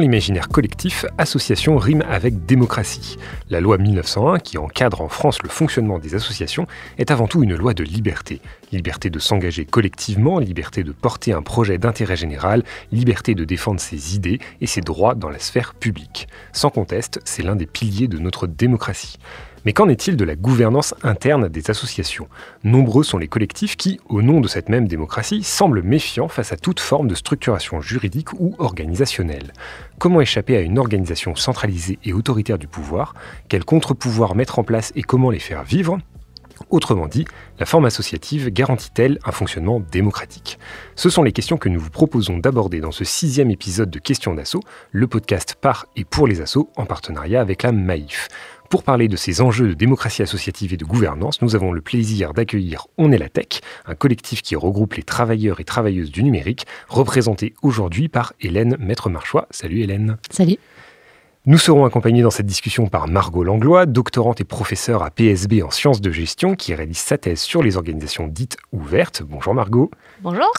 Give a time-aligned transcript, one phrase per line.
[0.00, 3.18] L'imaginaire collectif, association rime avec démocratie.
[3.50, 6.66] La loi 1901, qui encadre en France le fonctionnement des associations,
[6.98, 8.40] est avant tout une loi de liberté.
[8.72, 14.16] Liberté de s'engager collectivement, liberté de porter un projet d'intérêt général, liberté de défendre ses
[14.16, 16.26] idées et ses droits dans la sphère publique.
[16.52, 19.18] Sans conteste, c'est l'un des piliers de notre démocratie.
[19.66, 22.28] Mais qu'en est-il de la gouvernance interne des associations?
[22.64, 26.56] Nombreux sont les collectifs qui, au nom de cette même démocratie, semblent méfiants face à
[26.56, 29.52] toute forme de structuration juridique ou organisationnelle.
[29.98, 33.14] Comment échapper à une organisation centralisée et autoritaire du pouvoir?
[33.48, 35.98] Quels contre-pouvoirs mettre en place et comment les faire vivre?
[36.68, 37.24] Autrement dit,
[37.58, 40.58] la forme associative garantit-elle un fonctionnement démocratique?
[40.94, 44.34] Ce sont les questions que nous vous proposons d'aborder dans ce sixième épisode de Questions
[44.34, 48.28] d'assaut, le podcast par et pour les assauts en partenariat avec la MAIF.
[48.70, 52.32] Pour parler de ces enjeux de démocratie associative et de gouvernance, nous avons le plaisir
[52.32, 56.66] d'accueillir On est la Tech, un collectif qui regroupe les travailleurs et travailleuses du numérique,
[56.88, 59.48] représenté aujourd'hui par Hélène Maître-Marchois.
[59.50, 60.18] Salut Hélène.
[60.30, 60.56] Salut.
[61.46, 65.70] Nous serons accompagnés dans cette discussion par Margot Langlois, doctorante et professeure à PSB en
[65.70, 69.22] sciences de gestion, qui réalise sa thèse sur les organisations dites ouvertes.
[69.22, 69.90] Bonjour Margot.
[70.20, 70.52] Bonjour.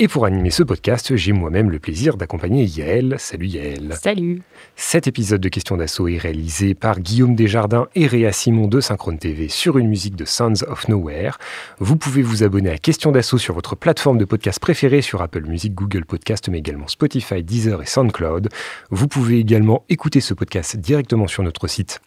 [0.00, 3.16] Et pour animer ce podcast, j'ai moi-même le plaisir d'accompagner Yael.
[3.18, 3.96] Salut Yael.
[4.00, 4.42] Salut.
[4.76, 9.18] Cet épisode de Questions d'Assaut est réalisé par Guillaume Desjardins et Réa Simon de Synchrone
[9.18, 11.36] TV sur une musique de Sounds of Nowhere.
[11.80, 15.46] Vous pouvez vous abonner à Questions d'Assaut sur votre plateforme de podcast préférée sur Apple
[15.46, 18.50] Music, Google Podcast, mais également Spotify, Deezer et SoundCloud.
[18.90, 22.00] Vous pouvez également écouter ce podcast directement sur notre site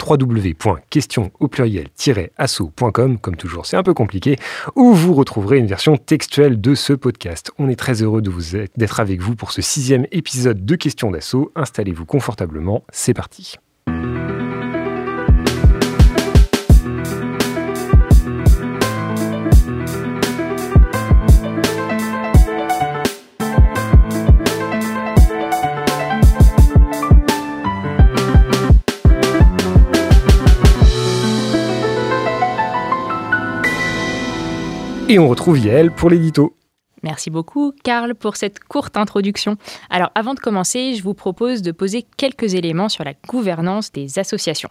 [0.00, 4.36] www.question au pluriel-asso.com, comme toujours c'est un peu compliqué,
[4.76, 7.50] où vous retrouverez une version textuelle de ce podcast.
[7.58, 8.22] On est très heureux
[8.76, 11.50] d'être avec vous pour ce sixième épisode de Questions d'assaut.
[11.56, 13.56] Installez-vous confortablement, c'est parti.
[35.08, 36.56] Et on retrouve Yael pour l'édito.
[37.02, 39.56] Merci beaucoup, Karl, pour cette courte introduction.
[39.90, 44.18] Alors, avant de commencer, je vous propose de poser quelques éléments sur la gouvernance des
[44.18, 44.70] associations.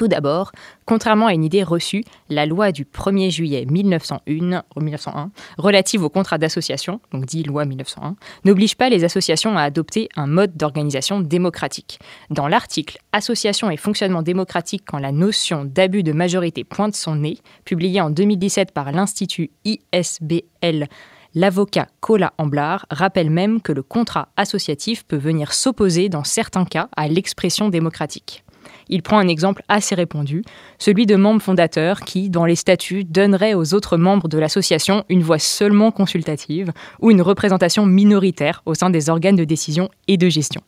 [0.00, 0.52] Tout d'abord,
[0.86, 6.38] contrairement à une idée reçue, la loi du 1er juillet 1901, 1901 relative au contrat
[6.38, 8.16] d'association, donc dit loi 1901,
[8.46, 11.98] n'oblige pas les associations à adopter un mode d'organisation démocratique.
[12.30, 17.36] Dans l'article Association et fonctionnement démocratique quand la notion d'abus de majorité pointe son nez,
[17.66, 20.88] publié en 2017 par l'Institut ISBL,
[21.34, 26.88] L'avocat Cola Amblard rappelle même que le contrat associatif peut venir s'opposer dans certains cas
[26.96, 28.44] à l'expression démocratique.
[28.90, 30.42] Il prend un exemple assez répandu,
[30.78, 35.22] celui de membres fondateurs qui, dans les statuts, donneraient aux autres membres de l'association une
[35.22, 40.28] voix seulement consultative ou une représentation minoritaire au sein des organes de décision et de
[40.28, 40.60] gestion.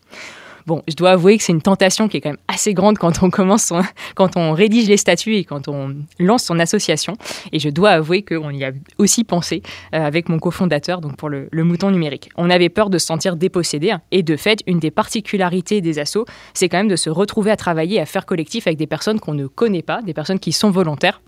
[0.67, 3.23] Bon, je dois avouer que c'est une tentation qui est quand même assez grande quand
[3.23, 3.73] on commence,
[4.15, 7.17] quand on rédige les statuts et quand on lance son association.
[7.53, 9.63] Et je dois avouer qu'on y a aussi pensé
[9.95, 12.31] euh, avec mon cofondateur, donc pour le, mouton numérique.
[12.37, 13.91] On avait peur de se sentir dépossédé.
[13.93, 14.01] Hein.
[14.11, 16.25] et de fait, une des particularités des assos,
[16.55, 19.35] c'est quand même de se retrouver à travailler, à faire collectif avec des personnes qu'on
[19.35, 21.21] ne connaît pas, des personnes qui sont volontaires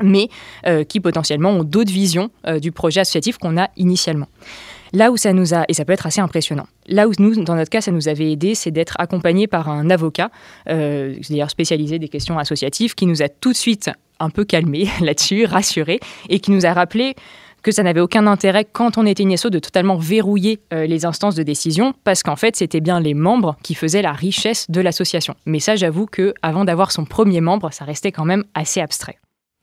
[0.00, 0.28] mais
[0.66, 4.28] euh, qui potentiellement ont d'autres visions euh, du projet associatif qu'on a initialement.
[4.92, 7.54] Là où ça nous a, et ça peut être assez impressionnant, là où nous, dans
[7.54, 10.30] notre cas, ça nous avait aidé, c'est d'être accompagné par un avocat,
[10.68, 14.88] euh, d'ailleurs spécialisé des questions associatives, qui nous a tout de suite un peu calmé
[15.00, 15.98] là-dessus, rassuré,
[16.28, 17.14] et qui nous a rappelé
[17.62, 21.36] que ça n'avait aucun intérêt quand on était une de totalement verrouiller euh, les instances
[21.36, 25.34] de décision parce qu'en fait c'était bien les membres qui faisaient la richesse de l'association.
[25.46, 29.16] Mais ça j'avoue que avant d'avoir son premier membre, ça restait quand même assez abstrait.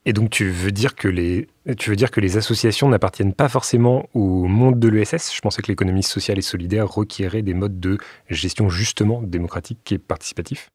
[0.10, 1.48] Et donc tu veux dire que les,
[1.78, 5.62] tu veux dire que les associations n'appartiennent pas forcément au monde de l'ESS Je pensais
[5.62, 10.72] que l'économie sociale et solidaire requérait des modes de gestion justement démocratique et participatif.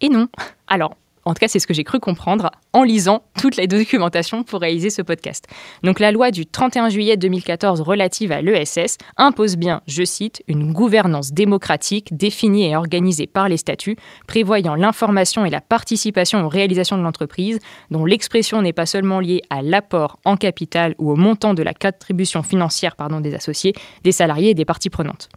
[0.00, 0.28] Et non.
[0.66, 4.42] Alors, en tout cas, c'est ce que j'ai cru comprendre en lisant toute la documentation
[4.42, 5.46] pour réaliser ce podcast.
[5.82, 10.72] Donc la loi du 31 juillet 2014 relative à l'ESS impose bien, je cite, une
[10.72, 16.98] gouvernance démocratique définie et organisée par les statuts, prévoyant l'information et la participation aux réalisations
[16.98, 17.58] de l'entreprise,
[17.90, 21.74] dont l'expression n'est pas seulement liée à l'apport en capital ou au montant de la
[21.74, 25.28] contribution financière des associés, des salariés et des parties prenantes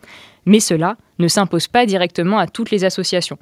[0.45, 3.37] Mais cela ne s'impose pas directement à toutes les associations.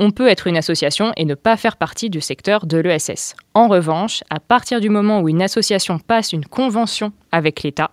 [0.00, 3.34] On peut être une association et ne pas faire partie du secteur de l'ESS.
[3.54, 7.90] En revanche, à partir du moment où une association passe une convention avec l'État,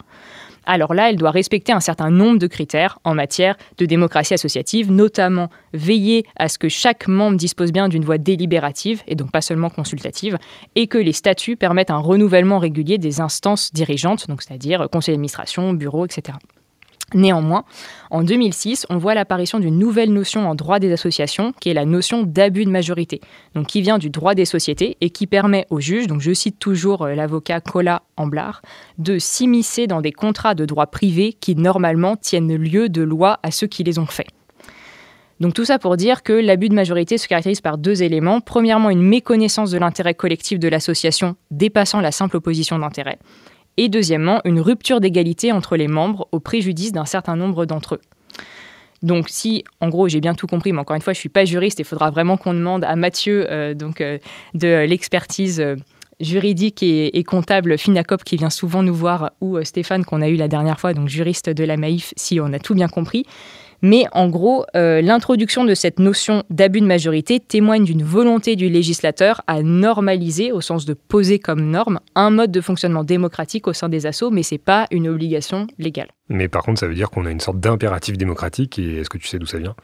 [0.68, 4.92] alors là, elle doit respecter un certain nombre de critères en matière de démocratie associative,
[4.92, 9.42] notamment veiller à ce que chaque membre dispose bien d'une voix délibérative, et donc pas
[9.42, 10.38] seulement consultative,
[10.76, 15.74] et que les statuts permettent un renouvellement régulier des instances dirigeantes, donc c'est-à-dire conseil d'administration,
[15.74, 16.38] bureau, etc.
[17.14, 17.66] Néanmoins,
[18.10, 21.86] en 2006, on voit l'apparition d'une nouvelle notion en droit des associations, qui est la
[21.86, 23.22] notion d'abus de majorité,
[23.54, 26.58] donc qui vient du droit des sociétés et qui permet aux juges, donc je cite
[26.58, 28.62] toujours euh, l'avocat Cola Amblard,
[28.98, 33.52] de s'immiscer dans des contrats de droit privé qui normalement tiennent lieu de loi à
[33.52, 34.28] ceux qui les ont faits.
[35.40, 38.40] Donc tout ça pour dire que l'abus de majorité se caractérise par deux éléments.
[38.40, 43.20] Premièrement, une méconnaissance de l'intérêt collectif de l'association dépassant la simple opposition d'intérêt
[43.78, 48.02] et deuxièmement, une rupture d'égalité entre les membres au préjudice d'un certain nombre d'entre eux.
[49.02, 51.30] Donc si, en gros, j'ai bien tout compris, mais encore une fois, je ne suis
[51.30, 54.18] pas juriste, il faudra vraiment qu'on demande à Mathieu euh, donc, euh,
[54.54, 55.76] de l'expertise euh,
[56.20, 60.48] juridique et, comptable FINACOP qui vient souvent nous voir, ou Stéphane qu'on a eu la
[60.48, 63.26] dernière fois, donc juriste de la MAIF, si on a tout bien compris.
[63.88, 68.68] Mais en gros, euh, l'introduction de cette notion d'abus de majorité témoigne d'une volonté du
[68.68, 73.74] législateur à normaliser, au sens de poser comme norme, un mode de fonctionnement démocratique au
[73.74, 76.08] sein des assauts, mais ce n'est pas une obligation légale.
[76.30, 79.20] Mais par contre, ça veut dire qu'on a une sorte d'impératif démocratique, et est-ce que
[79.20, 79.76] tu sais d'où ça vient?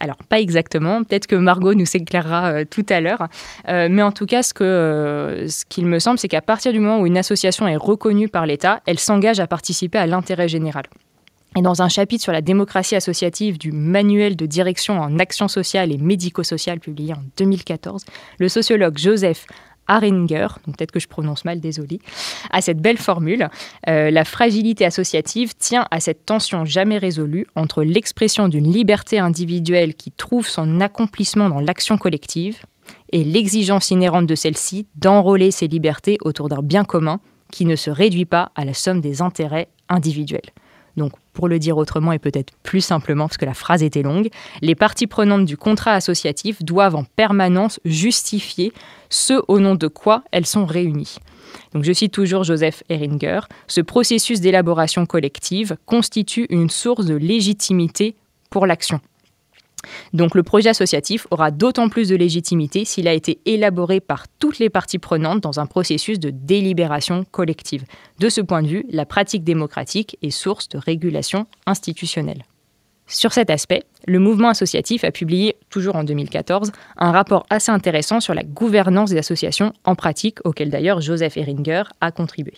[0.00, 1.04] Alors, pas exactement.
[1.04, 3.28] Peut-être que Margot nous éclairera euh, tout à l'heure.
[3.68, 6.80] Euh, mais en tout cas, ce, que, ce qu'il me semble, c'est qu'à partir du
[6.80, 10.86] moment où une association est reconnue par l'État, elle s'engage à participer à l'intérêt général.
[11.56, 15.92] Et dans un chapitre sur la démocratie associative du manuel de direction en action sociale
[15.92, 18.04] et médico-sociale publié en 2014,
[18.38, 19.46] le sociologue Joseph
[19.86, 22.00] Haringer, peut-être que je prononce mal, désolé,
[22.50, 23.48] a cette belle formule.
[23.88, 29.94] Euh, la fragilité associative tient à cette tension jamais résolue entre l'expression d'une liberté individuelle
[29.94, 32.62] qui trouve son accomplissement dans l'action collective
[33.12, 37.20] et l'exigence inhérente de celle-ci d'enrôler ses libertés autour d'un bien commun
[37.52, 40.50] qui ne se réduit pas à la somme des intérêts individuels.
[40.96, 44.28] Donc, pour le dire autrement et peut-être plus simplement, parce que la phrase était longue,
[44.62, 48.72] les parties prenantes du contrat associatif doivent en permanence justifier
[49.10, 51.16] ce au nom de quoi elles sont réunies.
[51.72, 58.14] Donc je cite toujours Joseph Heringer, ce processus d'élaboration collective constitue une source de légitimité
[58.50, 59.00] pour l'action.
[60.12, 64.58] Donc le projet associatif aura d'autant plus de légitimité s'il a été élaboré par toutes
[64.58, 67.84] les parties prenantes dans un processus de délibération collective.
[68.18, 72.44] De ce point de vue, la pratique démocratique est source de régulation institutionnelle.
[73.06, 78.20] Sur cet aspect, le mouvement associatif a publié, toujours en 2014, un rapport assez intéressant
[78.20, 82.54] sur la gouvernance des associations en pratique, auquel d'ailleurs Joseph Heringer a contribué.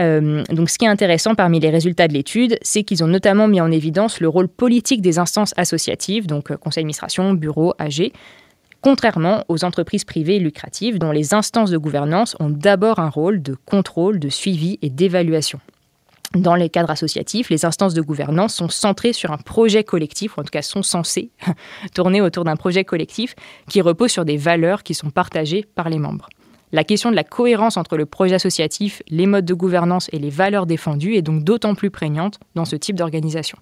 [0.00, 3.48] Euh, donc, ce qui est intéressant parmi les résultats de l'étude, c'est qu'ils ont notamment
[3.48, 8.10] mis en évidence le rôle politique des instances associatives, donc euh, conseil d'administration, bureau, AG,
[8.80, 13.54] contrairement aux entreprises privées lucratives dont les instances de gouvernance ont d'abord un rôle de
[13.66, 15.60] contrôle, de suivi et d'évaluation.
[16.34, 20.40] Dans les cadres associatifs, les instances de gouvernance sont centrées sur un projet collectif, ou
[20.40, 21.30] en tout cas sont censées
[21.94, 23.34] tourner autour d'un projet collectif
[23.68, 26.28] qui repose sur des valeurs qui sont partagées par les membres.
[26.72, 30.30] La question de la cohérence entre le projet associatif, les modes de gouvernance et les
[30.30, 33.58] valeurs défendues est donc d'autant plus prégnante dans ce type d'organisation.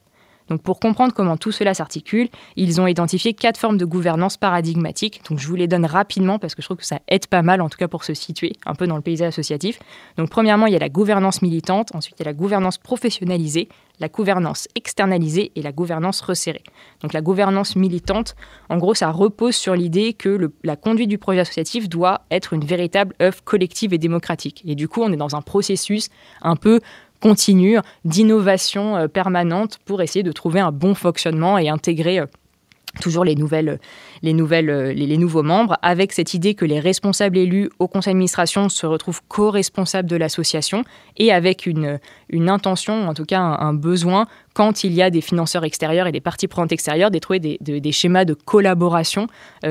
[0.48, 5.20] Donc pour comprendre comment tout cela s'articule, ils ont identifié quatre formes de gouvernance paradigmatiques.
[5.28, 7.60] Donc je vous les donne rapidement parce que je trouve que ça aide pas mal,
[7.60, 9.78] en tout cas pour se situer un peu dans le paysage associatif.
[10.16, 13.68] Donc premièrement, il y a la gouvernance militante, ensuite il y a la gouvernance professionnalisée,
[14.00, 16.62] la gouvernance externalisée et la gouvernance resserrée.
[17.00, 18.36] Donc la gouvernance militante,
[18.68, 22.64] en gros, ça repose sur l'idée que la conduite du projet associatif doit être une
[22.64, 24.62] véritable œuvre collective et démocratique.
[24.66, 26.10] Et du coup, on est dans un processus
[26.42, 26.80] un peu
[27.20, 32.26] continue d'innovation euh, permanente pour essayer de trouver un bon fonctionnement et intégrer euh,
[33.00, 33.78] toujours les, nouvelles,
[34.22, 38.12] les, nouvelles, euh, les, nouveaux membres, avec cette idée que les responsables élus au conseil
[38.12, 40.84] d'administration se retrouvent co-responsables de l'association
[41.16, 41.98] et avec une,
[42.28, 46.12] une intention, en tout cas un, besoin, quand il y a des financeurs extérieurs et
[46.12, 49.28] des parties prenantes extérieures, de trouver des, schémas de collaboration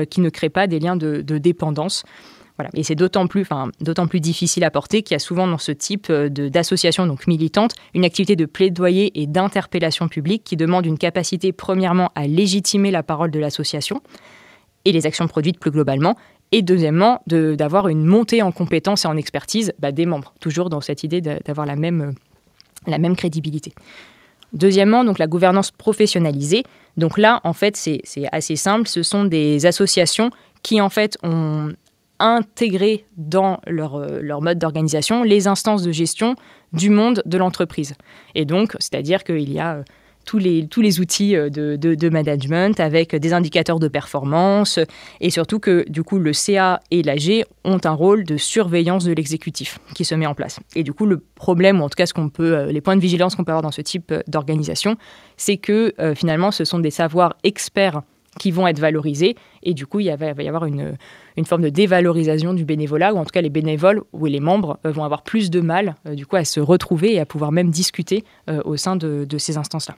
[0.08, 2.04] qui ne créent pas des liens de dépendance.
[2.74, 3.46] Et c'est d'autant plus,
[4.20, 8.04] difficile à porter qu'il y a souvent dans ce type euh, d'association donc militante une
[8.04, 13.30] activité de plaidoyer et d'interpellation publique qui demande une capacité premièrement à légitimer la parole
[13.30, 14.02] de l'association
[14.84, 16.16] et les actions produites plus globalement,
[16.50, 20.80] et deuxièmement d'avoir une montée en compétences et en expertise bah, des membres, toujours dans
[20.80, 22.14] cette idée d'avoir la même,
[22.86, 23.74] la même crédibilité.
[24.54, 26.62] Deuxièmement, donc la gouvernance professionnalisée.
[26.96, 28.00] Donc là, en fait, c'est
[28.32, 28.88] assez simple.
[28.88, 30.30] Ce sont des associations
[30.62, 31.74] qui, en fait, ont
[32.20, 36.34] intégrer dans leur, euh, leur mode d'organisation les instances de gestion
[36.72, 37.94] du monde de l'entreprise.
[38.34, 39.82] Et donc, c'est-à-dire qu'il y a euh,
[40.24, 44.78] tous les, tous les outils de, de, management avec des indicateurs de performance
[45.22, 49.12] et surtout que du coup le CA et l'AG ont un rôle de surveillance de
[49.12, 50.60] l'exécutif qui se met en place.
[50.76, 53.00] Et du coup le problème, ou en tout cas ce qu'on peut, les points de
[53.00, 54.96] vigilance qu'on peut avoir dans ce type d'organisation,
[55.38, 58.02] c'est que finalement ce sont des savoirs experts
[58.38, 59.36] qui vont être valorisés.
[59.62, 60.96] Et du coup, il, va, y avoir une,
[61.36, 64.78] une, forme de dévalorisation du bénévolat, ou en tout cas les bénévoles ou les membres
[64.86, 67.52] euh, vont avoir plus de mal euh, du coup à se retrouver et à pouvoir
[67.52, 69.96] même discuter euh, au sein de, ces instances-là.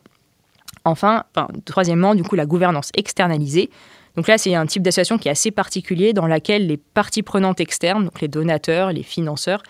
[0.84, 1.24] Enfin,
[1.66, 3.70] troisièmement, du coup, la gouvernance externalisée.
[4.16, 7.60] Donc là, c'est un type d'association qui est assez particulier dans laquelle les parties prenantes
[7.60, 9.62] externes, donc les donateurs, les financeurs,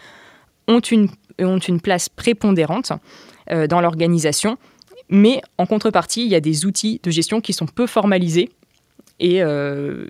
[0.69, 1.09] ont une,
[1.41, 2.93] ont une place prépondérante
[3.69, 4.57] dans l'organisation
[5.11, 8.49] mais en contrepartie, il y a des outils de gestion qui sont peu formalisés
[9.23, 10.07] euh,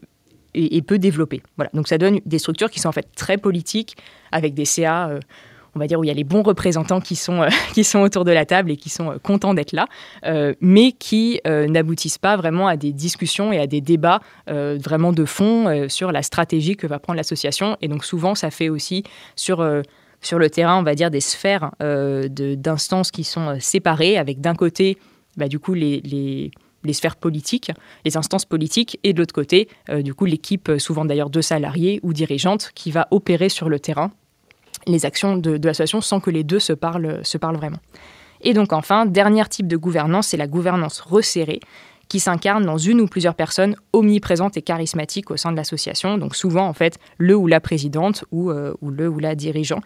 [0.55, 1.43] et, et, peu développés.
[1.57, 1.71] Voilà.
[1.75, 3.97] Donc ça donne des structures qui sont en fait très politiques,
[4.33, 5.21] avec des CA, euh,
[5.75, 8.01] on va dire, où il y a les bons représentants qui sont, euh, qui sont
[8.01, 9.87] autour de la table et qui sont contents d'être là,
[10.61, 15.89] mais qui n'aboutissent pas vraiment à des discussions et à des débats vraiment de fond
[15.89, 17.77] sur la stratégie que va prendre l'association.
[17.81, 19.05] Et donc souvent, ça fait aussi
[19.37, 19.65] sur
[20.21, 24.41] sur le terrain, on va dire, des sphères euh, d'instances qui sont euh, séparées, avec
[24.41, 24.99] d'un côté,
[25.37, 26.51] bah, du coup, les,
[26.93, 27.71] sphères politiques,
[28.05, 32.01] les instances politiques, et de l'autre côté, euh, du coup, l'équipe, souvent d'ailleurs de salariés
[32.03, 34.11] ou dirigeantes, qui va opérer sur le terrain
[34.87, 37.79] les actions de, l'association sans que les deux se parlent, se parlent vraiment.
[38.41, 41.61] Et donc enfin, dernier type de gouvernance, c'est la gouvernance resserrée
[42.09, 46.19] qui s'incarne dans une ou plusieurs personnes omniprésentes et charismatiques au sein de l'association.
[46.19, 49.81] Donc souvent, en fait, le ou la présidente euh, ou le ou la dirigeant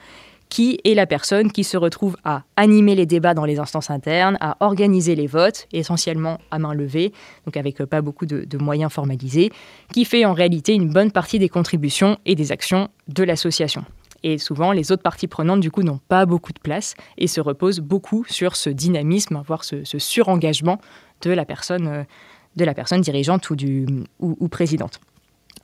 [0.48, 4.36] qui est la personne qui se retrouve à animer les débats dans les instances internes,
[4.40, 7.12] à organiser les votes, essentiellement à main levée,
[7.44, 9.50] donc avec euh, pas beaucoup de, moyens formalisés,
[9.92, 13.84] qui fait en réalité une bonne partie des contributions et des actions de l'association.
[14.22, 17.40] Et souvent, les autres parties prenantes, du coup, n'ont pas beaucoup de place et se
[17.40, 20.78] reposent beaucoup sur ce dynamisme, voire ce, ce surengagement
[21.20, 25.00] de la personne, euh, dirigeante ou, présidente.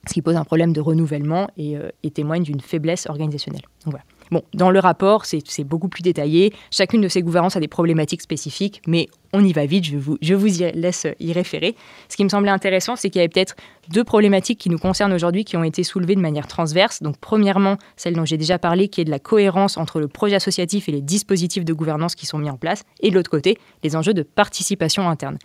[0.07, 3.63] Ce qui pose un problème de renouvellement et, euh, témoigne d'une faiblesse organisationnelle.
[3.85, 4.03] voilà.
[4.31, 6.53] Bon, dans le rapport, c'est beaucoup plus détaillé.
[6.71, 10.47] Chacune de ces gouvernances a des problématiques spécifiques, mais on y va vite, je vous,
[10.73, 11.75] laisse y référer.
[12.07, 13.57] Ce qui me semblait intéressant, c'est qu'il y avait peut-être
[13.89, 17.03] deux problématiques qui nous concernent aujourd'hui qui ont été soulevées de manière transverse.
[17.03, 20.37] Donc, premièrement, celle dont j'ai déjà parlé, qui est de la cohérence entre le projet
[20.37, 23.57] associatif et les dispositifs de gouvernance qui sont mis en place, et de l'autre côté,
[23.83, 25.39] les enjeux de participation interne.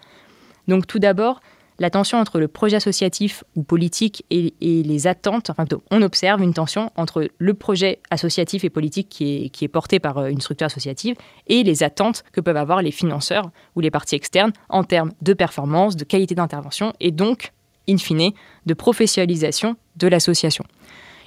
[0.68, 1.40] Donc, tout d'abord,
[1.78, 5.50] la tension entre le projet associatif ou politique et, les attentes,
[5.90, 9.98] on observe une tension entre le projet associatif et politique qui est, qui est porté
[9.98, 11.16] par euh, une structure associative
[11.46, 15.34] et les attentes que peuvent avoir les financeurs ou les parties externes en termes de
[15.34, 17.52] performance, de qualité d'intervention et donc,
[17.88, 18.32] in fine,
[18.64, 20.64] de professionnalisation de l'association.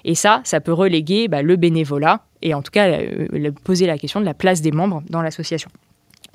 [0.06, 3.98] Et ça, ça peut reléguer bah, le bénévolat et en tout cas euh, poser la
[3.98, 5.70] question de la place des membres dans l'association.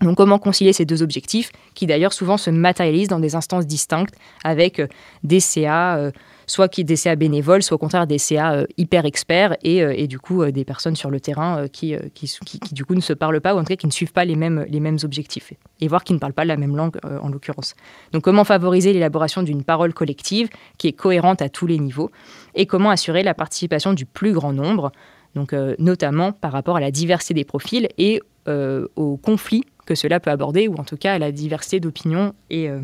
[0.01, 4.15] Donc comment concilier ces deux objectifs qui d'ailleurs souvent se matérialisent dans des instances distinctes
[4.43, 4.89] avec euh,
[5.23, 6.11] des CA, euh,
[6.47, 10.19] soit qui des CA bénévoles, soit au contraire des CA euh, hyper experts et, du
[10.19, 12.29] coup des personnes sur le terrain qui, qui,
[12.73, 14.37] du coup ne se parlent pas ou en tout cas qui ne suivent pas les
[14.37, 17.75] mêmes, les mêmes objectifs et voire qui ne parlent pas la même langue en l'occurrence.
[18.13, 22.11] Donc comment favoriser l'élaboration d'une parole collective qui est cohérente à tous les niveaux
[22.55, 24.93] et comment assurer la participation du plus grand nombre
[25.35, 30.31] donc notamment par rapport à la diversité des profils et aux conflits que cela peut
[30.31, 32.81] aborder, ou en tout cas à la diversité d'opinions et, euh,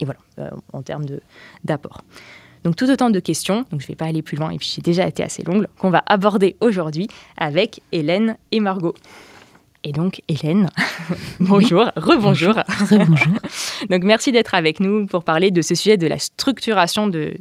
[0.00, 1.04] et, voilà, euh, en termes
[1.64, 2.02] d'apport.
[2.64, 4.72] Donc tout autant de questions, donc je ne vais pas aller plus loin, et puis
[4.74, 8.94] j'ai déjà été assez longue, qu'on va aborder aujourd'hui avec Hélène et Margot.
[9.86, 10.70] Et donc Hélène,
[11.40, 12.54] bonjour, rebonjour.
[12.90, 13.34] Rebonjour.
[13.90, 17.34] donc merci d'être avec nous pour parler de ce sujet de la structuration de,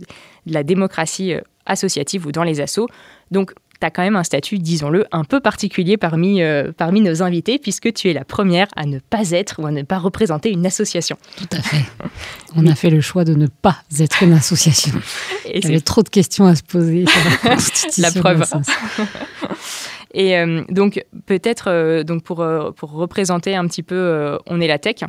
[0.45, 2.89] de la démocratie euh, associative ou dans les assos.
[3.31, 3.53] Donc
[3.83, 7.59] tu as quand même un statut, disons-le, un peu particulier parmi, euh, parmi nos invités,
[7.59, 10.65] puisque tu es la première à ne pas être ou à ne pas représenter une
[10.65, 11.17] association.
[11.35, 11.83] Tout à fait.
[12.55, 14.93] On a fait le choix de ne pas être une association.
[15.53, 17.03] Il y avait trop de questions à se poser
[17.97, 18.45] la preuve.
[20.13, 22.45] Et euh, donc, peut-être, euh, donc pour,
[22.77, 25.03] pour représenter un petit peu On est la tech,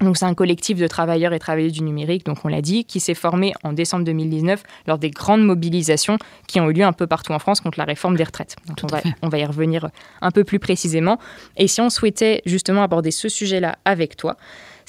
[0.00, 3.00] donc c'est un collectif de travailleurs et travailleuses du numérique, donc on l'a dit, qui
[3.00, 7.06] s'est formé en décembre 2019 lors des grandes mobilisations qui ont eu lieu un peu
[7.06, 8.56] partout en France contre la réforme des retraites.
[8.66, 9.90] Donc on va, on va, y revenir
[10.20, 11.18] un peu plus précisément.
[11.56, 14.36] Et si on souhaitait justement aborder ce sujet-là avec toi,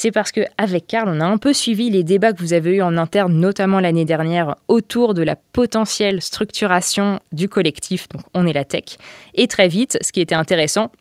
[0.01, 2.81] c'est parce qu'avec Karl, on a un peu suivi les débats que vous avez eus
[2.81, 8.53] en interne, notamment l'année dernière, autour de la potentielle structuration du collectif, donc on est
[8.53, 8.97] la tech.
[9.35, 10.91] Et très vite, ce qui était intéressant,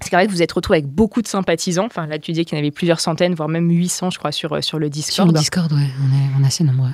[0.00, 1.86] c'est vrai que vous êtes retrouvé avec beaucoup de sympathisants.
[1.86, 4.32] Enfin, là, tu disais qu'il y en avait plusieurs centaines, voire même 800, je crois,
[4.32, 5.14] sur, sur le Discord.
[5.14, 6.90] Sur le Discord, oui, on est, on est assez nombreux.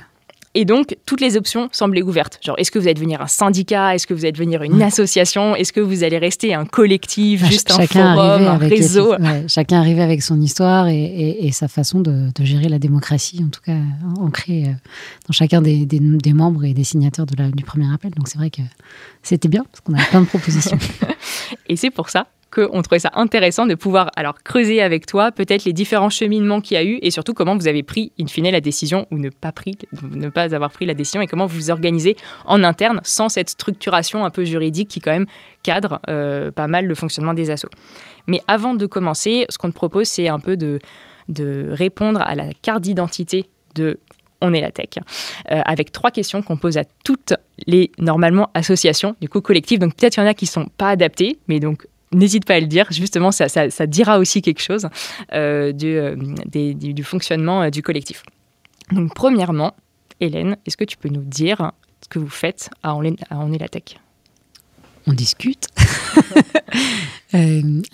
[0.55, 2.39] Et donc, toutes les options semblaient ouvertes.
[2.43, 3.93] Genre, est-ce que vous allez devenir un syndicat?
[3.93, 5.55] Est-ce que vous allez devenir une association?
[5.55, 9.13] Est-ce que vous allez rester un collectif, juste un forum, un réseau?
[9.47, 13.77] Chacun arrivait avec son histoire et, sa façon de, gérer la démocratie, en tout cas
[14.17, 14.73] ancrée euh,
[15.27, 15.87] dans chacun des,
[16.33, 18.11] membres et des signataires de la, du premier appel.
[18.11, 18.61] Donc, c'est vrai que
[19.21, 20.79] c'était bien, parce qu'on avait plein de propositions.
[21.67, 25.65] et c'est pour ça qu'on trouvait ça intéressant de pouvoir alors creuser avec toi peut-être
[25.65, 28.49] les différents cheminements qu'il y a eu et surtout comment vous avez pris in fine
[28.49, 31.55] la décision ou ne pas, pris, ne pas avoir pris la décision et comment vous
[31.55, 32.15] vous organisez
[32.45, 35.27] en interne sans cette structuration un peu juridique qui quand même
[35.63, 37.69] cadre euh, pas mal le fonctionnement des assos.
[38.27, 40.79] Mais avant de commencer, ce qu'on te propose, c'est un peu de,
[41.27, 43.99] de répondre à la carte d'identité de
[44.41, 44.89] on est la tech,
[45.51, 47.33] euh, avec trois questions qu'on pose à toutes
[47.67, 49.79] les normalement associations, du coup collectives.
[49.79, 52.59] Donc peut-être qu'il y en a qui sont pas adaptées, mais donc n'hésite pas à
[52.59, 52.87] le dire.
[52.91, 53.47] Justement, ça,
[53.87, 54.87] dira aussi quelque chose
[55.33, 58.23] euh, du, euh, du, fonctionnement euh, du collectif.
[58.91, 59.75] Donc, premièrement,
[60.19, 63.69] Hélène, est-ce que tu peux nous dire ce que vous faites à On est, la
[63.69, 63.99] Tech?
[65.07, 65.67] On discute.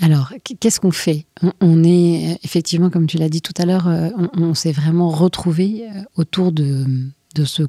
[0.02, 1.26] alors, qu'est-ce qu'on fait?
[1.62, 3.88] On, est, effectivement, comme tu l'as dit tout à l'heure,
[4.34, 6.86] on, s'est vraiment retrouvé autour de,
[7.36, 7.64] de ce,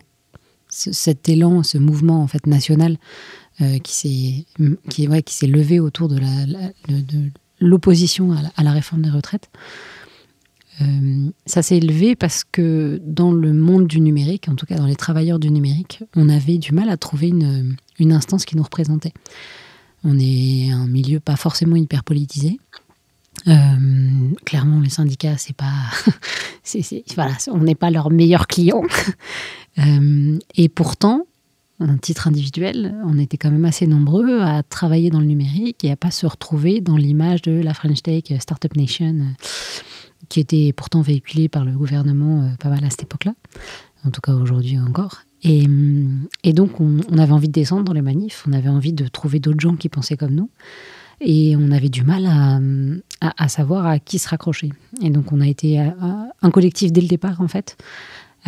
[0.68, 2.96] cet élan, ce mouvement en fait national
[3.60, 4.44] euh, qui s'est
[4.90, 6.20] qui, ouais, qui levé autour de
[7.60, 9.48] l'opposition à, à, la réforme des retraites.
[10.82, 14.86] Euh, ça s'est élevé parce que dans le monde du numérique, en tout cas dans
[14.86, 18.62] les travailleurs du numérique, on avait du mal à trouver une, une instance qui nous
[18.62, 19.14] représentait.
[20.04, 22.60] On est un milieu pas forcément hyper politisé.
[23.48, 23.54] Euh,
[24.44, 25.72] clairement, les syndicats, c'est pas,
[27.14, 28.82] voilà, on n'est pas leur meilleur client.
[30.56, 31.26] et pourtant,
[31.80, 35.90] un titre individuel, on était quand même assez nombreux à travailler dans le numérique et
[35.90, 39.44] à pas se retrouver dans l'image de la French Tech Startup Nation, euh,
[40.28, 43.34] qui était pourtant véhiculée par le gouvernement euh, pas mal à cette époque-là,
[44.04, 45.22] en tout cas aujourd'hui encore.
[45.42, 45.66] Et,
[46.52, 49.60] donc on, avait envie de descendre dans les manifs, on avait envie de trouver d'autres
[49.60, 50.50] gens qui pensaient comme nous,
[51.20, 52.26] et on avait du mal
[53.20, 54.72] à, savoir à qui se raccrocher.
[55.02, 57.76] Et donc on a été un collectif dès le départ en fait.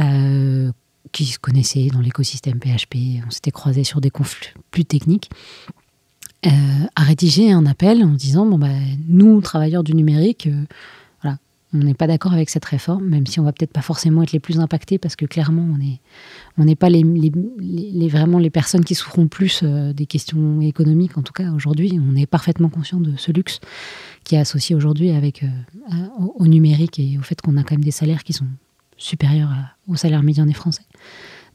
[0.01, 0.73] Euh,
[1.13, 5.31] qui se connaissaient dans l'écosystème PHP, on s'était croisés sur des conflits plus techniques,
[6.47, 6.51] euh,
[6.95, 8.69] a rédigé un appel en disant bon bah,
[9.09, 10.65] nous travailleurs du numérique, euh,
[11.21, 11.39] voilà,
[11.75, 14.31] on n'est pas d'accord avec cette réforme, même si on va peut-être pas forcément être
[14.31, 16.01] les plus impactés parce que clairement on n'est
[16.57, 17.03] on n'est pas les,
[18.09, 21.19] vraiment les personnes qui souffront plus euh, des questions économiques.
[21.19, 23.59] En tout cas aujourd'hui, on est parfaitement conscient de ce luxe
[24.23, 25.45] qui est associé aujourd'hui avec
[26.37, 28.47] au numérique et au fait qu'on a quand même des salaires qui sont
[28.99, 29.49] supérieur
[29.87, 30.83] au salaire médian des Français.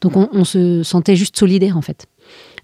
[0.01, 2.08] Donc on, se sentait juste solidaire en fait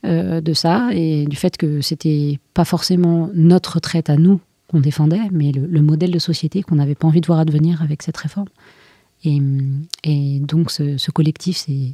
[0.06, 4.82] euh, de ça et du fait que c'était pas forcément notre retraite à nous qu'on
[4.82, 8.18] défendait, mais le, modèle de société qu'on n'avait pas envie de voir advenir avec cette
[8.18, 8.50] réforme.
[9.24, 9.40] Et,
[10.42, 11.94] donc ce, collectif, c'est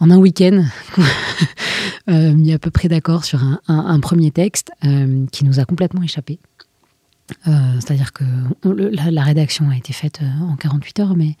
[0.00, 0.64] en un week-end
[2.08, 6.02] euh, mis à peu près d'accord sur un, premier texte euh, qui nous a complètement
[6.02, 6.38] échappé.
[7.46, 8.24] Euh, c'est-à-dire que
[8.64, 11.36] la, rédaction a été faite euh, en 48 heures, mais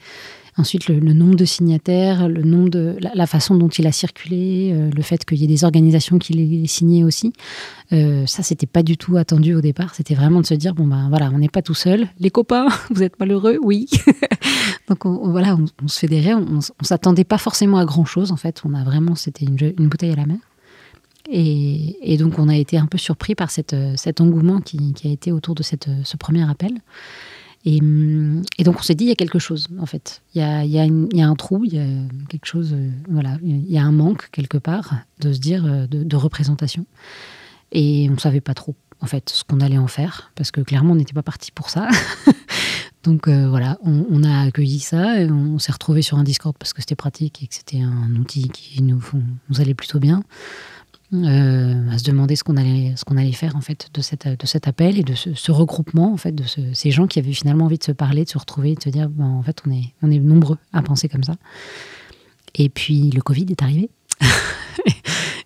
[0.56, 4.90] ensuite le, nombre de signataires, le nombre de la, façon dont il a circulé, euh,
[4.94, 7.32] le fait qu'il y ait des organisations qui l'aient signé aussi,
[7.90, 9.94] ça c'était pas du tout attendu au départ.
[9.94, 12.08] C'était vraiment de se dire bon ben voilà, on n'est pas tout seul.
[12.18, 13.86] Les copains, vous êtes malheureux, oui.
[14.88, 16.34] Donc voilà, on, se fédérait.
[16.34, 18.62] On, on s'attendait pas forcément à grand chose en fait.
[18.64, 20.38] On a vraiment c'était une, une bouteille à la mer.
[21.30, 25.32] Et, donc, on a été un peu surpris par cette, cet engouement qui, a été
[25.32, 26.80] autour de cette, ce premier appel.
[27.64, 30.22] Et, donc, on s'est dit, il y a quelque chose, en fait.
[30.34, 31.86] Il y a, un trou, il y a
[32.28, 32.74] quelque chose,
[33.08, 36.86] voilà, il y a un manque, quelque part, de se dire, de, représentation.
[37.70, 40.60] Et on ne savait pas trop, en fait, ce qu'on allait en faire, parce que
[40.60, 41.88] clairement, on n'était pas parti pour ça.
[43.04, 46.72] donc, euh, voilà, on, a accueilli ça, et on, s'est retrouvé sur un Discord parce
[46.72, 49.00] que c'était pratique et que c'était un outil qui nous
[49.60, 50.24] allait plutôt bien.
[51.14, 54.46] Euh, à se demander ce qu'on allait, ce allait faire en fait de, cette, de
[54.46, 57.76] cet appel et de ce, regroupement en fait de ces gens qui avaient finalement envie
[57.76, 60.10] de se parler, de se retrouver, de se dire ben, en fait on est, on
[60.10, 61.34] est nombreux à penser comme ça.
[62.54, 63.90] Et puis le Covid est arrivé.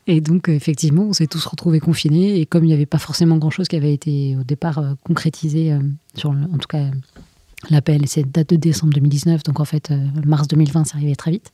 [0.07, 3.37] et donc effectivement on s'est tous retrouvés confinés et comme il n'y avait pas forcément
[3.37, 5.81] grand chose qui avait été au départ euh, concrétisé euh,
[6.15, 6.91] sur en tout cas
[7.71, 9.93] l'appel c'est date de décembre 2019 donc en fait
[10.25, 11.51] mars 2020 c'est arrivé très vite.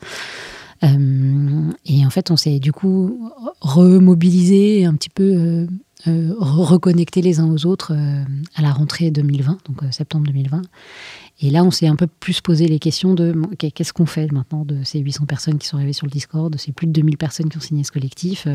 [0.85, 5.67] Euh, et en fait, on s'est du coup remobilisé, un petit peu euh,
[6.09, 7.93] euh, reconnecté les uns aux autres
[8.55, 10.63] à la rentrée 2020, donc septembre 2020.
[11.41, 14.65] Et là, on s'est un peu plus posé les questions de qu'est-ce qu'on fait maintenant
[14.65, 17.17] de ces 800 personnes qui sont arrivées sur le Discord, de ces plus de 2000
[17.17, 18.47] personnes qui ont signé ce collectif.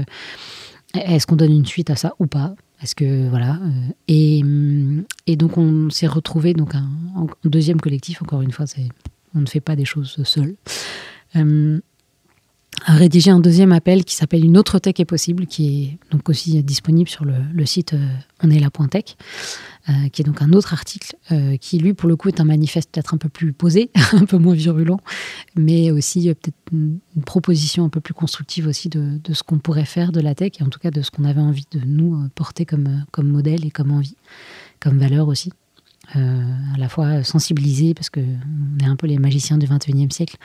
[0.93, 2.55] Est-ce qu'on donne une suite à ça ou pas?
[2.81, 3.59] Est-ce que voilà
[4.07, 4.43] et,
[5.35, 6.87] donc on s'est retrouvé donc un,
[7.43, 8.21] deuxième collectif.
[8.21, 8.65] Encore une fois,
[9.33, 10.55] on ne fait pas des choses seul.
[12.85, 16.29] A rédigé un deuxième appel qui s'appelle Une autre tech est possible, qui est donc
[16.29, 18.07] aussi disponible sur le, site euh,
[18.43, 22.27] On est euh, qui est donc un autre article euh, qui, lui, pour le coup,
[22.27, 24.99] est un manifeste peut-être un peu plus posé, un peu moins virulent,
[25.55, 30.11] mais aussi peut-être une, proposition un peu plus constructive aussi de, ce qu'on pourrait faire
[30.11, 32.65] de la tech, et en tout cas de ce qu'on avait envie de nous porter
[32.65, 34.15] comme, comme modèle et comme envie,
[34.79, 35.51] comme valeur aussi.
[36.13, 38.21] à la fois sensibiliser, parce qu'on
[38.81, 40.37] est un peu les magiciens du 21e siècle,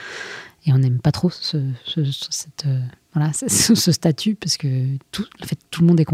[0.64, 1.58] et on n'aime pas trop ce,
[2.30, 2.80] cette, euh,
[3.14, 5.24] voilà, ce, statut parce que tout,
[5.80, 6.06] le monde est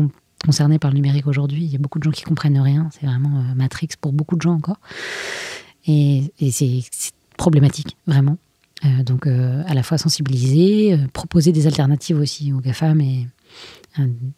[0.45, 1.65] concerné par le numérique aujourd'hui.
[1.65, 2.89] Il y a beaucoup de gens qui comprennent rien.
[2.93, 4.79] C'est vraiment euh, Matrix pour beaucoup de gens encore.
[5.87, 6.83] Et, c'est
[7.37, 8.37] problématique, vraiment.
[8.85, 13.27] Euh, donc, à la fois sensibiliser, proposer des alternatives aussi aux GAFAM et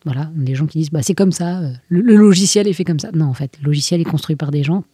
[0.04, 3.10] voilà, des gens qui disent bah, c'est comme ça, le, logiciel est fait comme ça.
[3.12, 4.84] Non, en fait, le logiciel est construit par des gens,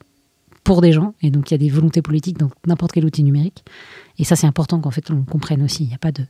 [0.67, 3.23] pour des gens, et donc il y a des volontés politiques dans n'importe quel outil
[3.23, 3.65] numérique.
[4.19, 5.85] Et ça, c'est important qu'en fait on comprenne aussi.
[5.85, 6.25] Il n'y a pas de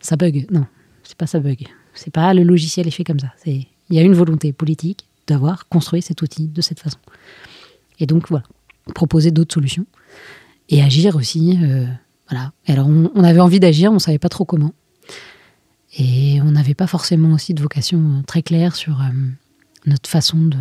[0.00, 0.46] ça bug.
[0.50, 0.64] Non,
[1.02, 1.66] c'est pas ça bug.
[1.92, 3.34] C'est pas le logiciel est fait comme ça.
[3.36, 6.98] C'est il y a une volonté politique d'avoir construit cet outil de cette façon.
[8.00, 8.46] Et donc voilà,
[8.94, 9.84] proposer d'autres solutions
[10.70, 11.58] et agir aussi.
[11.62, 11.84] Euh,
[12.30, 12.52] voilà.
[12.66, 14.72] alors on, avait envie d'agir, on savait pas trop comment.
[15.98, 19.04] Et on n'avait pas forcément aussi de vocation euh, très claire sur euh,
[19.86, 20.58] notre façon de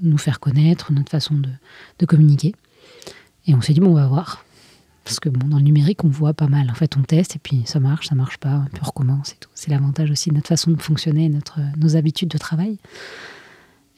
[0.00, 2.54] nous faire connaître, notre façon de, communiquer.
[3.46, 4.44] Et on s'est dit, bon, on va voir.
[5.04, 6.70] Parce que dans le numérique, on voit pas mal.
[6.70, 9.36] En fait, on teste et puis ça marche, ça marche pas, puis on recommence et
[9.38, 9.50] tout.
[9.54, 12.78] C'est l'avantage aussi de notre façon de fonctionner, notre, nos habitudes de travail.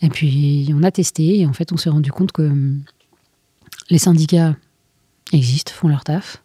[0.03, 2.83] Et puis, on a testé et en fait, on s'est rendu compte que hum,
[3.89, 4.57] les syndicats
[5.33, 6.43] existent, font leur taf.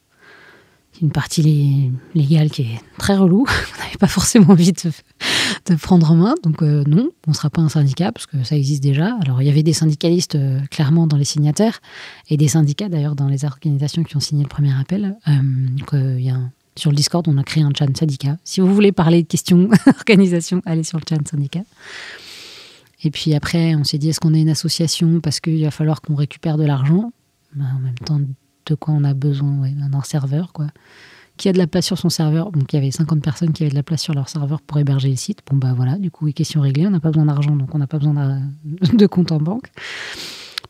[1.01, 3.45] Une partie légale qui est très relou.
[3.75, 6.35] on n'avait pas forcément envie de, prendre en main.
[6.43, 9.17] Donc euh, non, on ne sera pas un syndicat parce que ça existe déjà.
[9.21, 11.81] Alors il y avait des syndicalistes euh, clairement dans les signataires
[12.29, 15.17] et des syndicats d'ailleurs dans les organisations qui ont signé le premier appel.
[15.27, 16.39] Euh, y a
[16.77, 18.37] sur le Discord, on a créé un chat syndicat.
[18.43, 21.63] Si vous voulez parler de questions organisation, allez sur le chat syndicat.
[23.03, 25.19] Et puis après, on s'est dit, est-ce qu'on est une association?
[25.21, 27.11] Parce qu'il va falloir qu'on récupère de l'argent
[27.55, 28.21] ben, En même temps,
[28.71, 30.67] de quoi on a besoin d'un serveur, quoi
[31.37, 32.51] qui a de la place sur son serveur?
[32.51, 34.77] Donc il y avait 50 personnes qui avaient de la place sur leur serveur pour
[34.77, 35.39] héberger le site.
[35.49, 37.87] Bon bah voilà, du coup, question réglée, on n'a pas besoin d'argent, donc on n'a
[37.87, 38.13] pas besoin
[38.93, 39.71] de compte en banque.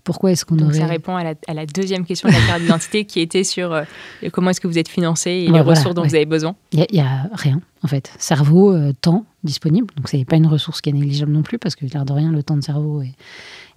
[0.03, 0.79] Pourquoi est-ce qu'on aurait...
[0.79, 3.83] Ça répond à la, deuxième question de la carte d'identité qui était sur euh,
[4.31, 6.55] comment est-ce que vous êtes financé et les ressources dont vous avez besoin.
[6.71, 8.11] Il n'y a, rien, en fait.
[8.17, 9.93] Cerveau, euh, temps disponible.
[9.97, 12.13] Donc, ce n'est pas une ressource qui est négligeable non plus parce que, l'air de
[12.13, 13.13] rien, le temps de cerveau et,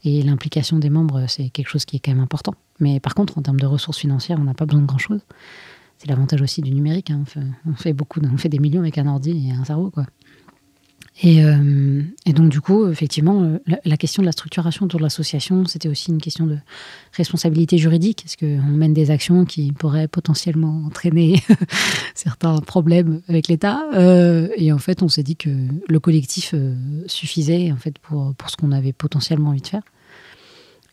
[0.04, 2.54] et l'implication des membres, c'est quelque chose qui est quand même important.
[2.80, 5.20] Mais par contre, en termes de ressources financières, on n'a pas besoin de grand-chose
[5.98, 7.10] c'est l'avantage aussi du numérique.
[7.10, 7.24] Hein.
[7.66, 10.06] On, fait, beaucoup, on fait des millions avec un ordi et un cerveau, quoi.
[11.22, 15.64] Et, euh, donc, du coup, effectivement, euh, la, question de la structuration autour de l'association,
[15.64, 16.58] c'était aussi une question de
[17.12, 18.24] responsabilité juridique.
[18.24, 21.40] Est-ce qu'on mène des actions qui pourraient potentiellement entraîner
[22.16, 25.50] certains problèmes avec l'État euh, Et en fait, on s'est dit que
[25.88, 26.52] le collectif
[27.06, 29.82] suffisait en fait, pour, pour ce qu'on avait potentiellement envie de faire.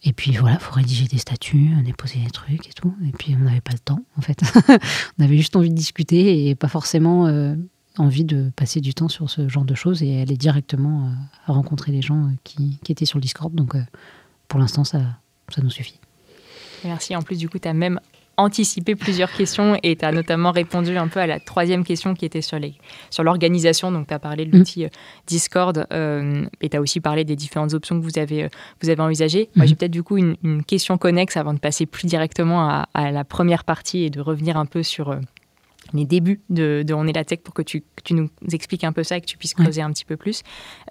[0.04, 2.94] Et puis voilà, faut rédiger des statuts, déposer des trucs et tout.
[3.08, 4.42] Et puis on n'avait pas le temps, en fait.
[5.20, 7.56] on avait juste envie de discuter et pas forcément euh,
[7.98, 11.12] envie de passer du temps sur ce genre de choses et aller directement euh,
[11.46, 13.54] à rencontrer les gens euh, qui, qui, étaient sur le Discord.
[13.54, 13.76] Donc
[14.48, 15.02] pour l'instant, ça,
[15.50, 16.00] ça nous suffit.
[16.84, 17.16] Merci.
[17.16, 18.00] En plus, du coup, tu as même
[18.42, 22.26] anticipé plusieurs questions et tu as notamment répondu un peu à la troisième question qui
[22.26, 22.74] était sur, les,
[23.10, 23.92] sur l'organisation.
[23.92, 24.90] Donc, tu as parlé de l'outil euh,
[25.28, 28.50] Discord euh, et tu as aussi parlé des différentes options que vous avez, euh,
[28.82, 29.50] vous avez envisagées.
[29.56, 29.78] Moi, j'ai mm.
[29.78, 30.36] peut-être du coup une,
[30.68, 34.58] question connexe avant de passer plus directement à, à, la première partie et de revenir
[34.58, 35.18] un peu sur
[35.94, 39.04] les débuts de, On est la tech pour que tu, tu, nous expliques un peu
[39.04, 40.44] ça et que tu puisses creuser un petit peu plus.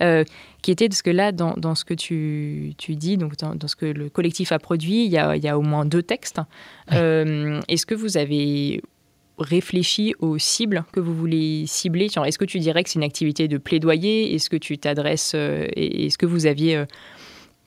[0.03, 0.25] Euh,
[0.63, 3.77] qui était parce que là, dans, dans ce que tu, tu dis, donc dans, ce
[3.77, 6.41] que le collectif a produit, il y a, il y a au moins deux textes.
[6.93, 8.83] Euh, est-ce que vous avez
[9.39, 12.07] réfléchi aux cibles que vous voulez cibler?
[12.07, 14.35] Est-ce que tu dirais que c'est une activité de plaidoyer?
[14.35, 16.85] Est-ce que tu t'adresses euh, Est-ce que vous aviez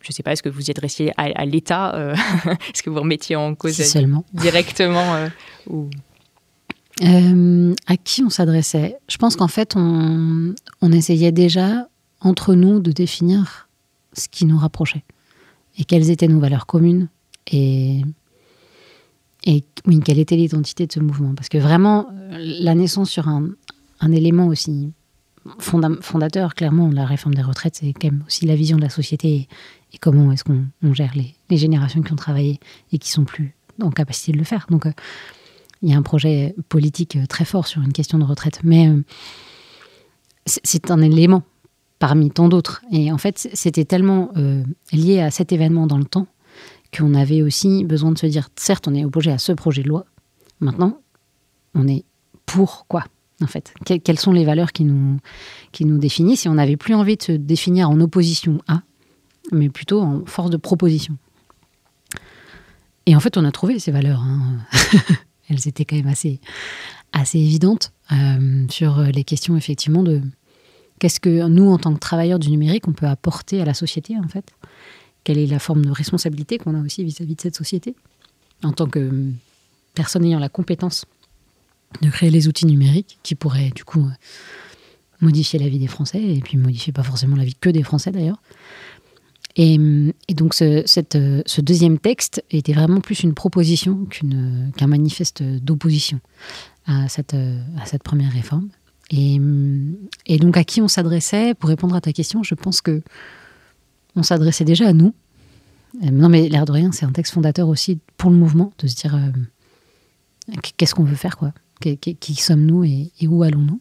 [0.02, 2.14] je ne sais pas, est-ce que vous y adressiez à, l'État
[2.46, 3.78] Est-ce que vous remettiez en cause
[4.34, 5.30] directement
[5.66, 5.90] ou...
[7.04, 8.98] Euh, à qui on s'adressait?
[9.10, 10.54] Je pense qu'en fait, on,
[10.92, 11.88] essayait déjà,
[12.22, 13.68] entre nous, de définir
[14.14, 15.04] ce qui nous rapprochait
[15.78, 17.10] et quelles étaient nos valeurs communes
[17.52, 18.04] et,
[20.06, 21.34] quelle était l'identité de ce mouvement.
[21.36, 23.50] Parce que vraiment, la naissance sur un,
[24.12, 24.92] élément aussi
[25.60, 29.50] fondateur, clairement, la réforme des retraites, c'est quand même aussi la vision de la société
[29.92, 32.60] et, comment est-ce qu'on gère les, les, générations qui ont travaillé
[32.92, 34.66] et qui sont plus en capacité de le faire.
[34.70, 34.92] Donc, euh,
[35.84, 38.62] il y a un projet politique euh, très fort sur une question de retraite.
[38.64, 39.04] Mais euh,
[40.46, 41.44] c'est un élément
[42.00, 42.82] parmi tant d'autres.
[42.92, 46.28] Et en fait, c'était tellement euh, lié à cet événement dans le temps
[46.98, 49.90] qu'on avait aussi besoin de se dire, certes, on est opposé à ce projet de
[49.90, 50.06] loi.
[50.60, 51.00] Maintenant,
[51.76, 52.06] on est
[52.46, 53.04] pour quoi
[53.42, 53.74] en fait?
[54.04, 55.20] quelles sont les valeurs qui nous,
[55.72, 56.46] qui nous définissent?
[56.46, 58.84] Et on n'avait plus envie de se définir en opposition à,
[59.52, 61.18] mais plutôt en force de proposition.
[63.06, 64.22] Et en fait, on a trouvé ces valeurs.
[64.22, 64.60] Hein.
[65.54, 66.40] Elles étaient quand même assez,
[67.12, 70.22] assez évidentes euh, sur les questions, effectivement, de
[71.00, 74.18] qu'est-ce que nous, en tant que travailleurs du numérique, on peut apporter à la société,
[74.18, 74.52] en fait?
[75.24, 77.96] Quelle est la forme de responsabilité qu'on a aussi vis-à-vis -vis de cette société,
[78.64, 79.32] en tant que
[79.94, 81.06] personne ayant la compétence
[82.02, 84.06] de créer les outils numériques qui pourraient, du coup,
[85.22, 88.12] modifier la vie des Français, et puis modifier pas forcément la vie que des Français,
[88.12, 88.42] d'ailleurs.
[89.56, 89.78] Et,
[90.30, 96.20] donc ce, ce, deuxième texte était vraiment plus une proposition qu'un manifeste d'opposition
[96.88, 97.36] à cette,
[98.04, 98.70] première réforme.
[99.12, 99.40] Et,
[100.40, 101.54] donc à qui on s'adressait?
[101.54, 103.02] Pour répondre à ta question, je pense que
[104.16, 105.14] on s'adressait déjà à nous.
[106.04, 108.88] Euh, non mais l'air de rien, c'est un texte fondateur aussi pour le mouvement, de
[108.88, 111.54] se dire euh, qu'est-ce qu'on veut faire, quoi?
[111.80, 113.80] Qui sommes-nous et où allons-nous?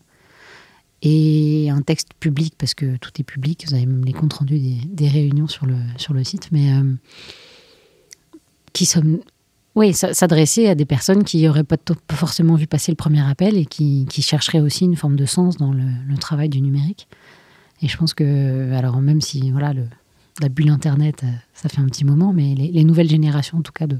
[1.02, 4.60] Et un texte public, parce que tout est public, vous avez même les comptes rendus
[4.86, 6.94] des, réunions sur le, site, mais euh,
[8.72, 9.20] qui sommes.
[9.94, 11.78] S'adresser à des personnes qui n'auraient pas,
[12.10, 15.72] forcément vu passer le premier appel et qui, chercheraient aussi une forme de sens dans
[15.72, 15.82] le,
[16.20, 17.08] travail du numérique.
[17.80, 19.86] Et je pense que, alors même si voilà, le,
[20.42, 23.72] la bulle Internet, euh, ça fait un petit moment, mais les, nouvelles générations, en tout
[23.72, 23.98] cas, de,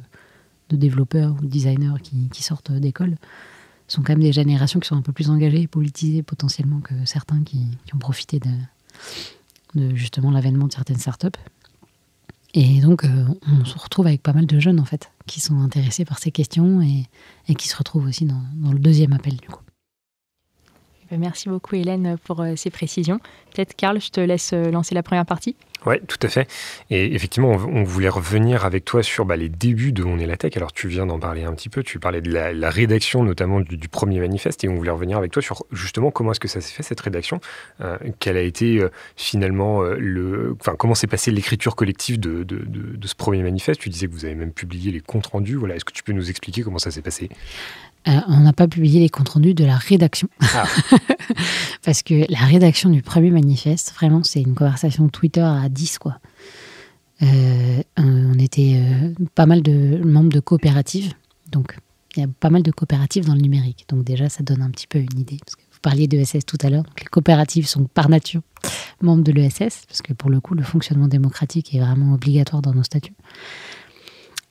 [0.70, 3.16] développeurs ou de designers qui sortent d'école,
[3.88, 6.94] sont quand même des générations qui sont un peu plus engagées et politisées potentiellement que
[7.04, 8.40] certains qui, ont profité
[9.74, 11.28] de, justement l'avènement de certaines startups.
[12.54, 15.58] Et donc, euh, on se retrouve avec pas mal de jeunes, en fait, qui sont
[15.60, 19.48] intéressés par ces questions et, qui se retrouvent aussi dans, dans, le deuxième appel, du
[19.48, 19.62] coup.
[21.04, 23.20] Eh ben, merci beaucoup, Hélène, pour euh, ces précisions.
[23.54, 25.56] Peut-être, Karl, je te laisse euh, lancer la première partie.
[25.86, 26.48] Oui, tout à fait.
[26.90, 30.36] Et effectivement, on, voulait revenir avec toi sur bah, les débuts de On est la
[30.36, 30.56] tech.
[30.56, 31.82] Alors, tu viens d'en parler un petit peu.
[31.82, 34.62] Tu parlais de la, rédaction, notamment du, premier manifeste.
[34.64, 37.00] Et on voulait revenir avec toi sur justement comment est-ce que ça s'est fait, cette
[37.00, 37.40] rédaction?
[37.80, 40.56] Euh, quelle a été euh, finalement euh, le.
[40.60, 43.80] Enfin, comment s'est passée l'écriture collective de, de, de, ce premier manifeste?
[43.80, 45.56] Tu disais que vous avez même publié les comptes rendus.
[45.56, 47.28] Voilà, est-ce que tu peux nous expliquer comment ça s'est passé?
[48.08, 50.28] Euh, on n'a pas publié les comptes rendus de la rédaction.
[50.54, 50.64] Ah.
[51.84, 56.18] Parce que la rédaction du premier manifeste, vraiment, c'est une conversation Twitter à 10, quoi.
[57.22, 61.12] Euh, on était euh, pas mal de membres de coopératives.
[61.52, 61.76] Donc,
[62.16, 63.84] il y a pas mal de coopératives dans le numérique.
[63.88, 65.38] Donc, déjà, ça donne un petit peu une idée.
[65.44, 66.84] Parce que vous parliez de l'ESS tout à l'heure.
[66.98, 68.42] les coopératives sont par nature
[69.00, 69.84] membres de l'ESS.
[69.86, 73.14] Parce que pour le coup, le fonctionnement démocratique est vraiment obligatoire dans nos statuts.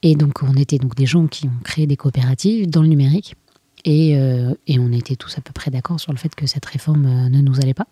[0.04, 3.36] Et donc, on était donc des gens qui ont créé des coopératives dans le numérique.
[3.86, 6.66] Et, euh, et on était tous à peu près d'accord sur le fait que cette
[6.66, 7.88] réforme euh, ne nous allait pas.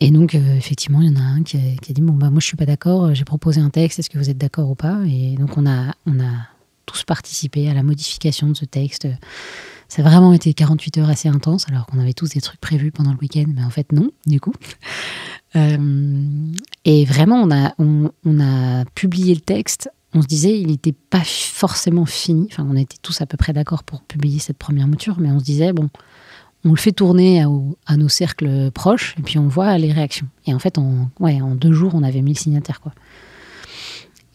[0.00, 2.40] Et donc, euh, effectivement, il y en a un qui a, dit Bon, bah, moi,
[2.40, 5.00] je suis pas d'accord, j'ai proposé un texte, est-ce que vous êtes d'accord ou pas?
[5.06, 6.48] Et donc, on a, on a
[6.86, 9.06] tous participé à la modification de ce texte.
[9.88, 12.90] Ça a vraiment été 48 heures assez intenses, alors qu'on avait tous des trucs prévus
[12.90, 14.54] pendant le week-end, mais en fait, non, du coup.
[15.54, 21.22] et vraiment, on a, on a publié le texte on se disait il n'était pas
[21.24, 22.48] forcément fini.
[22.50, 25.38] Enfin, on était tous à peu près d'accord pour publier cette première mouture, mais on
[25.38, 25.88] se disait bon,
[26.64, 27.44] on le fait tourner
[27.86, 30.28] à, nos cercles proches et puis on voit les réactions.
[30.46, 32.92] Et en fait, en, ouais, en deux jours, on avait 1000 signataires, quoi.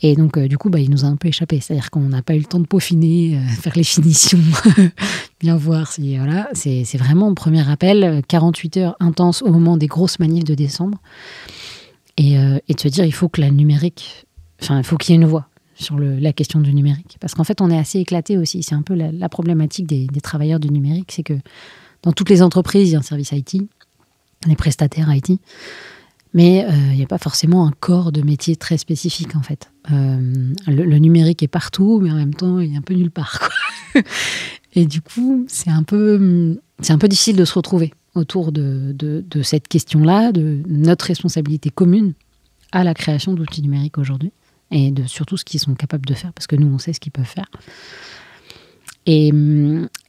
[0.04, 1.60] Et donc, euh, du coup, bah, il nous a un peu échappé.
[1.60, 4.40] C'est-à-dire qu'on n'a pas eu le temps de peaufiner, euh, faire les finitions,
[5.40, 6.18] bien voir si.
[6.18, 11.00] Voilà, c'est vraiment premier appel, 48 heures intenses au moment des grosses manifs de décembre.
[12.20, 14.28] Euh, et de se dire, il faut que la numérique.
[14.62, 17.18] Enfin, il faut qu'il y ait une voix sur la question du numérique.
[17.20, 18.63] Parce qu'en fait, on est assez éclaté aussi.
[18.63, 21.36] C'est un peu la, problématique des, travailleurs du numérique, c'est que
[22.04, 23.62] dans toutes les entreprises, il y a un service IT,
[24.48, 25.40] des prestataires IT,
[26.34, 29.72] mais euh, il n'y a pas forcément un corps de métier très spécifique, en fait.
[29.92, 33.50] Euh, le, numérique est partout, mais en même temps, il est un peu nulle part.
[34.74, 39.68] Et du coup, c'est un, peu, un peu difficile de se retrouver autour de cette
[39.68, 42.13] question-là, de notre responsabilité commune
[42.72, 44.32] à la création d'outils numériques aujourd'hui
[44.72, 47.00] et de surtout ce qu'ils sont capables de faire, parce que nous, on sait ce
[47.00, 47.50] qu'ils peuvent faire.
[49.06, 49.32] Et,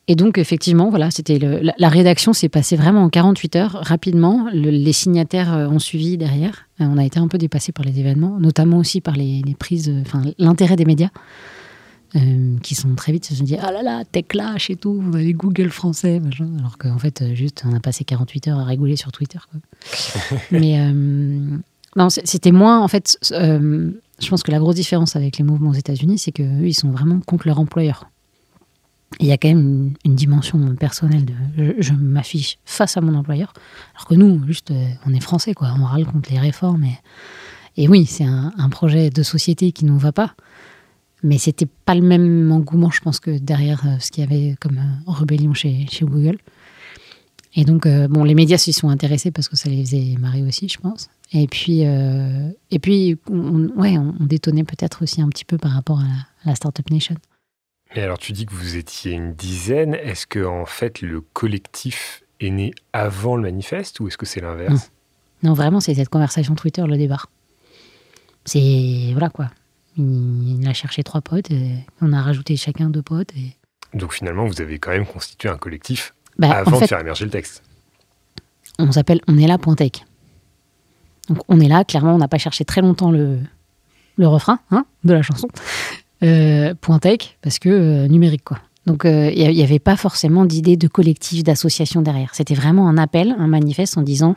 [0.09, 4.49] et donc, effectivement, voilà, c'était la, rédaction s'est passée vraiment en 48 heures, rapidement.
[4.53, 6.66] les signataires euh, ont suivi derrière.
[6.81, 9.92] Euh, on a été un peu dépassé par les événements, notamment aussi par les, prises,
[10.01, 11.11] enfin, l'intérêt des médias.
[12.16, 14.25] Euh, qui sont très vite se sont dit ah là là tech
[14.71, 16.23] et tout vous avez Google français
[16.59, 20.38] alors qu'en fait juste on a passé 48 heures à rigoler sur Twitter quoi.
[20.51, 20.79] mais
[21.97, 23.18] non c'était moins en fait
[24.18, 26.90] je pense que la grosse différence avec les mouvements aux États-Unis, c'est qu'eux, ils sont
[26.90, 28.11] vraiment contre leur employeur.
[29.20, 33.52] Il y a quand même une, dimension personnelle de je, m'affiche face à mon employeur,
[33.94, 35.74] alors que nous, juste, euh, on est français, quoi.
[35.78, 36.85] On râle contre les réformes.
[37.76, 40.35] Et, oui, c'est un, projet de société qui ne nous va pas.
[41.22, 44.57] Mais c'était pas le même engouement, je pense, que derrière euh, ce qu'il y avait
[44.61, 46.38] comme euh, rébellion chez, chez Google.
[47.54, 50.68] Et donc, bon, les médias s'y sont intéressés parce que ça les faisait marrer aussi,
[50.68, 51.09] je pense.
[51.32, 56.00] Et puis, et puis on, ouais, on, détonnait peut-être aussi un petit peu par rapport
[56.00, 56.08] à la,
[56.44, 57.16] à la Startup Nation.
[57.94, 59.94] Mais alors, tu dis que vous étiez une dizaine.
[59.94, 64.40] Est-ce que, en fait, le collectif est né avant le manifeste ou est-ce que c'est
[64.40, 64.90] l'inverse?
[65.42, 65.54] Non.
[65.54, 67.30] vraiment, c'est cette conversation Twitter, le départ.
[68.44, 69.10] C'est.
[69.12, 69.50] Voilà quoi.
[69.96, 73.32] Il, a cherché trois potes, et on a rajouté chacun deux potes.
[73.36, 73.56] Et...
[73.94, 77.30] Donc finalement, vous avez quand même constitué un collectif bah, avant de faire émerger le
[77.30, 77.62] texte.
[78.78, 79.58] On s'appelle On est là.
[81.28, 83.38] Donc on est là, clairement, on n'a pas cherché très longtemps le,
[84.16, 85.48] le refrain hein, de la chanson.
[86.22, 88.58] Euh, Tech, parce que euh, numérique, quoi.
[88.86, 92.34] Donc, euh, il n'y avait pas forcément d'idée de collectif, d'association derrière.
[92.34, 94.34] C'était vraiment un appel, un manifeste en disant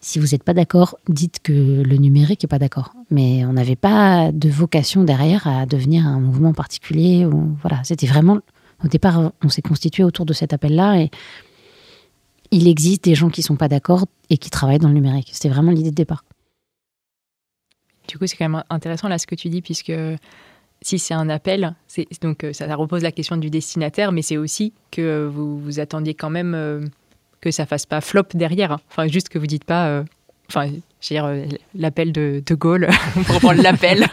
[0.00, 2.94] si vous n'êtes pas d'accord, dites que le numérique n'est pas d'accord.
[3.10, 7.26] Mais on n'avait pas de vocation derrière à devenir un mouvement particulier.
[7.60, 8.38] Voilà, c'était vraiment.
[8.84, 11.10] Au départ, on s'est constitué autour de cet appel-là et
[12.50, 15.30] il existe des gens qui sont pas d'accord et qui travaillent dans le numérique.
[15.32, 16.24] C'était vraiment l'idée de départ.
[18.08, 19.92] Du coup, c'est quand même intéressant là ce que tu dis, puisque
[20.82, 21.74] si c'est un appel,
[22.20, 26.14] donc euh, ça, repose la question du destinataire, mais c'est aussi que vous vous attendiez
[26.14, 26.84] quand même euh,
[27.40, 28.72] que ça fasse pas flop derrière.
[28.72, 28.80] Hein.
[28.90, 30.04] Enfin, juste que vous dites pas, euh,
[30.48, 32.88] enfin, je veux dire, euh, l'appel de De Gaulle,
[33.26, 34.06] pour prendre l'appel.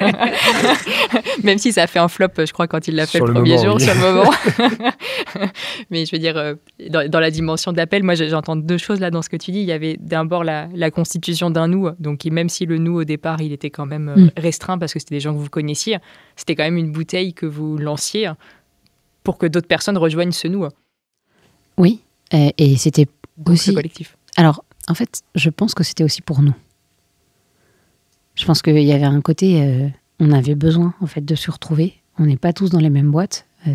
[1.43, 3.57] Même si ça a fait un flop, je crois, quand il l'a fait le, premier
[3.57, 4.31] jour, sur le moment.
[5.89, 6.55] Mais je veux dire, euh,
[6.89, 9.59] dans, la dimension d'appel, moi, j'entends deux choses là dans ce que tu dis.
[9.59, 13.03] Il y avait d'un bord la, constitution d'un nous, donc même si le nous, au
[13.03, 14.31] départ, il était quand même mm.
[14.37, 15.97] restreint parce que c'était des gens que vous connaissiez,
[16.35, 18.29] c'était quand même une bouteille que vous lanciez
[19.23, 20.67] pour que d'autres personnes rejoignent ce nous.
[21.77, 23.07] Oui, et c'était
[23.45, 23.73] aussi...
[23.73, 24.17] collectif.
[24.35, 26.53] Alors, en fait, je pense que c'était aussi pour nous.
[28.35, 29.87] Je pense qu'il y avait un côté, euh,
[30.19, 31.95] on avait besoin en fait de se retrouver.
[32.17, 33.73] On n'est pas tous dans les mêmes boîtes, euh,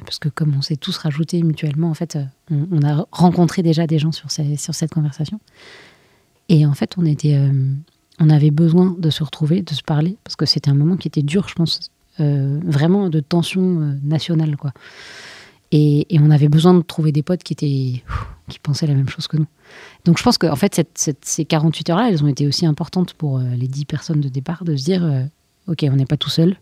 [0.00, 3.86] parce que comme on s'est tous rajoutés mutuellement, en fait, euh, on, a rencontré déjà
[3.86, 5.40] des gens sur, sur cette conversation.
[6.48, 7.40] Et en fait, on était,
[8.20, 11.08] on avait besoin de se retrouver, de se parler, parce que c'était un moment qui
[11.08, 14.72] était dur, je pense, vraiment de tension nationale, quoi.
[15.76, 18.04] Et, on avait besoin de trouver des potes qui étaient
[18.48, 19.46] qui pensaient la même chose que nous.
[20.04, 23.38] Donc je pense que en fait ces 48 heures-là, elles ont été aussi importantes pour
[23.38, 25.24] euh, les 10 personnes de départ de se dire euh,
[25.66, 26.56] ok, on n'est pas tout seul,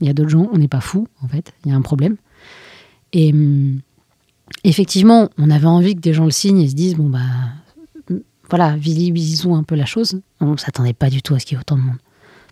[0.00, 1.82] il y a d'autres gens, on n'est pas fou en fait, il y a un
[1.82, 2.16] problème.
[3.12, 3.80] Et hum,
[4.64, 7.18] effectivement, on avait envie que des gens le signent et se disent bon bah
[8.48, 10.22] voilà, visibilisons un peu la chose.
[10.40, 11.98] On s'attendait pas du tout à ce qu'il y ait autant de monde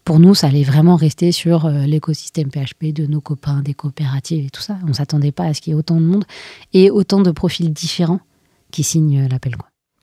[0.04, 4.46] pour nous, ça allait vraiment rester sur euh, l'écosystème PHP de nos copains, des coopératives
[4.46, 4.78] et tout ça.
[4.84, 6.24] On ne s'attendait pas à ce qu'il y ait autant de monde
[6.72, 8.20] et autant de profils différents
[8.70, 9.56] qui signent euh, l'appel.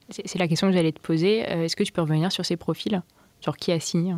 [0.10, 1.50] C'est la question que j'allais te poser.
[1.50, 3.02] Euh, est-ce que tu peux revenir sur ces profils
[3.42, 4.14] Sur qui a signé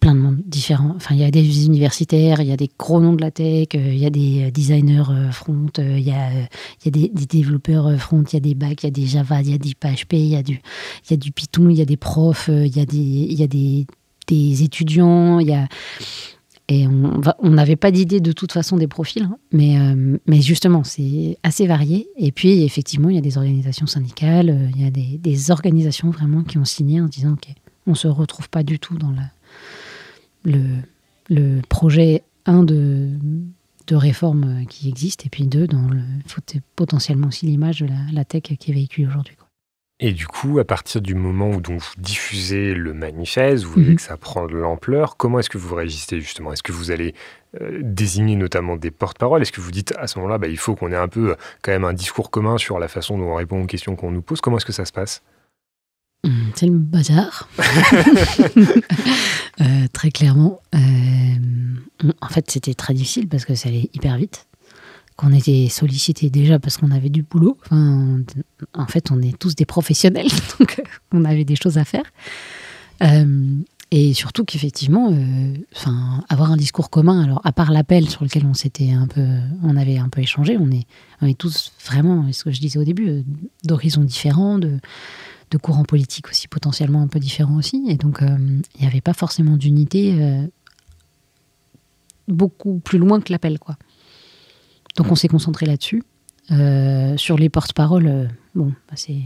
[0.00, 0.94] Plein de monde différents.
[0.96, 3.68] Enfin, il y a des universitaires, il y a des gros noms de la tech,
[3.74, 6.30] il y a des designers front, il y a,
[6.84, 9.40] y a des, développeurs front, il y a des bacs, il y a des Java,
[9.40, 10.60] il y a du PHP, il y a du,
[11.04, 13.34] il y a du Python, il y a des profs, il y a des, il
[13.34, 13.86] y a des
[14.28, 15.66] des étudiants, il y a...
[16.70, 20.84] Et on n'avait pas d'idée de toute façon des profils, hein, mais, euh, mais justement,
[20.84, 22.10] c'est assez varié.
[22.18, 26.10] Et puis, effectivement, il y a des organisations syndicales, euh, il y a des, organisations
[26.10, 27.54] vraiment qui ont signé en disant qu'on
[27.86, 29.14] on ne se retrouve pas du tout dans
[30.44, 30.60] le,
[31.30, 33.12] le projet, un, de,
[33.86, 36.02] de réforme qui existe, et puis deux, dans le,
[36.76, 39.37] potentiellement aussi l'image de la, la, tech qui est véhiculée aujourd'hui.
[40.00, 43.90] Et du coup, à partir du moment où donc vous diffusez le manifeste, vous voyez
[43.90, 43.96] mhm.
[43.96, 46.52] que ça prend de l'ampleur, comment est-ce que vous réagissez justement?
[46.52, 47.14] Est-ce que vous allez
[47.60, 49.42] euh, désigner notamment des porte-paroles?
[49.42, 51.72] Est-ce que vous dites à ce moment-là, bah, il faut qu'on ait un peu quand
[51.72, 54.40] même un discours commun sur la façon dont on répond aux questions qu'on nous pose?
[54.40, 55.22] Comment est-ce que ça se passe?
[56.24, 57.48] Hum, c'est le bazar,
[59.60, 60.60] euh, très clairement.
[60.74, 60.78] Euh,
[62.20, 64.47] en fait, c'était très difficile parce que ça allait hyper vite
[65.18, 67.58] qu'on était sollicité déjà parce qu'on avait du boulot.
[67.72, 70.28] En fait, on est tous des professionnels,
[70.58, 70.80] donc
[71.12, 72.04] on avait des choses à faire.
[73.02, 73.56] Euh,
[73.90, 75.54] et surtout qu'effectivement, euh,
[76.28, 79.26] avoir un discours commun, alors à part l'appel sur lequel on s'était un peu,
[79.64, 83.08] on avait un peu échangé, on est, tous vraiment, ce que je disais au début,
[83.08, 83.22] euh,
[83.64, 84.78] d'horizons différents, de
[85.60, 89.56] courants politiques aussi potentiellement un peu différents aussi, et donc il n'y avait pas forcément
[89.56, 90.14] d'unité
[92.28, 93.76] beaucoup plus loin que l'appel, quoi.
[94.96, 96.02] Donc on s'est concentré là-dessus.
[96.50, 99.20] Euh, sur les porte-paroles, euh, bon, bah, c'est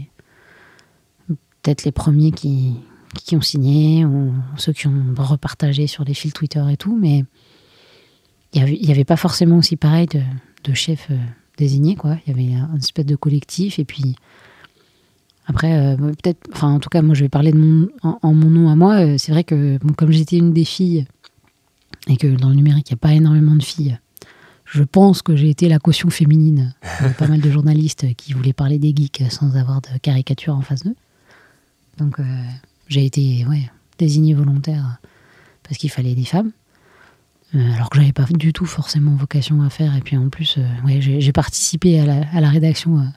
[1.61, 2.73] peut-être les premiers qui,
[3.15, 7.23] qui ont signé, ou ceux qui ont repartagé sur des fils Twitter et tout, mais
[8.53, 10.21] il n'y avait, pas forcément aussi pareil de,
[10.65, 11.17] de chef euh,
[11.57, 12.17] désigné, quoi.
[12.27, 14.15] Il y avait un espèce de collectif, et puis
[15.47, 18.69] après, peut-être, enfin en tout cas, moi je vais parler de mon, en, mon nom
[18.69, 21.05] à moi, c'est vrai que comme j'étais une des filles,
[22.07, 23.97] et que dans le numérique, il n'y a pas énormément de filles,
[24.73, 28.53] je pense que j'ai été la caution féminine de pas mal de journalistes qui voulaient
[28.53, 30.95] parler des geeks sans avoir de caricature en face d'eux.
[31.99, 32.23] Donc euh,
[32.87, 33.45] j'ai été
[33.99, 34.97] désignée volontaire
[35.61, 36.51] parce qu'il fallait des femmes.
[37.53, 39.95] Euh, alors que j'avais pas du tout forcément vocation à faire.
[39.95, 43.07] Et puis en plus, euh, j'ai participé à la, à la rédaction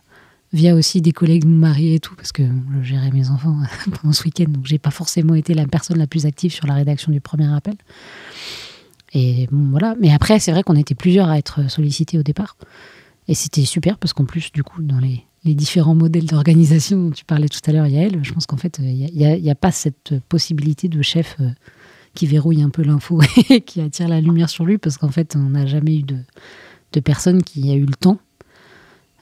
[0.53, 2.43] via aussi des collègues de mon mari et tout, parce que
[2.83, 3.57] je gérais mes enfants
[4.03, 6.75] pendant ce week-end, donc j'ai pas forcément été la personne la plus active sur la
[6.75, 7.77] rédaction du premier appel.
[9.51, 9.95] Voilà.
[10.01, 12.57] Mais après, c'est vrai qu'on était plusieurs à être sollicités au départ.
[13.29, 17.25] Et c'était super parce qu'en plus, du coup, dans les, différents modèles d'organisation dont tu
[17.25, 20.89] parlais tout à l'heure, Yael, je pense qu'en fait, il n'y a, pas cette possibilité
[20.89, 21.49] de chef euh,
[22.15, 25.37] qui verrouille un peu l'info et qui attire la lumière sur lui parce qu'en fait,
[25.37, 26.19] on n'a jamais eu de,
[26.93, 28.19] de personne qui a eu le temps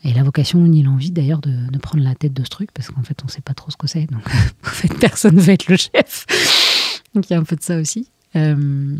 [0.04, 3.02] et la vocation ni l'envie d'ailleurs de, prendre la tête de ce truc parce qu'en
[3.02, 4.06] fait, on ne sait pas trop ce que c'est.
[4.10, 4.22] Donc,
[4.64, 6.26] en fait, personne ne veut être le chef.
[7.14, 8.08] Donc, il y a un peu de ça aussi.
[8.36, 8.96] Euh,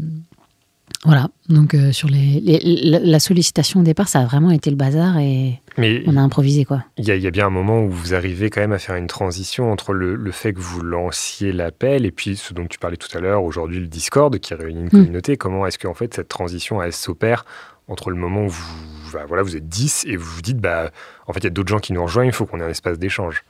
[1.05, 2.41] voilà, donc euh, sur les,
[2.83, 6.83] la sollicitation au départ, ça a vraiment été le bazar et on a improvisé quoi.
[6.97, 9.71] Il y, a bien un moment où vous arrivez quand même à faire une transition
[9.71, 13.21] entre le, fait que vous lanciez l'appel et puis ce dont tu parlais tout à
[13.21, 14.91] l'heure, aujourd'hui le Discord qui réunit une hmm.
[14.91, 15.37] communauté.
[15.37, 17.45] Comment est-ce qu'en fait cette transition elle s'opère
[17.87, 20.91] entre le moment où vous, bah, voilà, vous êtes 10 et vous vous dites, bah,
[21.27, 22.71] en fait il y a d'autres gens qui nous rejoignent, il faut qu'on ait un
[22.71, 23.45] espace d'échange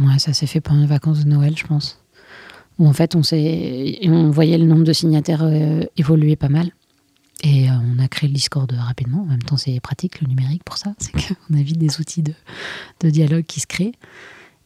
[0.00, 2.00] Ouais, ça s'est fait pendant les vacances de Noël, je pense
[2.78, 6.70] où en fait on, voyait le nombre de signataires euh, évoluer pas mal.
[7.42, 9.22] Et euh, on a créé le Discord rapidement.
[9.22, 10.94] En même temps, c'est pratique le numérique pour ça.
[10.98, 11.12] C'est
[11.48, 13.94] qu'on a vite des outils de, dialogue qui se créent.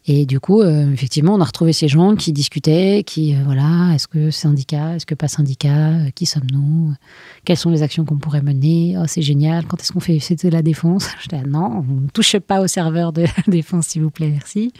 [0.05, 3.93] Et du coup, euh, effectivement, on a retrouvé ces gens qui discutaient, qui, euh, voilà,
[3.95, 6.93] est-ce que syndicat, est-ce que pas syndicat, euh, qui sommes-nous,
[7.45, 10.49] quelles sont les actions qu'on pourrait mener, oh, c'est génial, quand est-ce qu'on fait c'était
[10.49, 11.07] la défense?
[11.21, 14.29] Je dis, non, on ne touche pas au serveur de la défense, s'il vous plaît,
[14.29, 14.73] merci.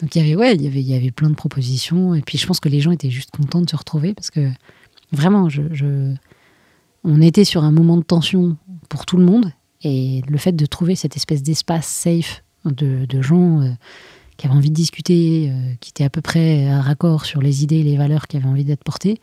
[0.00, 2.16] Donc il y avait, ouais, y avait, y avait plein de propositions.
[2.16, 4.50] Et puis je pense que les gens étaient juste contents de se retrouver parce que
[5.12, 5.48] vraiment,
[7.04, 8.56] on était sur un moment de tension
[8.88, 9.52] pour tout le monde.
[9.82, 13.60] Et le fait de trouver cette espèce d'espace safe de, de gens
[14.36, 17.62] qui avaient envie de discuter, euh, qui étaient à peu près à raccord sur les
[17.62, 19.20] idées et les valeurs qui avaient envie d'être portées,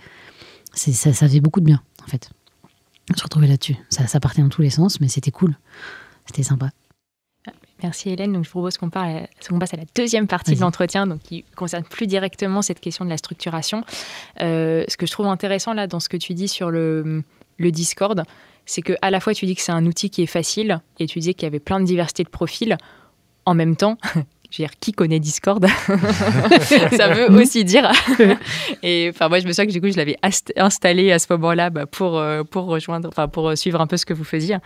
[0.73, 2.29] ça, ça faisait beaucoup de bien, en fait.
[3.15, 3.75] Se retrouver là-dessus.
[3.89, 5.57] Ça, ça partait dans tous les sens, mais c'était cool.
[6.25, 6.69] C'était sympa.
[7.83, 8.33] Merci Hélène.
[8.33, 12.07] Donc je propose qu'on passe à la deuxième partie de l'entretien, donc qui concerne plus
[12.07, 13.83] directement cette question de la structuration.
[14.41, 17.23] Euh, ce que je trouve intéressant là dans ce que tu dis sur le,
[17.57, 18.23] le Discord,
[18.65, 21.07] c'est que à la fois tu dis que c'est un outil qui est facile et
[21.07, 22.77] tu disais qu'il y avait plein de diversité de profils.
[23.45, 23.97] En même temps,
[24.51, 25.65] je veux dire, qui connaît Discord
[26.97, 27.89] Ça veut aussi dire.
[28.83, 30.17] et enfin, moi, je me souviens que du coup, je l'avais
[30.57, 33.95] installé à ce moment-là bah, pour, euh, pour rejoindre, enfin, pour euh, suivre un peu
[33.95, 34.57] ce que vous faisiez.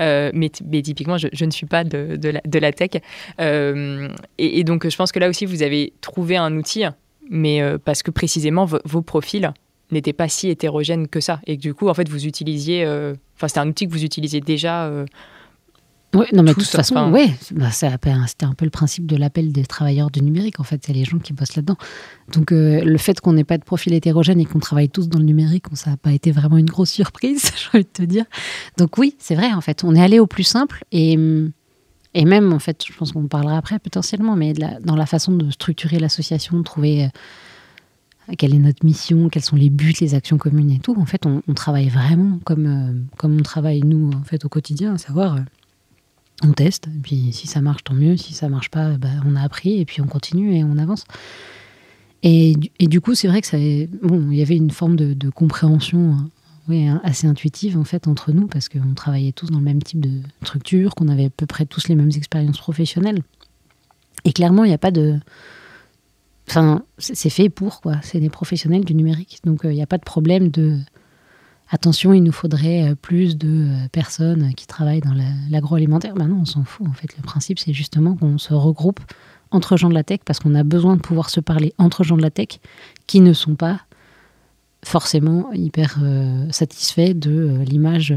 [0.00, 2.90] Euh, mais, mais, typiquement, je, ne suis pas de, de, la, de la, tech.
[3.38, 6.84] et, donc, je pense que là aussi, vous avez trouvé un outil,
[7.28, 9.52] mais parce que précisément, vos profils
[9.90, 11.40] n'étaient pas si hétérogènes que ça.
[11.46, 12.86] Et que du coup, en fait, vous utilisiez.
[13.36, 14.88] Enfin, c'était un outil que vous utilisiez déjà
[16.14, 19.50] oui, non, mais de toute façon, oui, bah, c'était un peu le principe de l'appel
[19.50, 21.76] des travailleurs du numérique, en fait, c'est les gens qui bossent là-dedans.
[22.34, 25.18] Donc, euh, le fait qu'on n'ait pas de profil hétérogène et qu'on travaille tous dans
[25.18, 28.24] le numérique, ça n'a pas été vraiment une grosse surprise, j'ai envie de te dire.
[28.76, 31.18] Donc, oui, c'est vrai, en fait, on est allé au plus simple et,
[32.14, 35.50] et même, en fait, je pense qu'on parlera après potentiellement, mais dans la façon de
[35.50, 40.36] structurer l'association, de trouver euh, quelle est notre mission, quels sont les buts, les actions
[40.36, 40.94] communes et tout.
[40.98, 44.94] En fait, on, travaille vraiment comme, euh, comme on travaille nous, en fait, au quotidien,
[44.94, 45.38] à savoir
[46.42, 48.16] on teste, et puis si ça marche, tant mieux.
[48.16, 51.04] Si ça marche pas, bah, on a appris, et puis on continue et on avance.
[52.22, 53.58] Et, et du coup, c'est vrai que ça,
[54.02, 56.28] bon, il y avait une forme de, compréhension hein,
[56.68, 59.82] oui, hein, assez intuitive en fait entre nous, parce qu'on travaillait tous dans le même
[59.82, 63.22] type de structure, qu'on avait à peu près tous les mêmes expériences professionnelles.
[64.24, 65.18] Et clairement, il n'y a pas de.
[66.48, 67.96] Enfin, c'est fait pour quoi.
[68.02, 70.78] C'est des professionnels du numérique, donc euh, il n'y a pas de problème de
[71.72, 75.16] attention, il nous faudrait euh, plus de euh, personnes qui travaillent dans
[75.50, 76.14] l'agroalimentaire.
[76.14, 76.86] Ben non, on s'en fout.
[76.86, 79.00] En fait, le principe, c'est justement qu'on se regroupe
[79.50, 82.16] entre gens de la tech parce qu'on a besoin de pouvoir se parler entre gens
[82.16, 82.60] de la tech
[83.06, 83.80] qui ne sont pas
[84.84, 88.14] forcément hyper euh, satisfaits de l'image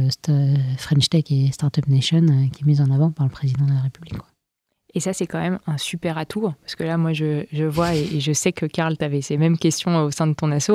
[0.78, 3.82] French Tech et Startup Nation qui est mise en avant par le président de la
[3.82, 4.16] République.
[4.96, 8.22] Et ça, c'est quand même un super atout, parce que là, moi, je, vois et,
[8.22, 10.72] je sais que Karl, tu avais ces mêmes questions au sein de ton asso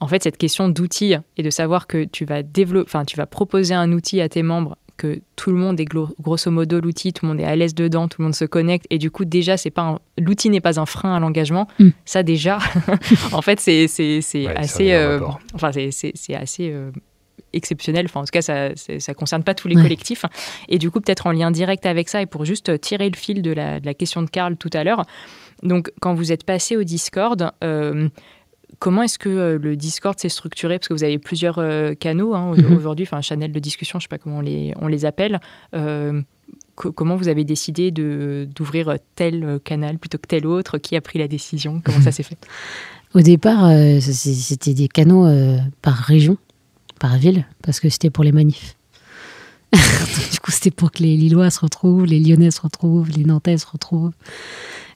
[0.00, 3.26] en fait, cette question d'outils et de savoir que tu vas développer, enfin, tu vas
[3.26, 7.24] proposer un outil à tes membres que tout le monde est grosso modo l'outil, tout
[7.24, 9.56] le monde est à l'aise dedans, tout le monde se connecte et du coup déjà
[9.56, 11.68] c'est pas l'outil n'est pas un frein à l'engagement.
[11.78, 11.88] Mm.
[12.04, 12.58] Ça déjà,
[13.32, 15.20] en fait c'est c'est assez, euh,
[15.54, 16.90] enfin c'est assez euh,
[17.52, 18.06] exceptionnel.
[18.06, 20.24] Enfin, en tout cas, ça ne concerne pas tous les collectifs.
[20.68, 23.42] Et du coup, peut-être en lien direct avec ça, et pour juste tirer le fil
[23.42, 25.02] de la, question de Karl tout à l'heure.
[25.62, 28.08] Donc, quand vous êtes passé au Discord, euh,
[28.78, 30.78] comment est-ce que le Discord s'est structuré?
[30.78, 31.60] Parce que vous avez plusieurs
[31.98, 32.76] canaux hein, mhm.
[32.76, 35.40] aujourd'hui, enfin, channel de discussion, je ne sais pas comment on les, on les appelle.
[36.74, 40.78] comment vous avez décidé d'ouvrir tel canal plutôt que tel autre?
[40.78, 41.82] Qui a pris la décision?
[41.84, 42.38] Comment ça s'est fait?
[43.14, 45.26] Au départ, c'était des canaux
[45.82, 46.36] par région,
[46.98, 48.76] par ville, parce que c'était pour les manifs.
[50.32, 53.58] du coup, c'était pour que les Lillois se retrouvent, les Lyonnais se retrouvent, les Nantais
[53.58, 54.12] se retrouvent.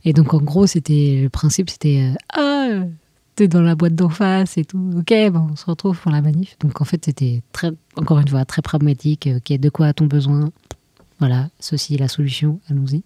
[0.05, 2.87] Et donc, en gros, c'était le principe, c'était euh, ah,
[3.35, 4.91] t'es dans la boîte d'en face et tout.
[4.97, 6.57] Ok, bon, on se retrouve pour la manif.
[6.61, 9.29] Donc, en fait, c'était très, encore une fois, très pragmatique.
[9.37, 10.51] Ok, de quoi a-t-on besoin?
[11.19, 12.61] Voilà, ceci est la solution.
[12.69, 13.03] Allons-y.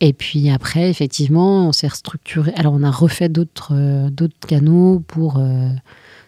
[0.00, 2.52] Et puis après, effectivement, on s'est restructuré.
[2.54, 5.70] Alors, on a refait d'autres euh, d'autres canaux pour euh,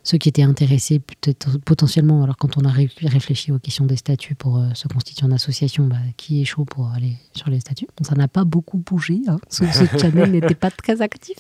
[0.09, 4.35] ceux qui étaient intéressés peut-être potentiellement, alors quand on a réfléchi aux questions des statuts
[4.35, 7.89] pour euh, se constituer en association, bah, qui est chaud pour aller sur les statuts?
[8.01, 9.37] Ça n'a pas beaucoup bougé, hein.
[9.51, 9.65] ce,
[10.01, 11.37] channel n'était pas très actif.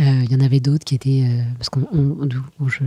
[0.00, 1.80] Euh, il y en avait d'autres qui étaient euh, parce que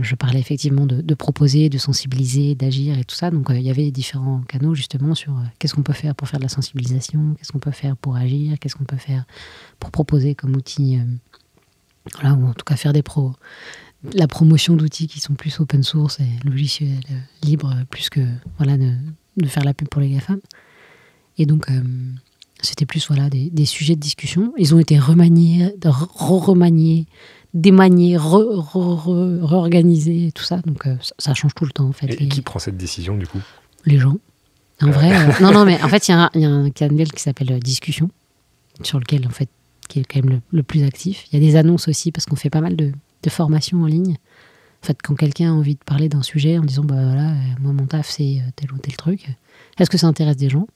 [0.00, 3.30] je, parlais effectivement de, proposer, de sensibiliser, d'agir et tout ça.
[3.30, 6.44] Donc il y avait différents canaux justement sur qu'est-ce qu'on peut faire pour faire de
[6.44, 9.24] la sensibilisation, qu'est-ce qu'on peut faire pour agir, qu'est-ce qu'on peut faire
[9.78, 11.00] pour proposer comme outil,
[12.14, 13.34] voilà, ou en tout cas faire des pros,
[14.14, 17.00] la promotion d'outils qui sont plus open source et logiciels
[17.42, 18.20] libres, plus que
[18.56, 18.94] voilà, de,
[19.46, 20.40] faire la pub pour les GAFAM.
[21.38, 21.82] Et donc, euh,
[22.62, 24.52] c'était plus voilà, des, sujets de discussion.
[24.56, 27.06] Ils ont été remaniés, re-remaniés,
[27.54, 30.58] démaniés, réorganisés, tout ça.
[30.58, 32.08] Donc, euh, ça, change tout le temps, en fait.
[32.20, 33.40] Et qui prend cette décision, du coup?
[33.84, 34.16] Les gens.
[34.80, 37.58] En vrai, euh, non, non, mais en fait, il y, a un canal qui s'appelle
[37.60, 38.10] Discussion,
[38.82, 39.48] sur lequel, en fait,
[39.88, 41.26] qui est quand même le, le plus actif.
[41.30, 42.92] Il y a des annonces aussi, parce qu'on fait pas mal de,
[43.22, 44.16] de formation en ligne.
[44.82, 47.34] En fait, quand quelqu'un a envie de parler d'un sujet en disant, bah voilà, euh,
[47.60, 49.28] moi mon taf c'est euh, tel ou tel truc,
[49.78, 50.66] est-ce que ça intéresse des gens?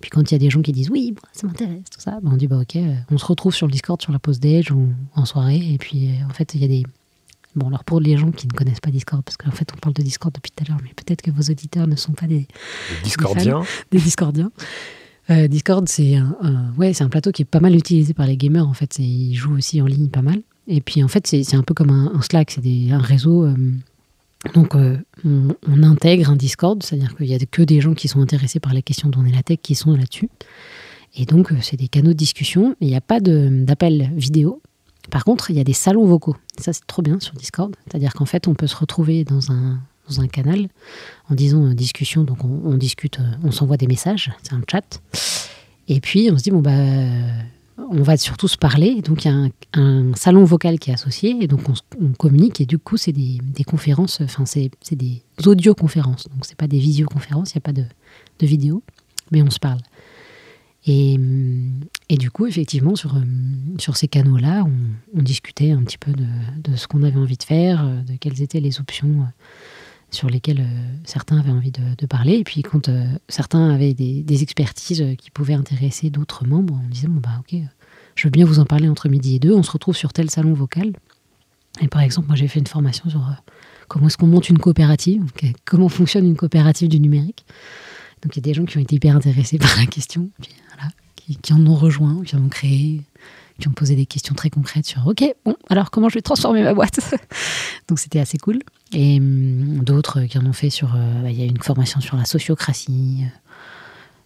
[0.00, 2.30] Puis quand il y a des gens qui disent, oui, ça m'intéresse, tout ça, bah,
[2.32, 4.70] on dit, bah ok, euh, on se retrouve sur le Discord, sur la pause déj
[4.70, 5.60] ou en soirée.
[5.72, 6.84] Et puis en fait, il y a des.
[7.56, 9.94] Bon, alors pour les gens qui ne connaissent pas Discord, parce qu'en fait on parle
[9.94, 12.40] de Discord depuis tout à l'heure, mais peut-être que vos auditeurs ne sont pas des.
[12.40, 13.62] Des Discordiens.
[13.90, 14.52] Des, Discordiens.
[15.48, 18.66] Discord, c'est un, ouais, c'est un plateau qui est pas mal utilisé par les gamers.
[18.66, 20.40] En fait, il joue aussi en ligne pas mal.
[20.68, 23.46] Et puis en fait, c'est un peu comme un, Slack, c'est un réseau.
[24.46, 28.08] Euh, donc euh, on, intègre un Discord, c'est-à-dire qu'il n'y a que des gens qui
[28.08, 30.28] sont intéressés par les questions dont on est la tech qui sont là-dessus.
[31.16, 32.76] Et donc euh, c'est des canaux de discussion.
[32.80, 34.62] Il n'y a pas d'appel vidéo.
[35.10, 36.36] Par contre, il y a des salons vocaux.
[36.58, 37.74] ça, c'est trop bien sur Discord.
[37.86, 40.68] C'est-à-dire qu'en fait, on peut se retrouver dans un, dans un canal
[41.30, 42.24] en disant discussion.
[42.24, 45.00] Donc on, on discute, on s'envoie des messages, c'est un chat.
[45.88, 46.70] Et puis on se dit, bon, bah
[47.90, 49.00] on va surtout se parler.
[49.02, 51.36] Donc, il y a un, salon vocal qui est associé.
[51.40, 51.60] Et donc,
[52.00, 52.60] on, communique.
[52.60, 56.28] Et du coup, c'est des, conférences, enfin, c'est des audioconférences.
[56.28, 57.84] Donc, c'est pas des visioconférences, il n'y a pas de,
[58.46, 58.82] vidéo,
[59.30, 59.80] mais on se parle.
[60.86, 61.18] Et,
[62.10, 63.14] du coup, effectivement, sur,
[63.78, 64.64] sur ces canaux-là,
[65.14, 68.60] on, discutait un petit peu de, ce qu'on avait envie de faire, de quelles étaient
[68.60, 69.26] les options
[70.10, 70.66] sur lesquelles
[71.04, 72.34] certains avaient envie de, parler.
[72.34, 72.90] Et puis, quand
[73.28, 77.60] certains avaient des, expertises qui pouvaient intéresser d'autres membres, on disait, bon, bah, ok,
[78.18, 80.28] je veux bien vous en parler entre midi et deux, on se retrouve sur tel
[80.28, 80.92] salon vocal.
[81.80, 83.32] Et par exemple, moi j'ai fait une formation sur euh,
[83.86, 85.24] comment est-ce qu'on monte une coopérative,
[85.64, 87.44] comment fonctionne une coopérative du numérique.
[88.22, 90.30] Donc il y a des gens qui ont été hyper intéressés par la question,
[91.42, 93.02] qui, en ont rejoint, qui en ont créé,
[93.60, 96.62] qui ont posé des questions très concrètes sur OK, bon, alors comment je vais transformer
[96.62, 96.98] ma boîte?
[97.88, 98.58] Donc c'était assez cool.
[98.92, 100.94] Et hum, d'autres qui en ont fait sur.
[100.94, 103.24] Euh, bah, il y a une formation sur la sociocratie,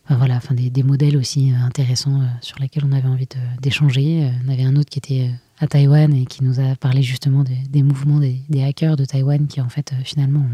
[0.08, 3.28] voilà, enfin des, modèles aussi euh, intéressants euh, sur lesquels on avait envie
[3.60, 4.24] d'échanger.
[4.24, 7.44] Euh, on avait un autre qui était à Taïwan et qui nous a parlé justement
[7.44, 10.44] des, mouvements des, hackers de Taïwan qui en fait finalement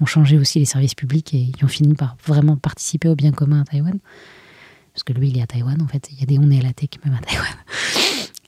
[0.00, 3.32] ont, changé aussi les services publics et qui ont fini par vraiment participer au bien
[3.32, 3.98] commun à Taïwan.
[4.92, 6.08] Parce que lui, il est à Taïwan en fait.
[6.12, 7.54] Il y a des on est à la tech même à Taïwan.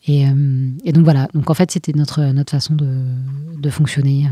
[0.07, 0.25] Et,
[0.85, 3.05] et, donc voilà, donc en fait c'était notre, notre façon de,
[3.57, 4.29] de fonctionner.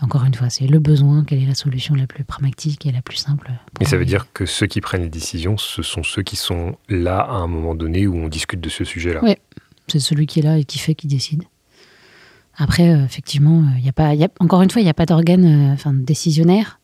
[0.00, 3.02] Encore une fois, c'est le besoin, quelle est la solution la plus pragmatique et la
[3.02, 3.50] plus simple.
[3.80, 6.76] Et ça veut dire que ceux qui prennent les décisions, ce sont ceux qui sont
[6.88, 9.20] là à un moment donné où on discute de ce sujet-là.
[9.22, 9.34] Oui,
[9.88, 11.42] c'est celui qui est là et qui fait, qui décide.
[12.56, 15.76] Après, euh, effectivement, il euh, a pas, encore une fois, il n'y a pas d'organe
[15.86, 16.78] euh, décisionnaire.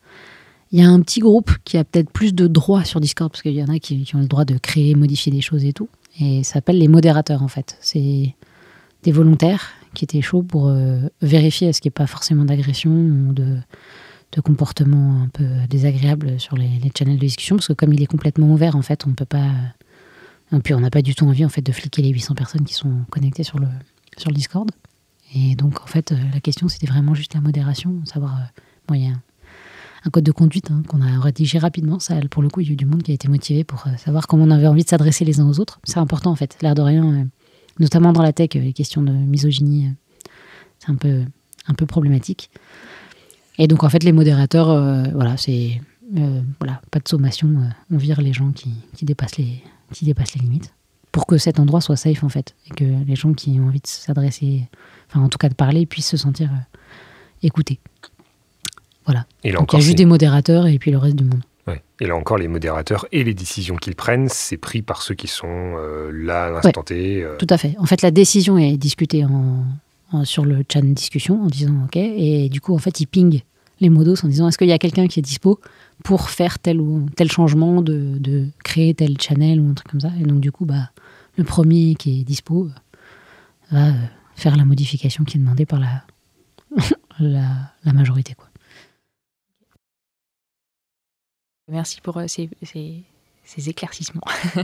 [0.73, 3.43] Il y a un petit groupe qui a peut-être plus de droits sur Discord, parce
[3.43, 5.73] qu'il y en a qui, qui, ont le droit de créer, modifier des choses et
[5.73, 5.89] tout.
[6.21, 7.77] Et ça s'appelle les modérateurs, en fait.
[7.81, 8.35] C'est
[9.03, 12.91] des volontaires qui était chaud pour euh, vérifier est-ce qu'il n'y a pas forcément d'agression
[12.91, 13.59] ou de,
[14.33, 18.07] de comportement un peu désagréable sur les, channels de discussion, parce que comme il est
[18.07, 19.51] complètement ouvert, en fait, on ne peut pas.
[20.53, 22.65] Et puis on n'a pas du tout envie en fait de fliquer les 800 personnes
[22.65, 23.67] qui sont connectées sur le,
[24.17, 24.71] sur le Discord.
[25.35, 28.37] Et donc en fait, euh, la question c'était vraiment juste la modération, savoir.
[28.37, 28.97] Euh, a
[30.07, 31.99] un, code de conduite hein, qu'on a rédigé rapidement.
[32.31, 34.27] Pour le coup, il y a eu du monde qui a été motivé pour savoir
[34.27, 35.81] comment on avait envie de s'adresser les uns aux autres.
[35.85, 37.27] C'est important en fait, l'air de rien
[37.79, 39.91] notamment dans la tech, les questions de misogynie,
[40.79, 41.23] c'est un peu,
[41.67, 42.51] un peu problématique.
[43.59, 45.81] Et donc, en fait, les modérateurs, euh, voilà, c'est
[46.17, 47.49] euh, voilà, pas de sommation.
[47.49, 50.73] euh, on vire les gens qui, qui, dépassent les, qui dépassent les limites.
[51.13, 52.55] Pour que cet endroit soit safe, en fait.
[52.67, 54.69] Et que les gens qui ont envie de s'adresser,
[55.09, 56.87] enfin, en tout cas de parler, puissent se sentir euh,
[57.43, 57.81] écoutés.
[59.07, 59.27] Voilà.
[59.45, 61.43] Et là Donc, il y a juste des modérateurs et puis le reste du monde.
[61.67, 61.83] ouais.
[62.01, 65.29] Et là encore, les modérateurs et les décisions qu'ils prennent, c'est pris par ceux qui
[65.29, 67.23] sont euh, là à l'instant T.
[67.23, 67.75] euh, Tout à fait.
[67.79, 69.65] En fait, la décision est discutée en,
[70.13, 71.97] en- sur le chat discussion en disant OK.
[71.97, 73.43] Et du coup, en fait, ils pingent
[73.81, 75.61] les modos en disant est-ce qu'il y a quelqu'un qui est dispo
[76.05, 80.01] pour faire tel ou tel changement, de, de créer tel channel ou un truc comme
[80.01, 80.11] ça?
[80.21, 80.91] Et donc, du coup, bah,
[81.37, 82.69] le premier qui est dispo
[83.73, 83.93] euh, va
[84.35, 86.05] faire la modification qui est demandée par la,
[87.21, 87.45] la,
[87.85, 88.35] la majorité.
[88.35, 88.49] Quoi.
[91.71, 93.03] Merci pour euh, ces, ces-
[93.45, 94.23] ces éclaircissements.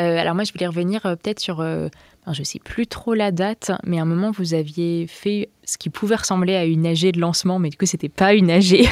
[0.00, 1.86] Euh, alors moi, je voulais revenir euh, peut-être sur, euh,
[2.32, 5.88] je sais plus trop la date, mais à un moment, vous aviez fait ce qui
[5.88, 8.88] pouvait ressembler à une AG de lancement, mais du coup, c'était pas une AG.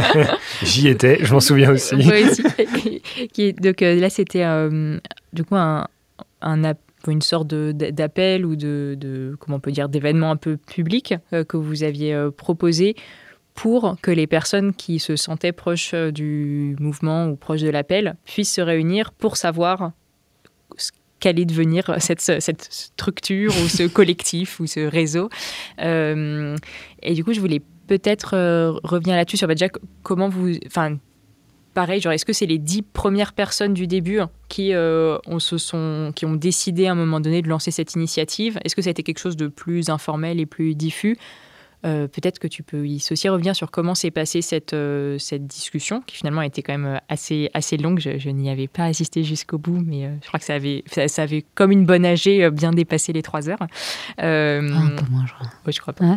[0.64, 1.94] J'y étais, je m'en souviens aussi.
[1.94, 3.52] Aussi.
[3.60, 4.44] Donc là, c'était
[5.32, 5.86] du coup un,
[6.40, 10.56] un app- une sorte d'appel ou de, de- comment on peut dire d'événement un peu
[10.56, 12.96] public que vous aviez proposé
[13.60, 18.16] pour que les personnes qui se sentaient proches euh, du mouvement ou proches de l'appel
[18.24, 19.92] puissent se réunir pour savoir
[20.78, 25.28] ce qu'allait devenir cette, cette structure ou ce collectif ou ce réseau.
[25.82, 26.56] Euh,
[27.02, 29.68] et du coup, je voulais peut-être euh, revenir là-dessus sur bah, déjà
[30.02, 30.96] comment vous, enfin
[31.74, 35.58] pareil, genre est-ce que c'est les dix premières personnes du début qui, euh, ont, se
[35.58, 38.58] sont, qui ont décidé à un moment donné de lancer cette initiative?
[38.64, 41.18] Est-ce que ça a été quelque chose de plus informel et plus diffus?
[41.86, 45.46] Euh, Peut-être que tu peux y aussi revenir sur comment s'est passée cette, euh, cette
[45.46, 47.98] discussion, qui finalement a été quand même assez, assez longue.
[48.00, 50.84] Je, je n'y avais pas assisté jusqu'au bout, mais euh, je crois que ça avait,
[50.86, 52.04] ça, ça avait, comme une bonne
[52.42, 53.62] euh, bien dépassé les trois heures.
[54.22, 55.46] Euh, Ah, un peu moins, je crois.
[55.66, 56.14] oui, je crois pas.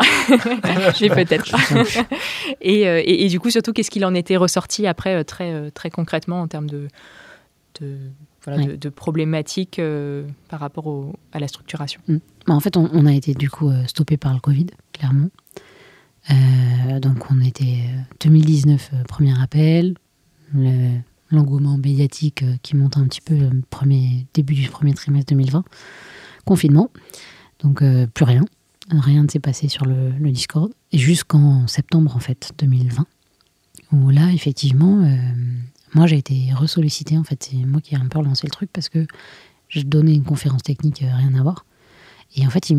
[0.97, 1.45] J'ai peut-être
[2.61, 5.51] et, euh, et, et du coup, surtout, qu'est-ce qu'il en était ressorti après, euh, très,
[5.53, 6.87] euh, très concrètement, en termes de,
[7.79, 7.97] de,
[8.43, 8.67] voilà, Ouais.
[8.71, 12.01] de, de problématiques euh, par rapport au- à la structuration?
[12.09, 15.29] Bah, en fait, on, on a été du coup euh, stoppé par le Covid, clairement.
[16.31, 19.95] Euh, donc, on était euh, 2019, euh, premier appel,
[20.53, 20.97] le-
[21.31, 25.63] l'engouement médiatique euh, qui monte un petit peu le début du premier trimestre 2020,
[26.45, 26.89] confinement.
[27.59, 28.45] Donc, euh, plus rien.
[28.89, 30.71] Rien ne s'est passé sur le, le Discord.
[30.93, 33.05] Jusqu'en septembre, en fait, 2020,
[33.91, 35.15] où là, effectivement, euh,
[35.93, 37.17] moi, j'ai été ressollicité.
[37.17, 39.05] En fait, c'est moi qui ai un peu relancé le truc parce que
[39.69, 41.65] je donnais une conférence technique, euh, rien à voir.
[42.35, 42.77] Et en fait, ils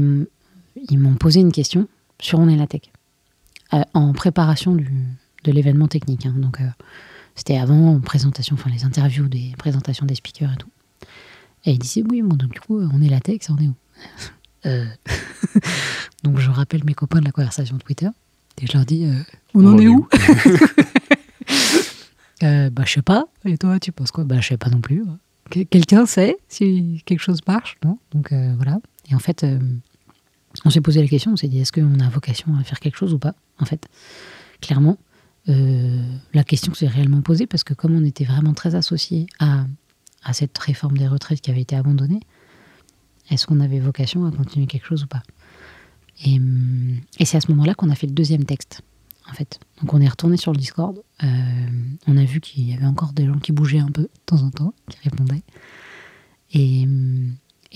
[0.99, 1.89] m'ont posé une question
[2.21, 2.83] sur On est la tech,
[3.73, 4.91] euh, en préparation du,
[5.45, 6.27] de l'événement technique.
[6.27, 6.35] hein.
[6.37, 6.69] Donc, euh,
[7.35, 10.69] c'était avant, en présentation, enfin les interviews des présentations des speakers et tout.
[11.65, 13.69] Et ils disaient, oui, bon, donc du coup, On est la tech, ça en est
[13.69, 13.75] où?
[14.67, 14.87] Euh,
[16.23, 18.09] Donc, je rappelle mes copains de la conversation Twitter.
[18.62, 19.12] Et je leur dis, euh,
[19.53, 20.09] on en est où?
[22.43, 23.27] Euh, Bah, je sais pas.
[23.45, 24.25] Et toi, tu penses quoi?
[24.25, 25.05] Bah, je sais pas non plus.
[25.51, 27.99] Que- Quelqu'un sait si quelque chose marche Non?
[28.12, 28.79] Donc, euh, voilà.
[29.11, 29.59] Et en fait, euh,
[30.64, 32.96] on s'est posé la question, on s'est dit, est-ce qu'on a vocation à faire quelque
[32.96, 33.88] chose ou pas En fait,
[34.61, 34.98] clairement,
[35.48, 36.02] euh,
[36.32, 39.66] la question s'est réellement posée parce que comme on était vraiment très associés à,
[40.32, 42.20] cette réforme des retraites qui avait été abandonnée,
[43.30, 45.22] est-ce qu'on avait vocation à continuer quelque chose ou pas?
[46.24, 48.82] Et, hum, et c'est à ce moment-là qu'on a fait le deuxième texte,
[49.28, 49.59] en fait.
[49.80, 51.26] Donc on est retourné sur le Discord, euh,
[52.07, 54.42] on a vu qu'il y avait encore des gens qui bougeaient un peu de temps
[54.42, 55.42] en temps, qui répondaient.
[56.52, 56.86] Et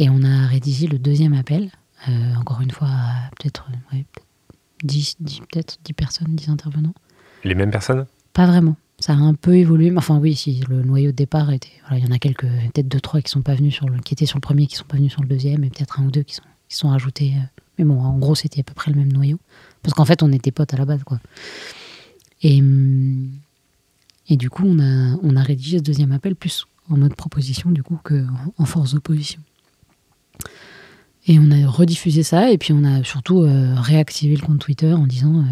[0.08, 1.72] on a rédigé le deuxième appel,
[2.08, 2.88] euh, encore une fois,
[3.38, 4.26] peut-être euh, ouais, peut-être
[4.84, 6.94] 10, 10 peut-être 10 personnes, 10 intervenants.
[7.44, 8.06] Les mêmes personnes?
[8.32, 8.76] Pas vraiment.
[9.00, 9.90] Ça a un peu évolué.
[9.90, 11.70] mais Enfin, oui, si le noyau de départ était.
[11.82, 13.98] Voilà, il y en a quelques, peut-être deux, trois qui sont pas venus sur le,
[14.00, 16.04] qui étaient sur le premier, qui sont pas venus sur le deuxième, et peut-être un
[16.06, 17.34] ou deux qui sont, qui sont rajoutés.
[17.36, 17.44] euh.
[17.78, 19.38] Mais bon, en gros, c'était à peu près le même noyau.
[19.82, 21.20] Parce qu'en fait, on était potes à la base, quoi.
[22.42, 23.30] Et, hum,
[24.28, 27.70] et du coup, on a, on a rédigé ce deuxième appel plus en mode proposition,
[27.70, 28.26] du coup, qu'en
[28.56, 29.40] en force d'opposition.
[31.28, 34.94] Et on a rediffusé ça, et puis on a surtout euh, réactivé le compte Twitter
[34.94, 35.44] en disant euh,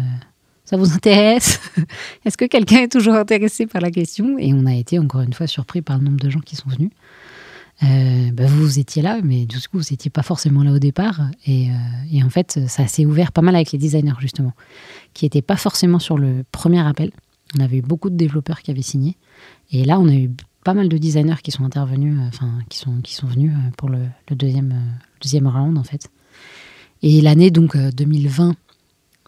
[0.65, 1.59] Ça vous intéresse?
[2.25, 4.39] Est-ce que quelqu'un est toujours intéressé par la question?
[4.39, 6.67] Et on a été encore une fois surpris par le nombre de gens qui sont
[6.67, 6.89] venus.
[7.83, 11.21] Euh, bah, vous, étiez là, mais du coup, vous n'étiez pas forcément là au départ.
[11.45, 11.67] Et,
[12.11, 14.53] et en fait, ça s'est ouvert pas mal avec les designers, justement,
[15.13, 17.11] qui n'étaient pas forcément sur le premier appel.
[17.55, 19.15] On avait eu beaucoup de développeurs qui avaient signé.
[19.71, 20.31] Et là, on a eu
[20.63, 23.99] pas mal de designers qui sont intervenus, enfin, qui, sont, qui sont venus pour le,
[24.27, 24.73] le deuxième,
[25.21, 26.09] deuxième round, en fait.
[27.01, 28.55] Et l'année, donc, euh, 2020,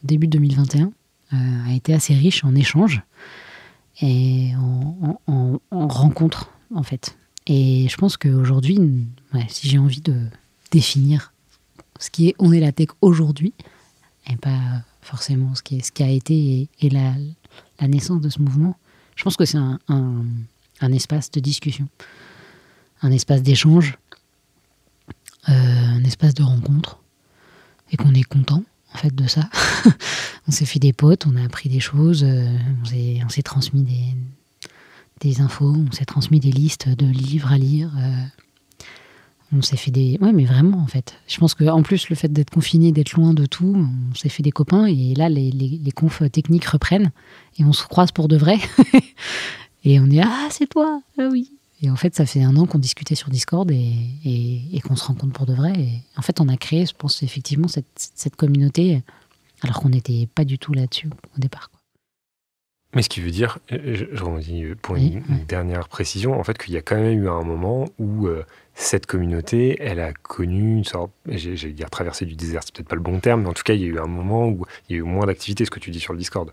[0.04, 0.92] début 2021,
[1.34, 1.36] euh,
[1.68, 3.02] a été assez riche en échanges
[4.02, 7.18] et en, en- en- en rencontres, en fait.
[7.48, 8.80] Et je pense qu'aujourd'hui,
[9.48, 10.16] si j'ai envie de
[10.72, 11.34] définir
[12.00, 13.54] ce qui est On est la tech aujourd'hui,
[14.30, 17.14] et pas forcément ce qui, ce qui a été et, la,
[17.88, 18.78] naissance de ce mouvement.
[19.16, 19.80] Je pense que c'est un,
[20.94, 21.88] espace de discussion,
[23.02, 23.98] un espace d'échange,
[25.48, 27.00] euh, un espace de rencontre,
[27.92, 28.64] et qu'on est content
[28.94, 29.50] en fait de ça.
[30.48, 32.58] on s'est fait des potes, on a appris des choses, euh,
[33.24, 34.16] on s'est transmis des,
[35.22, 37.92] des infos, on s'est transmis des listes de livres à lire.
[37.98, 38.24] Euh,
[39.52, 40.18] on s'est fait des.
[40.22, 41.16] Ouais, mais vraiment, en fait.
[41.28, 44.44] Je pense qu'en plus, le fait d'être confiné, d'être loin de tout, on s'est fait
[44.44, 44.86] des copains.
[44.86, 47.12] Et là, les, les, confs techniques reprennent.
[47.58, 48.60] Et on se croise pour de vrai.
[49.84, 51.52] et on est Ah, c'est toi Ah oui
[51.82, 53.94] Et en fait, ça fait un an qu'on discutait sur Discord et,
[54.26, 55.74] et, qu'on se rencontre pour de vrai.
[55.78, 59.02] Et en fait, on a créé, je pense, effectivement, cette, cette communauté,
[59.62, 61.70] alors qu'on n'était pas du tout là-dessus au départ.
[62.96, 66.78] Mais ce qui veut dire, je, je pour une, dernière précision, en fait, qu'il y
[66.78, 71.12] a quand même eu un moment où euh, cette communauté, elle a connu une sorte,
[71.28, 73.74] j'allais dire traversée du désert, c'est peut-être pas le bon terme, mais en tout cas,
[73.74, 75.80] il y a eu un moment où il y a eu moins d'activité, ce que
[75.80, 76.52] tu dis sur le Discord.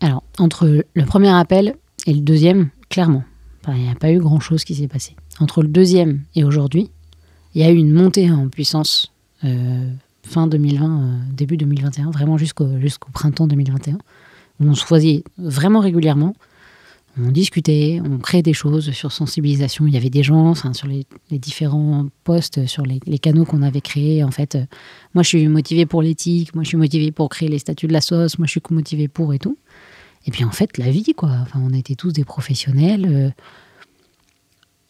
[0.00, 1.74] Alors, entre le premier appel
[2.06, 3.24] et le deuxième, clairement,
[3.68, 5.14] il n'y a pas eu grand-chose qui s'est passé.
[5.40, 6.90] Entre le deuxième et aujourd'hui,
[7.54, 9.12] il y a eu une montée en puissance
[9.44, 9.90] euh,
[10.22, 12.66] fin 2020, euh, début 2021, vraiment jusqu'au
[13.12, 13.98] printemps 2021
[14.60, 16.34] on se voyait vraiment régulièrement.
[17.20, 19.86] On discutait, on créait des choses sur sensibilisation.
[19.86, 24.24] Il y avait des gens, sur les, différents postes, sur les, canaux qu'on avait créés.
[24.24, 24.64] En fait, euh,
[25.14, 27.92] moi, je suis motivée pour l'éthique, moi, je suis motivée pour créer les statuts de
[27.92, 29.58] la sauce, moi, je suis motivée pour et tout.
[30.26, 31.30] Et puis, en fait, la vie, quoi.
[31.42, 33.06] Enfin, on était tous des professionnels.
[33.10, 33.30] Euh,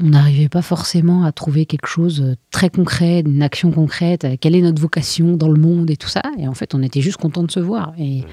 [0.01, 4.27] on n'arrivait pas forcément à trouver quelque chose de très concret, une action concrète.
[4.41, 6.23] Quelle est notre vocation dans le monde et tout ça.
[6.39, 7.93] Et en fait, on était juste content de se voir.
[7.99, 8.25] Et.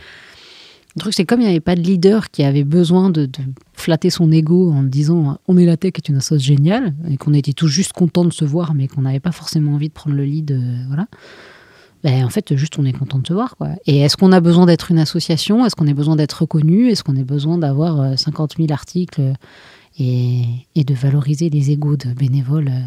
[0.96, 3.30] Le truc, c'est comme il n'y avait pas de leader qui avait besoin de,
[3.74, 7.34] flatter son ego en disant on est la tech est une sauce géniale et qu'on
[7.34, 10.16] était tous juste contents de se voir mais qu'on n'avait pas forcément envie de prendre
[10.16, 11.08] le lead, euh, voilà.
[12.04, 13.58] Ben, en fait, juste on est content de se voir.
[13.58, 13.72] Quoi.
[13.86, 15.66] Et est-ce qu'on a besoin d'être une association?
[15.66, 16.90] Est-ce qu'on a besoin d'être reconnu?
[16.90, 19.22] Est-ce qu'on a besoin d'avoir 50 euh, 000 articles
[19.98, 20.44] et,
[20.76, 22.82] et, de valoriser les égos de bénévoles euh,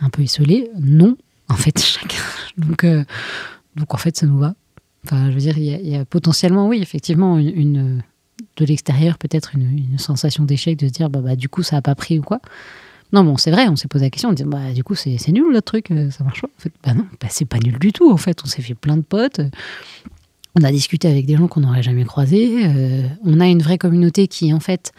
[0.00, 1.16] un peu isolés Non,
[1.48, 2.22] en fait, chacun.
[2.58, 2.84] Donc,
[3.76, 4.54] donc en fait, ça nous va.
[5.04, 8.02] Enfin, je veux dire, il y, a, potentiellement, oui, effectivement, une,
[8.56, 11.82] de l'extérieur, peut-être une, sensation d'échec de se dire, bah, bah, du coup, ça n'a
[11.82, 12.40] pas pris ou quoi.
[13.12, 15.16] Non, bon, c'est vrai, on s'est posé la question, on dit, bah, du coup, c'est
[15.28, 16.48] nul le truc, euh, ça marche pas.
[16.48, 18.38] En bah non, bah, c'est pas nul du tout, en fait.
[18.44, 19.40] On s'est fait plein de potes.
[20.56, 22.66] On a discuté avec des gens qu'on n'aurait jamais croisés.
[22.66, 24.92] Euh, on a une vraie communauté qui, en fait,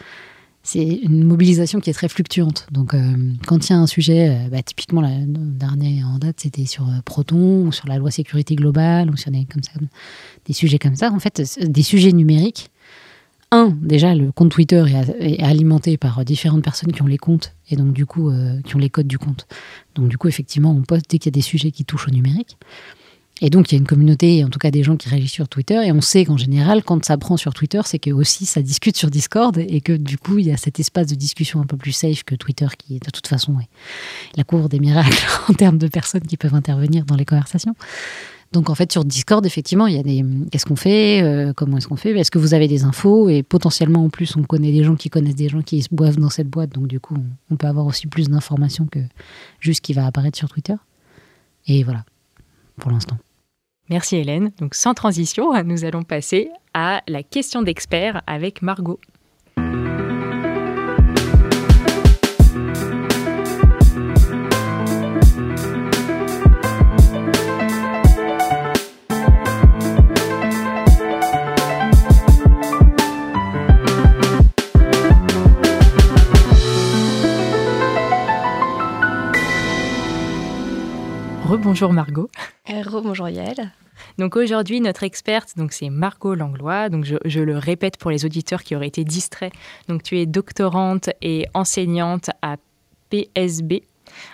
[0.62, 2.66] c'est une mobilisation qui est très fluctuante.
[2.70, 6.66] Donc, euh, quand il y a un sujet, bah, typiquement, le dernier en date, c'était
[6.66, 9.72] sur Proton ou sur la loi sécurité globale ou sur des, comme ça,
[10.46, 11.10] des sujets comme ça.
[11.10, 12.71] En fait, des sujets numériques.
[13.52, 14.82] Un, déjà, le compte Twitter
[15.20, 18.32] est, alimenté par différentes personnes qui ont les comptes et donc, du coup,
[18.64, 19.46] qui ont les codes du compte.
[19.94, 22.10] Donc, du coup, effectivement, on poste dès qu'il y a des sujets qui touchent au
[22.10, 22.56] numérique.
[23.44, 25.48] Et donc, il y a une communauté, en tout cas des gens qui réagissent sur
[25.48, 25.80] Twitter.
[25.84, 28.96] Et on sait qu'en général, quand ça prend sur Twitter, c'est que aussi ça discute
[28.96, 31.76] sur Discord et que du coup, il y a cet espace de discussion un peu
[31.76, 33.68] plus safe que Twitter, qui de toute façon est
[34.36, 37.74] la cour des miracles en termes de personnes qui peuvent intervenir dans les conversations.
[38.52, 41.78] Donc en fait sur Discord effectivement il y a des qu'est-ce qu'on fait euh, comment
[41.78, 42.10] est-ce qu'on fait?
[42.10, 43.28] Est-ce que vous avez des infos?
[43.28, 46.18] Et potentiellement en plus on connaît des gens qui connaissent des gens qui se boivent
[46.18, 47.16] dans cette boîte donc du coup
[47.50, 49.00] on peut avoir aussi plus d'informations que
[49.58, 50.74] juste ce qui va apparaître sur Twitter
[51.66, 52.04] et voilà
[52.78, 53.16] pour l'instant.
[53.88, 54.52] Merci Hélène.
[54.58, 58.98] Donc sans transition, nous allons passer à la question d'expert avec Margot.
[81.52, 82.30] Rebonjour Margot.
[82.66, 83.72] Rebonjour Yael.
[84.16, 86.88] Donc aujourd'hui, notre experte, donc c'est Margot Langlois.
[86.88, 89.52] Donc je, le répète pour les auditeurs qui auraient été distraits.
[89.86, 92.56] Donc tu es doctorante et enseignante à
[93.10, 93.82] PSB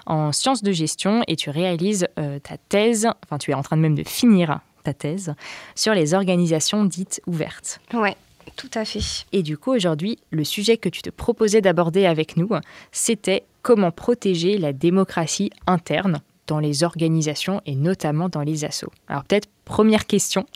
[0.07, 3.77] en sciences de gestion et tu réalises euh, ta thèse, enfin tu es en train
[3.77, 5.35] de même de finir ta thèse
[5.75, 7.81] sur les organisations dites ouvertes.
[7.95, 8.17] Ouais.
[8.55, 9.27] Tout à fait.
[9.33, 12.49] Et du coup, aujourd'hui, le sujet que tu te proposais d'aborder avec nous,
[12.93, 18.91] c'était comment protéger la démocratie interne dans les organisations et notamment dans les assos.
[19.07, 20.47] Alors peut-être première question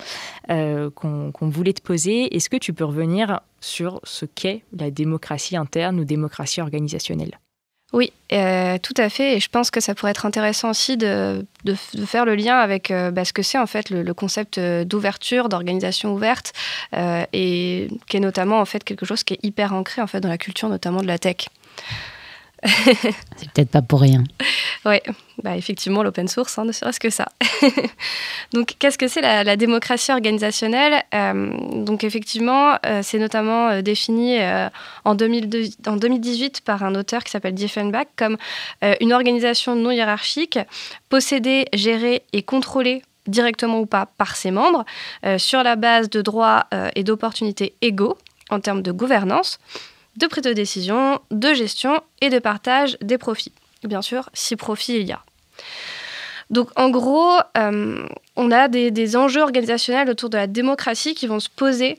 [0.51, 5.57] euh, qu'on voulait te poser, est-ce que tu peux revenir sur ce qu'est la démocratie
[5.57, 7.38] interne ou démocratie organisationnelle?
[7.93, 9.36] Oui, euh, tout à fait.
[9.36, 11.45] Et je pense que ça pourrait être intéressant aussi de,
[12.07, 16.14] faire le lien avec euh, bah, ce que c'est en fait le, concept d'ouverture, d'organisation
[16.14, 16.55] ouverte,
[16.95, 20.30] et qui est notamment en fait quelque chose qui est hyper ancré en fait dans
[20.30, 21.49] la culture notamment de la tech.
[23.36, 24.22] C'est peut-être pas pour rien.
[24.84, 24.96] Oui,
[25.42, 27.26] bah, effectivement, l'open source, hein, ne serait-ce que ça.
[28.52, 31.02] donc, qu'est-ce que c'est la, démocratie organisationnelle?
[31.12, 31.52] Euh,
[31.84, 34.38] Donc, effectivement, euh, c'est notamment euh, défini
[35.04, 38.36] en, 2002, en, 2018 par un auteur qui s'appelle Diefenbach comme
[39.00, 40.58] une organisation non hiérarchique,
[41.08, 44.84] possédée, gérée et contrôlée directement ou pas par ses membres,
[45.38, 48.18] sur la base de droits et d'opportunités égaux
[48.50, 49.58] en termes de gouvernance,
[50.16, 53.52] de prise de décision, de gestion et de partage des profits.
[53.84, 55.22] Bien sûr, si profit il y a.
[56.50, 58.06] Donc en gros, euh,
[58.36, 61.98] on a des, enjeux organisationnels autour de la démocratie qui vont se poser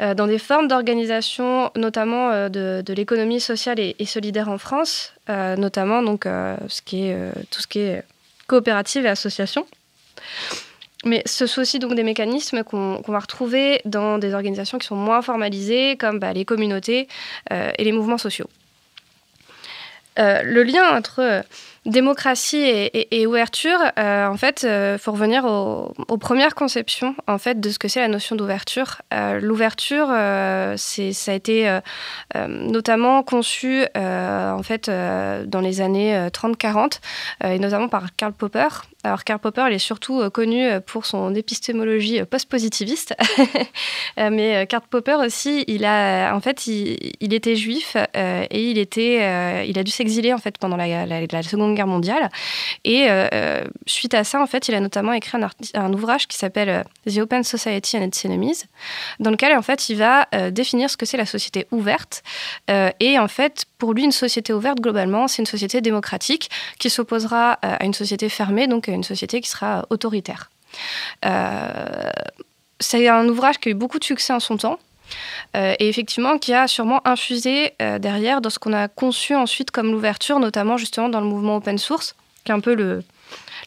[0.00, 6.02] euh, dans des formes d'organisation, notamment euh, de, l'économie sociale et, solidaire en France, notamment
[6.02, 6.82] donc, tout ce
[7.66, 8.02] qui est
[8.46, 9.66] coopérative et association.
[11.04, 14.96] Mais ce sont aussi donc des mécanismes qu'on va retrouver dans des organisations qui sont
[14.96, 17.08] moins formalisées, comme bah, les communautés
[17.50, 18.48] et les mouvements sociaux.
[20.18, 21.42] le lien entre
[21.86, 27.58] démocratie et, ouverture, euh, en fait, il euh, faut revenir aux premières conceptions en fait
[27.58, 29.00] de ce que c'est la notion d'ouverture.
[29.14, 31.80] Euh, l'ouverture, ça a été
[32.48, 37.00] notamment conçu en fait dans les années 30-40
[37.44, 38.68] et notamment par Karl Popper.
[39.02, 43.14] Alors Karl Popper, il est surtout connu pour son épistémologie post-positiviste,
[44.16, 49.78] mais Karl Popper aussi, il a en fait, il, était juif et il était, il
[49.78, 52.30] a dû s'exiler en fait pendant la, seconde Guerre mondiale.
[52.84, 55.38] Et euh, euh, suite à ça, en fait, il a notamment écrit
[55.74, 58.64] un, ouvrage qui s'appelle euh, The Open Society and its Enemies,
[59.18, 62.22] dans lequel, en fait, il va définir ce que c'est la société ouverte.
[62.68, 67.52] et en fait, pour lui, une société ouverte, globalement, c'est une société démocratique qui s'opposera
[67.52, 70.50] à une société fermée, donc une société qui sera autoritaire.
[72.80, 74.78] c'est un ouvrage qui a eu beaucoup de succès en son temps.
[75.56, 79.70] Euh, et effectivement qui a sûrement infusé euh, derrière dans ce qu'on a conçu ensuite
[79.70, 82.14] comme l'ouverture, notamment justement dans le mouvement open source,
[82.44, 83.02] qui est un peu le,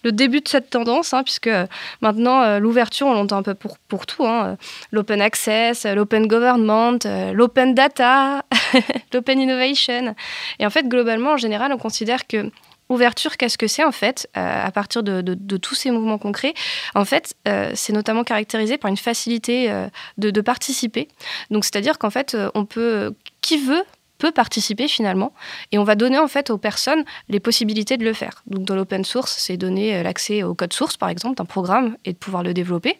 [0.03, 1.65] le début de cette tendance, hein, puisque euh,
[2.01, 4.57] maintenant l'ouverture, on l'entend un peu pour, pour tout, hein,
[4.91, 6.99] l'open access, l'open government,
[7.33, 8.45] l'open data,
[9.13, 10.15] l'open innovation.
[10.59, 12.49] Et en fait, globalement, en général, on considère que
[12.93, 16.53] Ouverture, qu'est-ce que c'est en fait euh, à partir de, tous ces mouvements concrets?
[16.93, 19.87] En fait, euh, c'est notamment caractérisé par une facilité euh,
[20.19, 21.07] de, participer.
[21.49, 23.83] Donc, c'est-à-dire qu'en fait, on peut, qui veut
[24.19, 25.33] peut participer finalement,
[25.71, 28.43] et on va donner en fait aux personnes les possibilités de le faire.
[28.45, 32.13] Donc, dans l'open source, c'est donner l'accès au code source, par exemple, d'un programme et
[32.13, 32.99] de pouvoir le développer.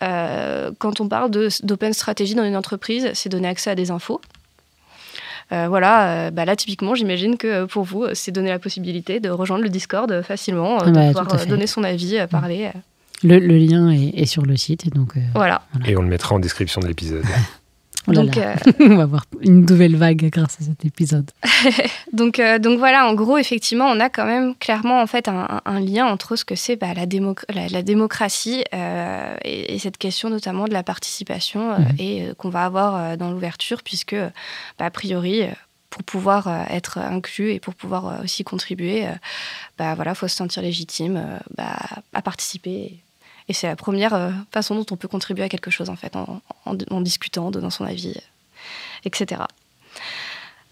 [0.00, 4.20] quand on parle d'open stratégie dans une entreprise, c'est donner accès à des infos.
[5.52, 9.20] Euh, voilà, euh, bah là typiquement, j'imagine que euh, pour vous, c'est donner la possibilité
[9.20, 12.70] de rejoindre le Discord facilement, de bah, pouvoir donner son avis, parler.
[13.22, 15.62] Le, lien est, sur le site, et donc voilà.
[15.86, 17.24] Et on le mettra en description de l'épisode.
[18.06, 21.30] Oh donc, euh, on va avoir une nouvelle vague grâce à cet épisode.
[22.12, 25.80] donc, euh, donc voilà, en gros, effectivement, on a quand même clairement en fait un,
[25.80, 30.72] lien entre ce que c'est bah, la, la, démocratie euh, et, cette question notamment de
[30.72, 31.86] la participation mhm.
[31.98, 34.16] et qu'on va avoir dans l'ouverture, puisque
[34.78, 35.42] bah, a priori
[35.90, 39.06] pour pouvoir être inclus et pour pouvoir aussi contribuer,
[39.78, 41.22] bah voilà, faut se sentir légitime
[41.56, 41.76] bah,
[42.12, 42.94] à participer
[43.48, 46.16] et c'est la première euh, façon dont on peut contribuer à quelque chose, en fait,
[46.16, 48.20] en, en, discutant, donnant son avis, euh,
[49.04, 49.42] etc.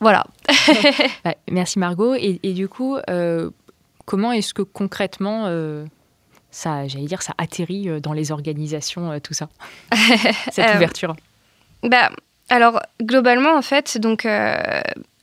[0.00, 0.26] Voilà.
[1.24, 2.14] Bah, merci Margot.
[2.14, 3.50] Et, du coup, euh,
[4.04, 5.48] comment est-ce que concrètement
[6.50, 9.48] ça, j'allais dire, ça atterrit dans les organisations, tout ça,
[10.50, 11.14] cette ouverture
[11.82, 12.10] bah,
[12.48, 14.26] alors globalement, en fait, donc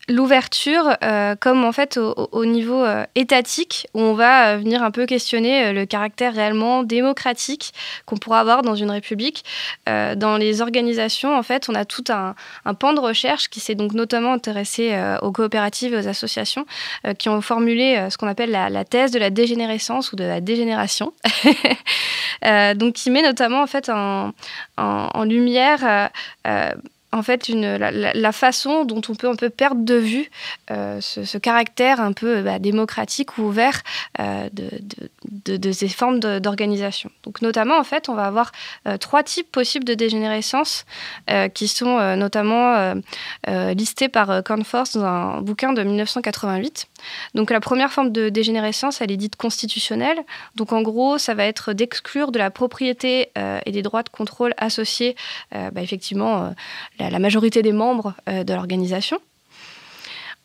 [0.09, 4.91] l'ouverture euh, comme en fait au, niveau euh, étatique où on va euh, venir un
[4.91, 7.73] peu questionner le caractère réellement démocratique
[8.05, 9.45] qu'on pourra avoir dans une république.
[9.85, 12.35] dans les organisations, en fait, on a tout un,
[12.73, 16.65] pan de recherche qui s'est donc notamment intéressé aux coopératives et aux associations
[17.17, 21.13] qui ont formulé ce qu'on appelle la, thèse de la dégénérescence ou de la dégénération.
[22.75, 24.33] donc qui met notamment en fait en,
[24.77, 26.09] en lumière
[27.11, 30.29] en fait une, la, façon dont on peut un peu perdre de vue
[30.69, 33.81] euh, ce, caractère un peu bah, démocratique ou ouvert
[34.19, 37.09] euh, de, ces formes d'organisation.
[37.23, 38.51] Donc notamment en fait on va avoir
[38.87, 40.85] euh, trois types possibles de dégénérescence
[41.53, 42.93] qui sont notamment
[43.47, 46.87] listés par Conforce dans un bouquin de 1988.
[47.35, 50.17] Donc la première forme de dégénérescence elle est dite constitutionnelle.
[50.55, 53.31] Donc en gros ça va être d'exclure de la propriété
[53.65, 55.15] et des droits de contrôle associés
[55.51, 56.53] bah, effectivement
[56.99, 59.19] la, majorité des membres euh, de l'organisation.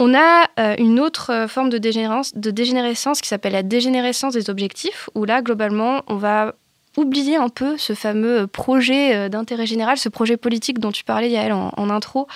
[0.01, 4.35] On a euh, une autre euh, forme de, dégénérescence, de dégénérescence qui s'appelle la dégénérescence
[4.35, 6.55] des objectifs, où là, globalement, on va
[6.97, 11.53] oublier un peu ce fameux projet d'intérêt général, ce projet politique dont tu parlais, Yael,
[11.53, 12.26] en, intro,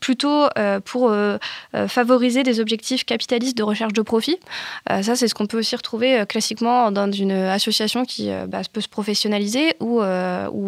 [0.00, 0.46] plutôt
[0.84, 1.14] pour
[1.88, 4.38] favoriser des objectifs capitalistes de recherche de profit.
[4.88, 8.88] ça, c'est ce qu'on peut aussi retrouver classiquement dans une association qui bah, peut se
[8.88, 10.00] professionnaliser ou,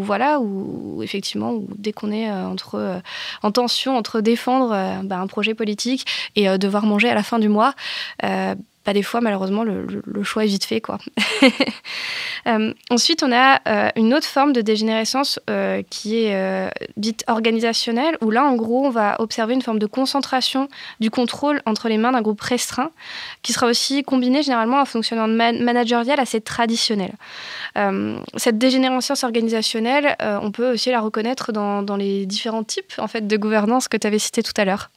[0.03, 3.01] voilà, ou effectivement, dès qu'on est entre,
[3.43, 4.69] en tension entre défendre
[5.05, 6.07] bah, un projet politique
[6.37, 7.75] et devoir manger à la fin du mois,
[8.85, 10.81] pas des fois, malheureusement, le, choix est vite fait.
[10.81, 10.99] Quoi.
[12.47, 18.19] Euh, ensuite, on a euh, une autre forme de dégénérescence euh, qui est dite organisationnelle,
[18.21, 20.69] où là, en gros, on va observer une forme de concentration
[21.01, 22.91] du contrôle entre les mains d'un groupe restreint,
[23.41, 27.13] qui sera aussi combiné généralement à un fonctionnement managérial assez traditionnel.
[28.37, 33.27] cette dégénérescence organisationnelle, on peut aussi la reconnaître dans, dans les différents types en fait,
[33.27, 34.91] de gouvernance que tu avais cités tout à l'heure.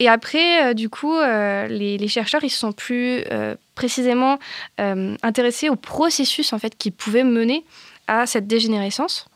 [0.00, 4.38] Et après, euh, du coup, euh, les, chercheurs, ils se sont plus euh, précisément
[4.78, 7.64] intéressés au processus en fait qui pouvait mener
[8.06, 9.26] à cette dégénérescence,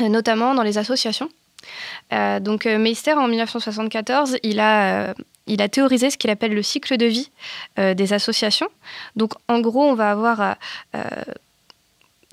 [0.00, 1.28] notamment dans les associations.
[2.12, 5.14] donc Meister, en 1974, il a,
[5.48, 7.30] il a théorisé ce qu'il appelle le cycle de vie
[7.76, 8.68] des associations.
[9.16, 10.56] Donc en gros, on va avoir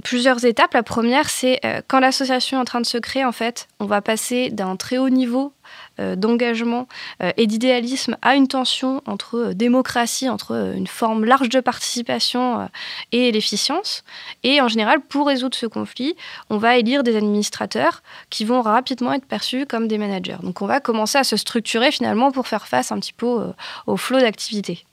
[0.03, 0.75] plusieurs étapes.
[0.75, 4.01] La première, c'est quand l'association est en train de se créer, en fait, on va
[4.01, 5.51] passer d'un très haut niveau
[5.99, 6.87] d'engagement
[7.21, 12.67] euh, et d'idéalisme à une tension entre euh, démocratie, entre une forme large de participation
[13.11, 14.03] et l'efficience.
[14.43, 16.15] Et en général, pour résoudre ce conflit,
[16.49, 20.37] on va élire des administrateurs qui vont rapidement être perçus comme des managers.
[20.41, 23.53] Donc on va commencer à se structurer finalement pour faire face un petit peu
[23.85, 24.85] au, flot d'activité.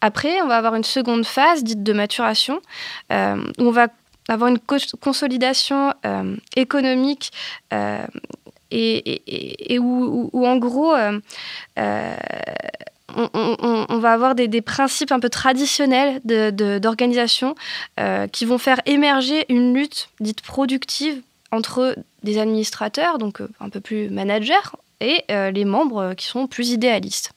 [0.00, 2.60] Après, on va avoir une seconde phase dite de maturation,
[3.10, 3.14] où
[3.58, 3.88] on va
[4.28, 4.58] avoir une
[5.00, 5.94] consolidation
[6.56, 7.32] économique
[8.70, 11.18] et, où, en gros, euh,
[11.78, 12.14] euh,
[13.08, 17.54] on, va avoir des, principes un peu traditionnels d'organisation
[17.98, 21.20] euh, qui vont faire émerger une lutte dite productive
[21.52, 24.54] entre des administrateurs, donc un peu plus managers,
[25.00, 27.32] et les membres qui sont plus idéalistes.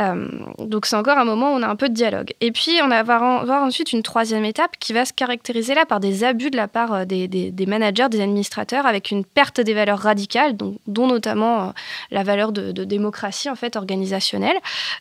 [0.00, 0.28] Euh,
[0.58, 2.32] donc c'est encore un moment où on a un peu de dialogue.
[2.40, 6.00] Et puis on va avoir ensuite une troisième étape qui va se caractériser là par
[6.00, 10.00] des abus de la part euh, des, managers, des administrateurs, avec une perte des valeurs
[10.00, 11.72] radicales, dont, notamment euh,
[12.10, 14.56] la valeur de, démocratie en fait organisationnelle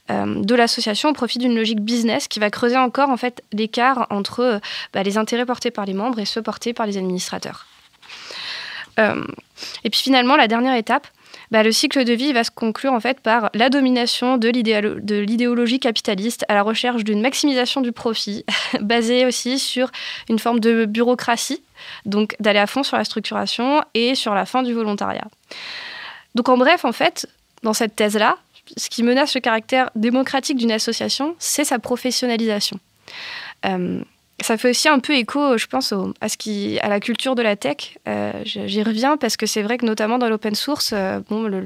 [0.09, 4.61] de l'association au profit d'une logique business qui va creuser encore en fait l'écart entre
[4.93, 7.65] bah, les intérêts portés par les membres et ceux portés par les administrateurs.
[8.97, 11.07] et puis finalement la dernière étape
[11.53, 15.79] bah, le cycle de vie va se conclure en fait par la domination de l'idéologie
[15.79, 18.43] capitaliste à la recherche d'une maximisation du profit,
[18.81, 19.91] basée aussi sur
[20.29, 21.61] une forme de bureaucratie,
[22.07, 25.27] donc d'aller à fond sur la structuration et sur la fin du volontariat.
[26.33, 27.27] Donc en bref, en fait,
[27.61, 28.37] dans cette thèse-là,
[28.75, 32.79] ce qui menace le caractère démocratique d'une association, c'est sa professionnalisation.
[33.65, 34.01] Euh,
[34.43, 37.97] ça fait aussi un peu écho, je pense, à, la culture de la tech.
[38.07, 41.65] Euh, j'y reviens parce que c'est vrai que notamment dans l'open source, euh, bon, le,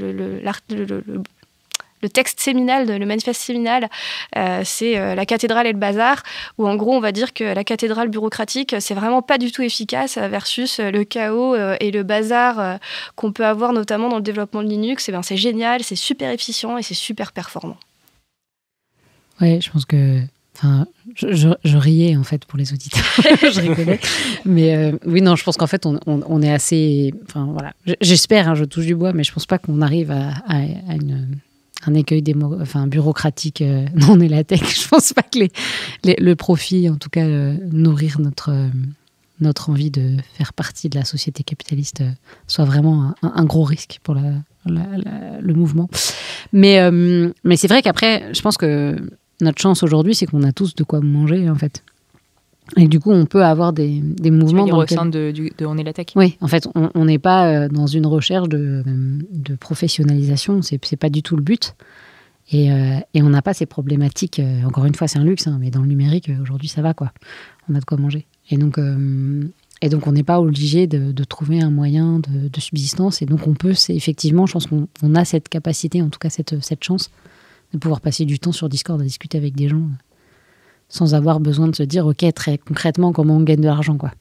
[2.14, 3.90] texte séminal, le manifeste séminal,
[4.38, 6.24] euh, c'est la cathédrale et le bazar,
[6.58, 9.62] où en gros on va dire que la cathédrale bureaucratique, c'est vraiment pas du tout
[9.62, 12.80] efficace versus le chaos et le bazar
[13.16, 15.10] qu'on peut avoir notamment dans le développement de Linux.
[15.10, 17.78] Eh ben, c'est génial, c'est super efficient et c'est super performant.
[19.42, 20.22] Oui, je pense que
[20.58, 24.00] Enfin, je, riais en fait pour les auditeurs, je rigolais.
[24.44, 27.14] Mais euh, oui, non, je pense qu'en fait, on, est assez.
[27.28, 27.74] Enfin, voilà.
[28.02, 30.34] J'espère, hein, je touche du bois, mais je pense pas qu'on arrive à,
[31.86, 34.62] un écueil démo, enfin, bureaucratique euh, non la tech.
[34.62, 38.52] Je pense pas que les, le profit, en tout cas, euh, nourrir notre,
[39.40, 42.02] notre envie de faire partie de la société capitaliste
[42.48, 44.32] soit vraiment un, gros risque pour la,
[44.66, 45.88] le mouvement.
[46.52, 46.80] Mais,
[47.44, 48.98] mais c'est vrai qu'après, je pense que
[49.42, 51.84] notre chance aujourd'hui, c'est qu'on a tous de quoi manger, en fait.
[52.76, 54.66] Et du coup, on peut avoir des, des mouvements.
[54.66, 57.20] Tu dans au sein de, de, On est la tech Oui, en fait, on n'est
[57.20, 58.84] pas euh, dans une recherche de,
[59.32, 61.76] de professionnalisation, c'est n'est pas du tout le but.
[62.52, 64.40] Et, euh, et on n'a pas ces problématiques.
[64.40, 66.94] Euh, encore une fois, c'est un luxe, hein, mais dans le numérique, aujourd'hui, ça va,
[66.94, 67.14] quoi.
[67.70, 68.26] On a de quoi manger.
[68.50, 68.80] Et donc,
[69.82, 73.22] et donc on n'est pas obligé de, trouver un moyen de, subsistance.
[73.22, 76.62] Et donc, on peut, effectivement, je pense qu'on a cette capacité, en tout cas, cette,
[76.64, 77.12] cette chance
[77.74, 79.82] de pouvoir passer du temps sur Discord à discuter avec des gens
[80.90, 84.12] sans avoir besoin de se dire, OK, très concrètement, comment on gagne de l'argent, quoi.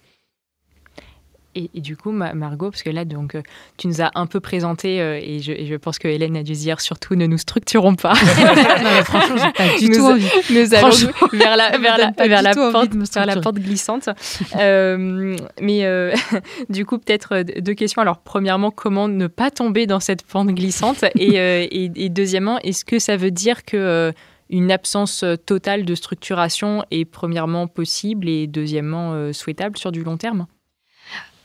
[1.57, 3.43] Et, du coup, Margot, parce que là, donc, euh,
[3.79, 6.61] tu nous as un peu présenté, euh, et, je, pense que Hélène a dû se
[6.61, 8.13] dire surtout ne nous structurons pas.
[8.83, 10.29] non, franchement, j'ai pas du tout envie.
[10.51, 10.91] Nous allons
[11.33, 14.11] vers la, vers la, vers la, porte, vers la porte glissante.
[14.57, 16.15] euh, mais euh,
[16.69, 18.03] du coup, peut-être deux questions.
[18.03, 21.05] Alors, premièrement, comment ne pas tomber dans cette pente glissante?
[21.15, 24.13] Et, et, deuxièmement, est-ce que ça veut dire que
[24.51, 30.47] une absence totale de structuration est premièrement possible et deuxièmement souhaitable sur du long terme?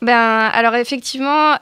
[0.01, 1.57] Ben, alors effectivement,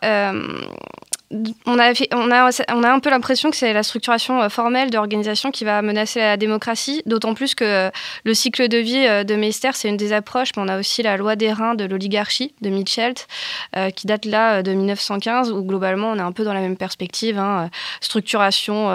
[1.31, 4.89] on a, on, a, on a un peu l'impression que c'est la structuration euh, formelle
[4.89, 7.89] de l'organisation qui va menacer la démocratie, d'autant plus que euh,
[8.23, 11.03] le cycle de vie euh, de Meister, c'est une des approches, mais on a aussi
[11.03, 13.13] la loi des reins de l'oligarchie de Mitchell,
[13.95, 17.37] qui date là de 1915, où globalement on est un peu dans la même perspective,
[17.37, 17.69] hein,
[18.01, 18.89] structuration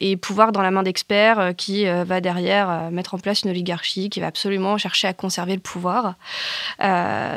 [0.00, 4.20] et pouvoir dans la main d'experts qui va derrière mettre en place une oligarchie qui
[4.20, 6.14] va absolument chercher à conserver le pouvoir.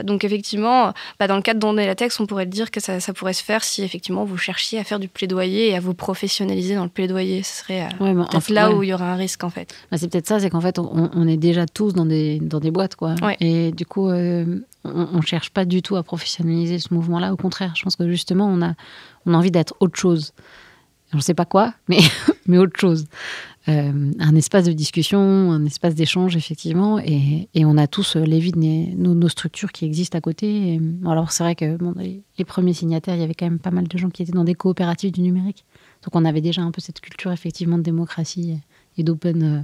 [0.04, 3.34] donc effectivement, bah, dans le cadre d'On la texte, on pourrait dire que ça pourrait
[3.34, 6.84] se faire si effectivement vous cherchiez à faire du plaidoyer et à vous professionnaliser dans
[6.84, 7.44] le plaidoyer.
[7.44, 9.74] Ce serait euh, peut-être là où il y aurait un risque en fait.
[9.92, 12.72] Bah, c'est peut-être ça, c'est qu'en fait on, est déjà tous dans des, dans des
[12.72, 13.16] boîtes quoi.
[13.40, 17.34] Et du coup, euh, on ne cherche pas du tout à professionnaliser ce mouvement-là.
[17.34, 18.74] Au contraire, je pense que justement on a,
[19.26, 20.34] on a envie d'être autre chose.
[21.12, 22.00] Je ne sais pas quoi, mais,
[22.48, 23.06] mais autre chose.
[23.68, 26.98] Euh, un espace de discussion, un espace d'échange, effectivement.
[26.98, 30.80] Et, on a tous euh, les vides, nos, nos, structures qui existent à côté.
[31.06, 33.88] alors, c'est vrai que bon, les, premiers signataires, il y avait quand même pas mal
[33.88, 35.66] de gens qui étaient dans des coopératives du numérique.
[36.04, 38.58] Donc, on avait déjà un peu cette culture, effectivement, de démocratie
[38.98, 39.62] et d'open, euh,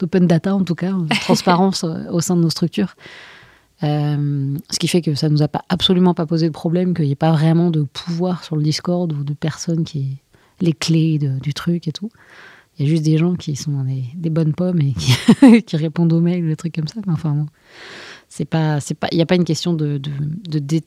[0.00, 2.96] d'open data, en tout cas, de transparence au sein de nos structures.
[3.80, 7.12] ce qui fait que ça nous a pas absolument pas posé de problème qu'il n'y
[7.12, 10.16] ait pas vraiment de pouvoir sur le Discord ou de personnes qui
[10.60, 12.10] les clés du truc et tout.
[12.78, 14.92] Il y a juste des gens qui sont des, bonnes pommes et
[15.62, 17.00] qui, répondent aux mails, des trucs comme ça.
[17.08, 17.46] Enfin, bon,
[18.28, 20.80] c'est pas, c'est pas, il n'y a pas une question de, de, de,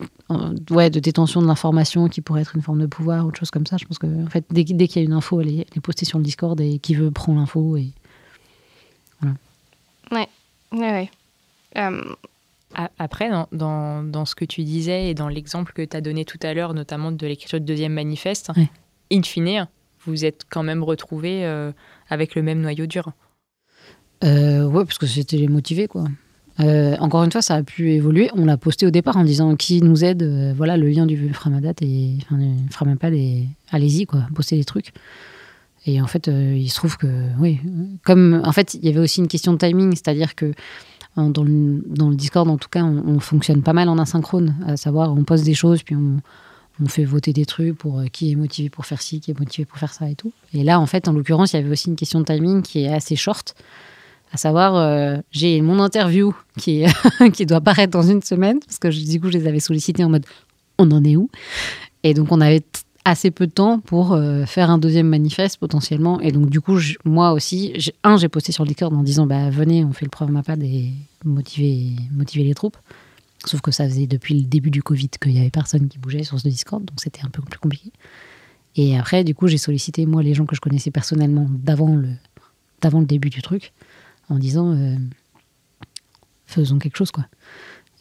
[0.69, 3.49] ouais, de détention de l'information qui pourrait être une forme de pouvoir ou autre chose
[3.49, 3.77] comme ça.
[3.77, 5.77] Je pense que, en fait, dès, dès qu'il y a une info, elle est, elle
[5.77, 7.91] est, postée sur le Discord et qui veut prendre l'info et
[9.19, 9.35] voilà.
[10.11, 10.27] Ouais,
[10.73, 11.09] ouais, ouais.
[11.77, 12.15] Euh,
[12.99, 16.23] après, dans, dans, dans, ce que tu disais et dans l'exemple que tu as donné
[16.23, 18.51] tout à l'heure, notamment de l'écriture du deuxième manifeste,
[19.11, 19.67] in fine,
[20.09, 21.71] vous êtes quand même retrouvé euh,
[22.09, 23.13] avec le même noyau dur.
[24.23, 26.05] Euh, ouais, parce que c'était les motivés, quoi.
[26.59, 28.29] Euh, encore une fois, ça a pu évoluer.
[28.33, 30.23] On l'a posté au départ en disant qui nous aide.
[30.23, 32.37] Euh, voilà, le lien du Framadat et enfin,
[32.69, 34.91] Framapad et allez-y, quoi, postez des trucs.
[35.85, 37.07] Et en fait, il se trouve que,
[37.39, 37.61] oui,
[38.03, 40.53] comme en fait, il y avait aussi une question de timing, c'est-à-dire que
[41.15, 44.55] dans le, dans le, Discord, en tout cas, on, on, fonctionne pas mal en asynchrone,
[44.67, 46.17] à savoir, on poste des choses, puis on,
[46.81, 49.39] on fait voter des trucs pour euh, qui est motivé pour faire ci, qui est
[49.39, 50.31] motivé pour faire ça et tout.
[50.53, 52.83] Et là, en fait, en l'occurrence, il y avait aussi une question de timing qui
[52.83, 53.55] est assez short,
[54.31, 56.85] à savoir, euh, j'ai mon interview qui,
[57.33, 60.09] qui doit paraître dans une semaine, parce que du coup, je les avais sollicités en
[60.09, 60.25] mode,
[60.77, 61.29] on en est où?
[62.03, 62.63] Et donc, on avait
[63.05, 66.19] assez peu de temps pour euh, faire un deuxième manifeste potentiellement.
[66.21, 69.83] Et donc, du coup, moi aussi, un, j'ai posté sur Discord en disant, bah, venez,
[69.83, 70.91] on fait le preuve mapad et
[71.25, 72.77] motiver, motiver les troupes.
[73.45, 76.23] Sauf que ça faisait depuis le début du Covid qu'il n'y avait personne qui bougeait
[76.23, 77.91] sur ce Discord, donc c'était un peu plus compliqué.
[78.75, 82.09] Et après, du coup, j'ai sollicité, moi, les gens que je connaissais personnellement d'avant le,
[82.81, 83.73] d'avant le début du truc,
[84.29, 84.95] en disant euh,
[86.45, 87.25] faisons quelque chose, quoi.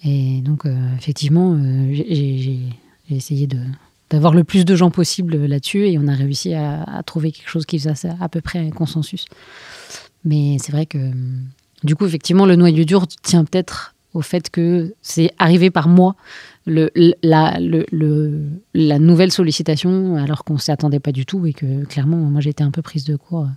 [0.05, 2.61] Et donc, euh, effectivement, euh, j'ai,
[3.11, 3.59] essayé de,
[4.11, 7.49] d'avoir le plus de gens possible là-dessus et on a réussi à, à trouver quelque
[7.49, 9.24] chose qui faisait à peu près un consensus.
[10.24, 11.11] Mais c'est vrai que,
[11.84, 16.17] du coup, effectivement, le noyau dur tient peut-être au fait que c'est arrivé par moi
[16.67, 16.91] le,
[17.23, 17.59] la,
[18.75, 22.65] la nouvelle sollicitation alors qu'on s'y attendait pas du tout et que clairement moi j'étais
[22.65, 23.49] un peu prise de court euh,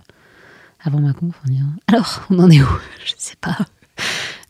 [0.80, 1.40] avant ma conf
[1.88, 2.68] alors on en est où?
[3.04, 3.58] Je sais pas.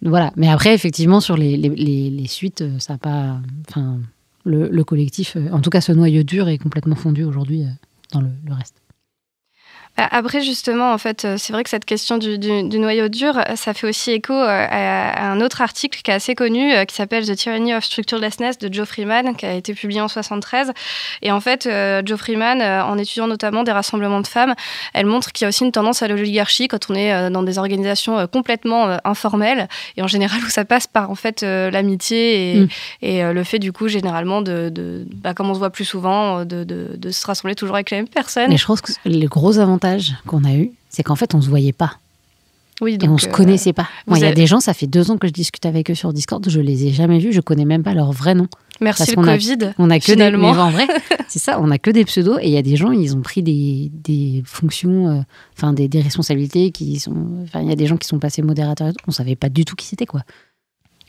[0.00, 0.32] Voilà.
[0.36, 3.38] Mais après effectivement sur les, les, les, suites euh, ça n'a pas
[3.68, 3.98] enfin
[4.44, 7.64] le, le, collectif euh, en tout cas ce noyau dur est complètement fondu aujourd'hui
[8.12, 8.81] dans le reste
[9.98, 13.74] après, justement, en fait, euh, c'est vrai que cette question du, noyau dur, euh, ça
[13.74, 17.36] fait aussi écho euh, à, un autre article qui est assez connu, qui s'appelle The
[17.36, 20.72] Tyranny of Structurelessness de Joe Freeman, qui a été publié en 73.
[21.20, 21.68] Et en fait,
[22.04, 24.54] Joe Freeman, en étudiant notamment des rassemblements de femmes,
[24.94, 27.58] elle montre qu'il y a aussi une tendance à l'oligarchie quand on est dans des
[27.58, 32.68] organisations complètement informelles et en général où ça passe par en fait l'amitié
[33.02, 33.32] et, mm.
[33.32, 37.10] le fait du coup généralement de, bah, comme on se voit plus souvent, de, de,
[37.10, 38.50] se rassembler toujours avec les mêmes personnes.
[38.50, 39.81] Mais je pense que les gros avantages
[40.26, 41.98] qu'on a eu, c'est qu'en fait, on se voyait pas.
[42.80, 43.88] Oui, donc, et on se connaissait euh, pas.
[44.06, 45.94] Moi, il y a des gens, ça fait deux ans que je discute avec eux
[45.94, 48.48] sur Discord, je les ai jamais vus, je connais même pas leur vrai nom.
[48.80, 49.74] Merci le Covid.
[49.78, 50.88] on a que des, en vrai,
[51.28, 53.20] c'est ça, on a que des pseudos et il y a des gens, ils ont
[53.20, 55.20] pris des, des fonctions, euh,
[55.56, 58.92] enfin des, des, responsabilités qui sont, il y a des gens qui sont passés modérateurs,
[59.06, 60.22] on savait pas du tout qui c'était quoi.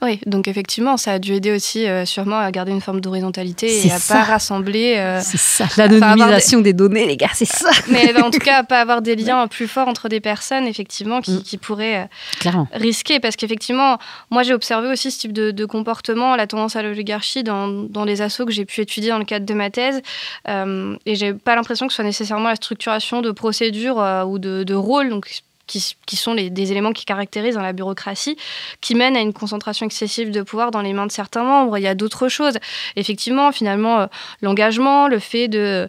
[0.04, 3.86] Oui, donc effectivement, ça a dû aider aussi euh, sûrement à garder une forme d'horizontalité
[3.86, 4.16] et à ça.
[4.16, 4.96] pas rassembler.
[4.98, 6.74] Euh, c'est ça, l'anonymisation des...
[6.74, 7.70] données, les gars, c'est ça.
[7.88, 11.22] Mais en tout cas, à pas avoir des liens plus forts entre des personnes, effectivement,
[11.22, 11.60] qui, mm.
[11.60, 12.10] pourraient
[12.46, 13.22] euh, risquer.
[13.22, 13.98] Parce qu'effectivement,
[14.30, 18.22] moi, j'ai observé aussi ce type de, comportement, la tendance à l'oligarchie dans, dans, les
[18.22, 20.02] assos que j'ai pu étudier dans le cadre de ma thèse.
[20.46, 24.74] et j'ai pas l'impression que ce soit nécessairement la structuration de procédures ou de, de
[24.74, 25.10] rôles.
[25.10, 28.38] Donc, qui, sont des éléments qui caractérisent dans la bureaucratie,
[28.82, 31.78] qui mènent à une concentration excessive de pouvoir dans les mains de certains membres.
[31.78, 32.58] Il y a d'autres choses.
[32.96, 34.06] Effectivement, finalement, euh,
[34.42, 35.88] l'engagement, le fait de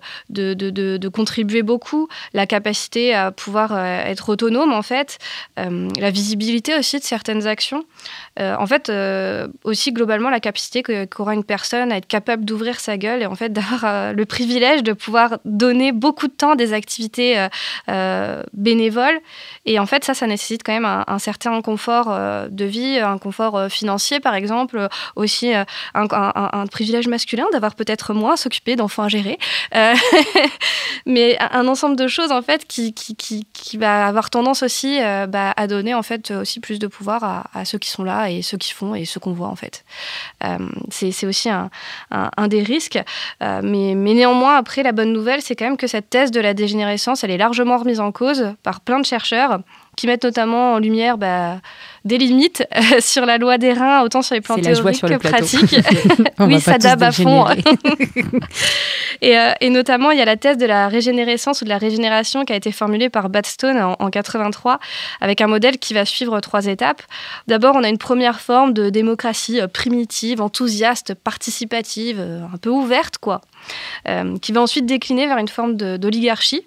[1.13, 5.19] contribuer beaucoup, la capacité à pouvoir euh, être autonome, en fait,
[5.59, 7.85] euh, la visibilité aussi de certaines actions.
[8.39, 8.91] en fait,
[9.65, 13.35] aussi globalement, la capacité qu'aura une personne à être capable d'ouvrir sa gueule et en
[13.35, 17.47] fait d'avoir le privilège de pouvoir donner beaucoup de temps à des activités
[18.53, 19.21] bénévoles
[19.66, 23.19] et en fait, ça, ça nécessite quand même un, certain confort euh, de vie, un
[23.19, 25.65] confort euh, financier, par exemple, aussi euh,
[25.95, 29.39] un, privilège masculin d'avoir peut-être moins à s'occuper d'enfants à gérer.
[31.07, 32.93] mais un ensemble de choses, en fait, qui,
[33.78, 37.78] va avoir tendance aussi bah, à donner, en fait, aussi plus de pouvoir à, ceux
[37.78, 39.85] qui sont là et ceux qui font et ceux qu'on voit, en fait.
[40.91, 42.99] c'est aussi un, des risques.
[43.41, 47.24] mais néanmoins, après, la bonne nouvelle, c'est quand même que cette thèse de la dégénérescence,
[47.24, 49.53] elle est largement remise en cause par plein de chercheurs
[49.97, 51.59] qui mettent notamment en lumière bah,
[52.05, 55.77] des limites euh, sur la loi des reins, autant sur les plans théoriques que pratiques.
[56.41, 57.47] oui, ça dab à fond.
[59.23, 62.45] Euh, et, notamment, il y a la thèse de la régénérescence ou de la régénération
[62.45, 64.79] qui a été formulée par Badstone en, en 83,
[65.21, 67.03] avec un modèle qui va suivre trois étapes.
[67.47, 73.19] D'abord, on a une première forme de démocratie euh, primitive, enthousiaste, participative, un peu ouverte,
[73.19, 73.41] quoi,
[74.43, 76.65] qui va ensuite décliner vers une forme d'oligarchie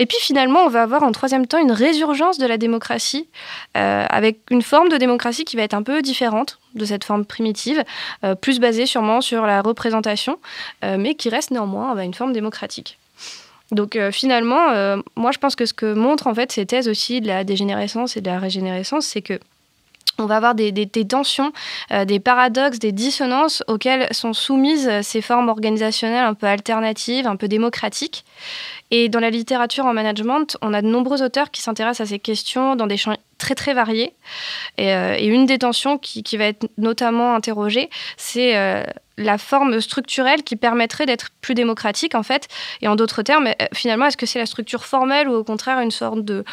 [0.00, 3.28] et puis finalement, on va avoir en troisième temps une résurgence de la démocratie,
[3.76, 7.26] euh, avec une forme de démocratie qui va être un peu différente de cette forme
[7.26, 7.84] primitive,
[8.24, 10.38] euh, plus basée sûrement sur la représentation,
[10.84, 12.98] euh, mais qui reste néanmoins bah, une forme démocratique.
[13.72, 17.28] Donc finalement, moi je pense que ce que montrent en fait ces thèses aussi de
[17.28, 19.38] la dégénérescence et de la régénérescence, c'est que
[20.18, 20.72] on va avoir des,
[21.08, 21.52] tensions,
[22.04, 27.46] des paradoxes, des dissonances auxquelles sont soumises ces formes organisationnelles un peu alternatives, un peu
[27.46, 28.24] démocratiques.
[28.90, 32.18] Et dans la littérature en management, on a de nombreux auteurs qui s'intéressent à ces
[32.18, 34.14] questions dans des champs très très variés.
[34.78, 38.82] Et, euh, une des tensions qui, va être notamment interrogée, c'est euh,
[39.16, 42.48] la forme structurelle qui permettrait d'être plus démocratique en fait.
[42.82, 45.80] Et en d'autres termes, euh, finalement, est-ce que c'est la structure formelle ou au contraire
[45.80, 46.44] une sorte de,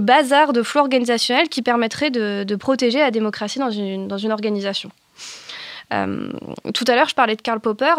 [0.00, 4.90] bazar, de flou organisationnel qui permettrait de, protéger la démocratie dans une, dans une organisation?
[5.90, 7.94] Tout à l'heure, je parlais de Karl Popper.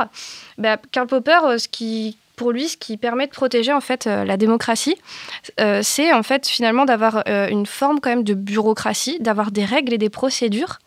[0.57, 4.23] Bah, Karl Popper, ce qui, pour lui, ce qui permet de protéger en fait euh,
[4.23, 4.95] la démocratie,
[5.59, 9.65] euh, c'est en fait finalement d'avoir euh, une forme quand même de bureaucratie, d'avoir des
[9.65, 10.77] règles et des procédures.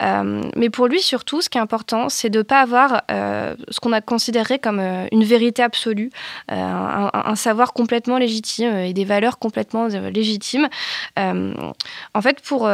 [0.00, 3.92] mais pour lui, surtout, ce qui est important, c'est de ne pas avoir ce qu'on
[3.92, 4.80] a considéré comme
[5.10, 6.10] une vérité absolue,
[6.48, 10.68] un, savoir complètement légitime et des valeurs complètement légitimes.
[11.16, 12.68] en fait, pour,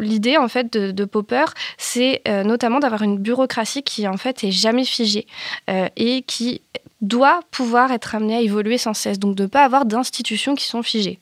[0.00, 1.44] l'idée en fait de, de Popper,
[1.76, 5.26] c'est notamment d'avoir une bureaucratie qui en fait est jamais figée
[5.68, 6.62] et qui
[7.00, 10.66] doit pouvoir être amené à évoluer sans cesse, donc de ne pas avoir d'institutions qui
[10.66, 11.18] sont figées.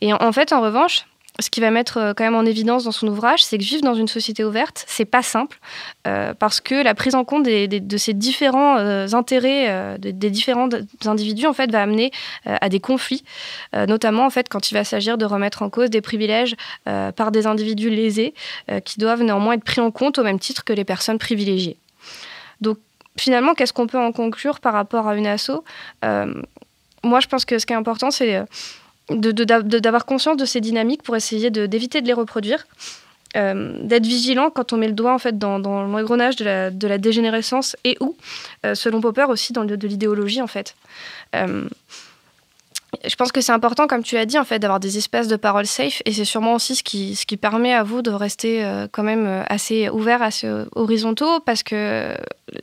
[0.00, 1.06] Et en, fait, en revanche,
[1.40, 3.82] ce qui va mettre euh, quand même en évidence dans son ouvrage, c'est que vivre
[3.82, 5.58] dans une société ouverte, c'est pas simple,
[6.06, 10.68] euh, parce que la prise en compte de ces différents euh, intérêts des différents
[11.04, 12.12] individus, en fait, va amener
[12.44, 13.24] à des conflits,
[13.72, 16.54] notamment en fait quand il va s'agir de remettre en cause des privilèges
[16.84, 18.34] par des individus lésés,
[18.84, 21.78] qui doivent néanmoins être pris en compte au même titre que les personnes privilégiées.
[22.60, 22.78] Donc
[23.18, 25.64] finalement, qu'est-ce qu'on peut en conclure par rapport à une asso?
[26.04, 26.34] Euh,
[27.02, 28.44] Moi, je pense que ce qui est important, c'est euh,
[29.10, 32.66] d'avoir conscience de ces dynamiques pour essayer d'éviter de, les reproduire.
[33.36, 36.70] Euh, d'être vigilant quand on met le doigt en fait dans, dans l'engrenage de la,
[36.70, 38.16] de la, dégénérescence et où,
[38.74, 40.76] selon Popper aussi, dans de l'idéologie en fait
[43.06, 45.36] je pense que c'est important, comme tu l'as dit, en fait, d'avoir des espaces de
[45.36, 48.64] parole safe, et c'est sûrement aussi ce qui, ce qui permet à vous de rester
[48.64, 52.16] euh, quand même euh, assez ouvert, assez horizontaux, parce que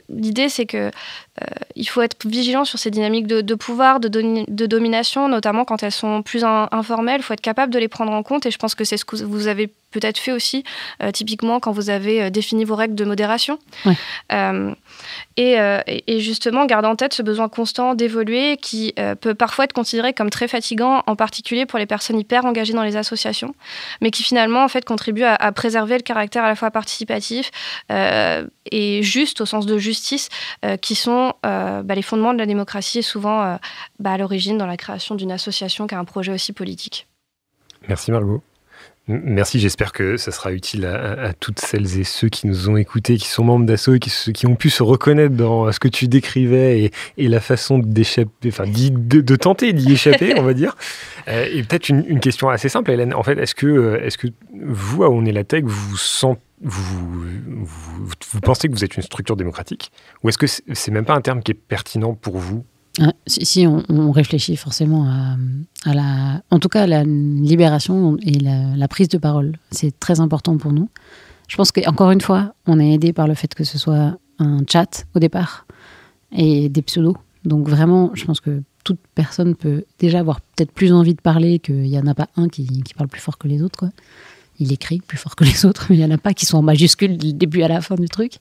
[0.09, 1.45] l'idée, c'est que euh,
[1.75, 5.91] il faut être vigilant sur ces dynamiques de, pouvoir, de, de, domination, notamment quand elles
[5.91, 7.21] sont plus informelles.
[7.21, 9.05] Il faut être capable de les prendre en compte, et je pense que c'est ce
[9.05, 10.63] que vous avez peut-être fait aussi,
[11.13, 13.59] typiquement quand vous avez défini vos règles de modération.
[15.39, 19.73] Euh, et, justement, garde en tête ce besoin constant d'évoluer qui euh, peut parfois être
[19.73, 23.55] considéré comme très fatigant, en particulier pour les personnes hyper engagées dans les associations,
[24.01, 27.51] mais qui finalement en fait contribue à, préserver le caractère à la fois participatif
[27.91, 30.29] euh, et juste au sens de justice,
[30.81, 33.57] qui sont bah, les fondements de la démocratie et souvent
[33.99, 37.07] bah, à l'origine dans la création d'une association qui a un projet aussi politique.
[37.87, 38.41] Merci Margot.
[39.07, 43.17] Merci, j'espère que ça sera utile à, toutes celles et ceux qui nous ont écoutés,
[43.17, 46.07] qui sont membres d'assaut et qui, qui, ont pu se reconnaître dans ce que tu
[46.07, 50.77] décrivais et, la façon d'échapper, enfin, de, tenter d'y échapper, on va dire.
[51.27, 53.13] Euh, et peut-être une, question assez simple, Hélène.
[53.15, 54.27] En fait, est-ce que, euh, est que
[54.63, 59.35] vous, à On est la Tech, vous sentez vous, pensez que vous êtes une structure
[59.35, 59.91] démocratique
[60.23, 62.63] Ou est-ce que c'est même pas un terme qui est pertinent pour vous?
[62.99, 65.07] Ah, si, on, réfléchit forcément
[65.85, 70.57] à, la, en tout cas, la libération et la, prise de parole, c'est très important
[70.57, 70.89] pour nous.
[71.47, 74.59] Je pense qu'encore une fois, on est aidé par le fait que ce soit un
[74.69, 75.65] chat au départ
[76.31, 77.15] et des pseudos.
[77.45, 81.59] Donc vraiment, je pense que toute personne peut déjà avoir peut-être plus envie de parler
[81.59, 83.85] qu'il n'y en a pas un qui, parle plus fort que les autres.
[84.61, 86.57] Il écrit plus fort que les autres, mais il n'y en a pas qui sont
[86.57, 88.39] en majuscule du début à la fin du truc.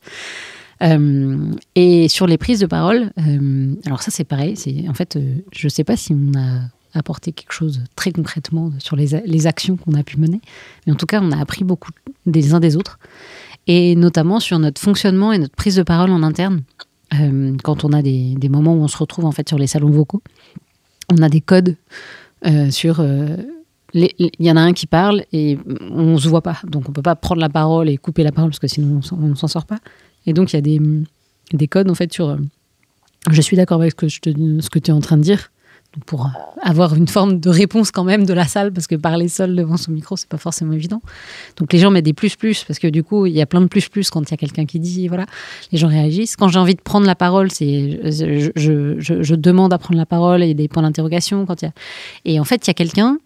[0.83, 5.17] Euh, et sur les prises de parole, euh, alors ça c'est pareil, c'est en fait,
[5.17, 6.61] euh, je ne sais pas si on a
[6.95, 10.41] apporté quelque chose très concrètement sur les, actions qu'on a pu mener,
[10.87, 11.91] mais en tout cas on a appris beaucoup
[12.25, 12.99] des uns des autres,
[13.67, 16.63] et notamment sur notre fonctionnement et notre prise de parole en interne.
[17.63, 19.91] quand on a des, des, moments où on se retrouve en fait sur les salons
[19.91, 20.23] vocaux,
[21.13, 21.77] on a des codes
[22.71, 23.05] sur
[23.95, 25.59] il y en a un qui parle et
[25.91, 26.59] on se voit pas.
[26.65, 29.17] Donc on peut pas prendre la parole et couper la parole parce que sinon on
[29.17, 29.79] ne s'en sort pas.
[30.27, 30.81] Et donc, il y a des,
[31.53, 32.29] des codes, en fait, sur.
[32.29, 32.37] Euh,
[33.31, 35.51] je suis d'accord avec ce que, je tu es en train de dire,
[36.07, 36.31] pour
[36.63, 39.77] avoir une forme de réponse quand même de la salle, parce que parler seul devant
[39.77, 41.03] son micro, c'est pas forcément évident.
[41.59, 43.61] Donc les gens mettent des plus plus, parce que du coup, il y a plein
[43.61, 45.27] de plus plus quand il y a quelqu'un qui dit, voilà,
[45.71, 46.37] les gens réagissent.
[46.37, 50.55] Quand j'ai envie de prendre la parole, c'est je, demande à prendre la parole et
[50.55, 51.45] des points d'interrogation.
[51.45, 51.73] Quand y a...
[52.25, 53.19] Et en fait, il y a quelqu'un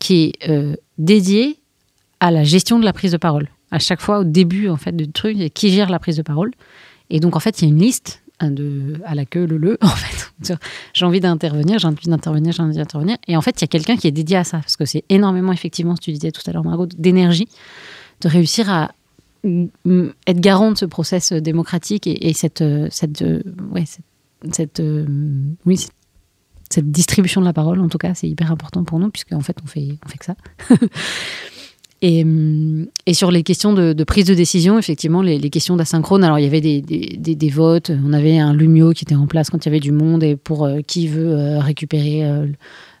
[0.00, 1.58] qui est euh, dédié
[2.18, 4.96] à la gestion de la prise de parole à chaque fois au début en fait
[4.96, 6.50] du truc qui gère la prise de parole.
[7.08, 9.78] Et donc en fait il y a une liste de à la queue le le
[9.82, 10.56] en fait.
[10.94, 13.16] j'ai envie d'intervenir, j'ai envie d'intervenir, j'ai envie d'intervenir.
[13.28, 15.04] Et en fait il y a quelqu'un qui est dédié à ça parce que c'est
[15.08, 17.48] énormément effectivement, ce que tu disais tout à l'heure Margot, d'énergie
[18.22, 18.92] de réussir à
[19.44, 24.02] être garant de ce process démocratique et, cette cette cette,
[24.52, 24.82] cette
[25.64, 25.92] oui cette
[26.78, 29.56] distribution de la parole en tout cas c'est hyper important pour nous puisque en fait
[29.62, 30.36] on fait on fait que ça.
[32.02, 36.38] Et, hum, et, sur les questions de, prise de décision, effectivement, les, questions d'asynchrone, alors
[36.38, 39.50] il y avait des, des, des, votes, on avait un Lumio qui était en place
[39.50, 42.46] quand il y avait du monde, et pour euh, qui veut euh, récupérer euh,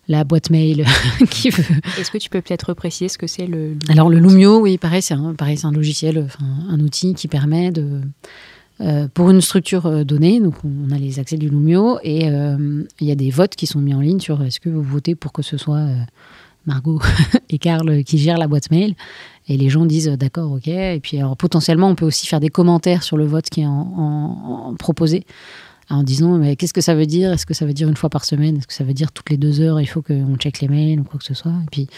[0.08, 0.84] la boîte mail,
[1.30, 1.64] qui veut...
[1.98, 5.00] Est-ce que tu peux peut-être préciser ce que c'est le Alors le Lumio, oui, pareil,
[5.00, 6.28] c'est un, pareil, un logiciel,
[6.68, 8.02] un outil qui permet de...
[9.14, 13.14] pour une structure donnée, donc on a les accès du Lumio, et il y a
[13.14, 15.56] des votes qui sont mis en ligne sur est-ce que vous votez pour que ce
[15.56, 15.86] soit
[16.66, 17.00] Margot
[17.50, 18.94] et Karl qui gèrent la boîte mail?
[19.48, 20.68] Et les gens disent d'accord, ok.
[20.68, 23.66] Et puis alors, potentiellement, on peut aussi faire des commentaires sur le vote qui est
[23.66, 25.24] en, proposé
[25.90, 27.32] en disant mais qu'est-ce que ça veut dire?
[27.32, 28.58] Est-ce que ça veut dire une fois par semaine?
[28.58, 31.00] Est-ce que ça veut dire toutes les deux heures Il faut qu'on check les mails
[31.00, 31.52] ou quoi que ce soit?
[31.52, 31.88] Et puis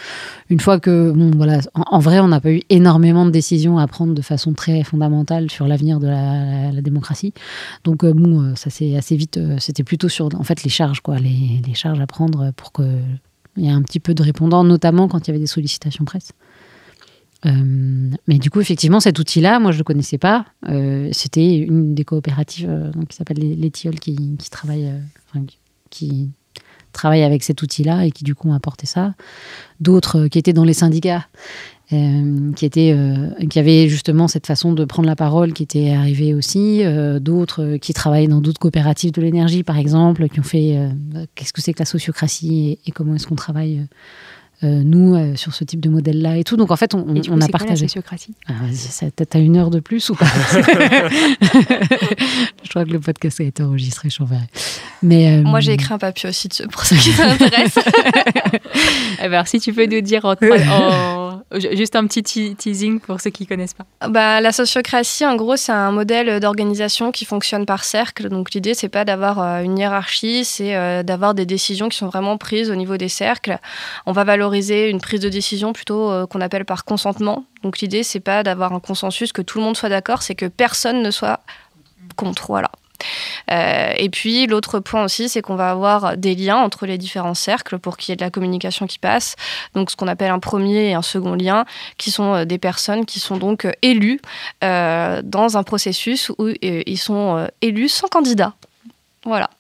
[0.50, 3.86] une fois que bon voilà, en, vrai, on n'a pas eu énormément de décisions à
[3.86, 7.32] prendre de façon très fondamentale sur l'avenir de la, démocratie.
[7.84, 9.36] Donc euh, bon, euh, ça c'est assez vite.
[9.36, 12.72] Euh, c'était plutôt sur en fait les charges quoi, les, les charges à prendre pour
[12.72, 12.82] que
[13.56, 16.04] il y a un petit peu de répondants, notamment quand il y avait des sollicitations
[16.04, 16.32] presse.
[17.46, 20.46] Euh, mais du coup, effectivement, cet outil-là, moi, je ne le connaissais pas.
[20.68, 24.92] Euh, c'était une des coopératives euh, qui s'appelle les, qui, qui travaille,
[25.90, 26.30] qui
[26.92, 29.14] travaillent avec cet outil-là et qui, du coup, ont apporté ça.
[29.80, 31.26] D'autres qui étaient dans les syndicats
[32.56, 36.32] qui, était, euh, qui avait justement cette façon de prendre la parole qui était arrivée
[36.32, 36.82] aussi.
[37.20, 40.78] D'autres qui travaillent dans d'autres coopératives de l'énergie, par exemple, qui ont fait
[41.34, 43.86] qu'est-ce que c'est que la sociocratie et, comment est-ce qu'on travaille.
[44.62, 46.56] Nous, sur ce type de modèle-là et tout.
[46.56, 47.82] Donc, en fait, on, on a partagé.
[47.82, 48.52] la sociocratie ah,
[49.28, 50.26] T'as une heure de plus ou pas
[52.62, 54.46] Je crois que le podcast a été enregistré, je verrai.
[55.02, 57.84] Mais Moi, j'ai écrit un papier aussi pour ceux qui s'intéressent.
[59.18, 60.34] Alors, si tu peux nous dire en
[61.54, 62.22] Juste un petit
[62.56, 63.84] teasing pour ceux qui ne connaissent pas.
[64.08, 68.30] Bah, la sociocratie, en gros, c'est un modèle d'organisation qui fonctionne par cercle.
[68.30, 72.06] Donc l'idée, c'est pas d'avoir euh, une hiérarchie, c'est euh, d'avoir des décisions qui sont
[72.06, 73.58] vraiment prises au niveau des cercles.
[74.06, 77.44] On va valoriser une prise de décision plutôt euh, qu'on appelle par consentement.
[77.62, 80.46] Donc l'idée, c'est pas d'avoir un consensus, que tout le monde soit d'accord, c'est que
[80.46, 81.40] personne ne soit
[82.16, 82.46] contre.
[82.48, 82.70] Voilà.
[83.50, 87.34] Euh, et puis l'autre point aussi, c'est qu'on va avoir des liens entre les différents
[87.34, 89.36] cercles pour qu'il y ait de la communication qui passe.
[89.74, 91.64] Donc ce qu'on appelle un premier et un second lien,
[91.98, 94.20] qui sont euh, des personnes qui sont donc euh, élues
[94.62, 98.54] dans un processus où ils sont élus sans candidat.
[99.24, 99.50] Voilà.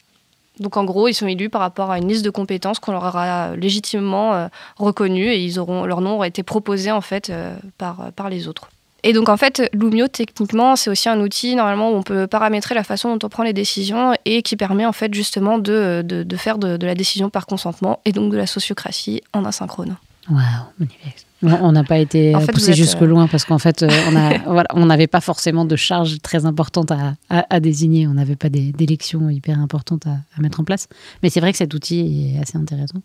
[0.60, 3.04] Donc en gros, ils sont élus par rapport à une liste de compétences qu'on leur
[3.04, 7.32] aura légitimement reconnues et ils auront, leur nom aura été proposé en fait
[7.78, 8.71] par les autres.
[9.04, 12.74] Et donc en fait, Lumio techniquement, c'est aussi un outil normalement où on peut paramétrer
[12.74, 16.36] la façon dont on prend les décisions et qui permet en fait justement de, de,
[16.36, 19.96] faire de, la décision par consentement et donc de la sociocratie en asynchrone.
[20.30, 20.38] Waouh,
[20.78, 21.26] magnifique.
[21.42, 23.88] On n'a pas été poussé jusque euh, loin parce qu'en fait, euh,
[24.74, 28.06] on n'avait pas forcément de charge très importante à, à, désigner.
[28.06, 30.86] On n'avait pas d'élections hyper importantes à, à, mettre en place.
[31.24, 33.00] Mais c'est vrai que cet outil est assez intéressant.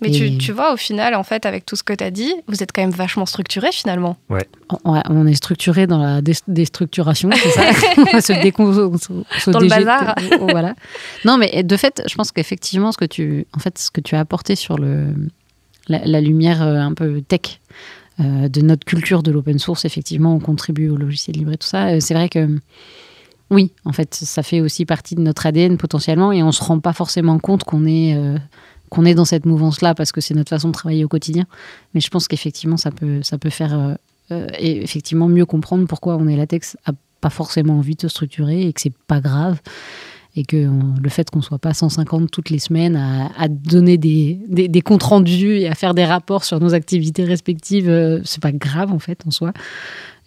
[0.00, 2.34] Mais tu, tu, vois, au final, en fait, avec tout ce que tu as dit,
[2.48, 4.16] vous êtes quand même vachement structuré finalement.
[4.28, 4.46] Ouais.
[4.84, 7.62] On, est structuré dans la déstructuration, c'est ça
[7.96, 8.32] On va se
[9.40, 10.14] se Dans le bazar.
[10.40, 10.74] voilà.
[11.24, 14.14] Non, mais de fait, je pense qu'effectivement, ce que tu, en fait, ce que tu
[14.14, 15.14] as apporté sur le,
[15.88, 17.60] la, lumière euh, un peu tech
[18.20, 21.66] euh, de notre culture de l'open source, effectivement, on contribue au logiciel libre et tout
[21.66, 21.88] ça.
[21.88, 22.58] Euh, c'est vrai que
[23.50, 26.80] oui, en fait, ça fait aussi partie de notre ADN potentiellement et on se rend
[26.80, 28.18] pas forcément compte qu'on est
[28.94, 31.44] qu'on est dans cette mouvance-là parce que c'est notre façon de travailler au quotidien.
[31.92, 33.94] Mais je pense qu'effectivement, ça peut, faire euh,
[34.30, 38.62] euh, effectivement mieux comprendre pourquoi on est latex a pas forcément envie de se structurer
[38.62, 39.60] et que c'est pas grave
[40.36, 40.68] et que
[41.00, 45.58] le fait qu'on soit pas 150 toutes les semaines à, donner des, des, comptes rendus
[45.58, 49.22] et à faire des rapports sur nos activités respectives, euh, c'est pas grave en fait
[49.26, 49.52] en soi.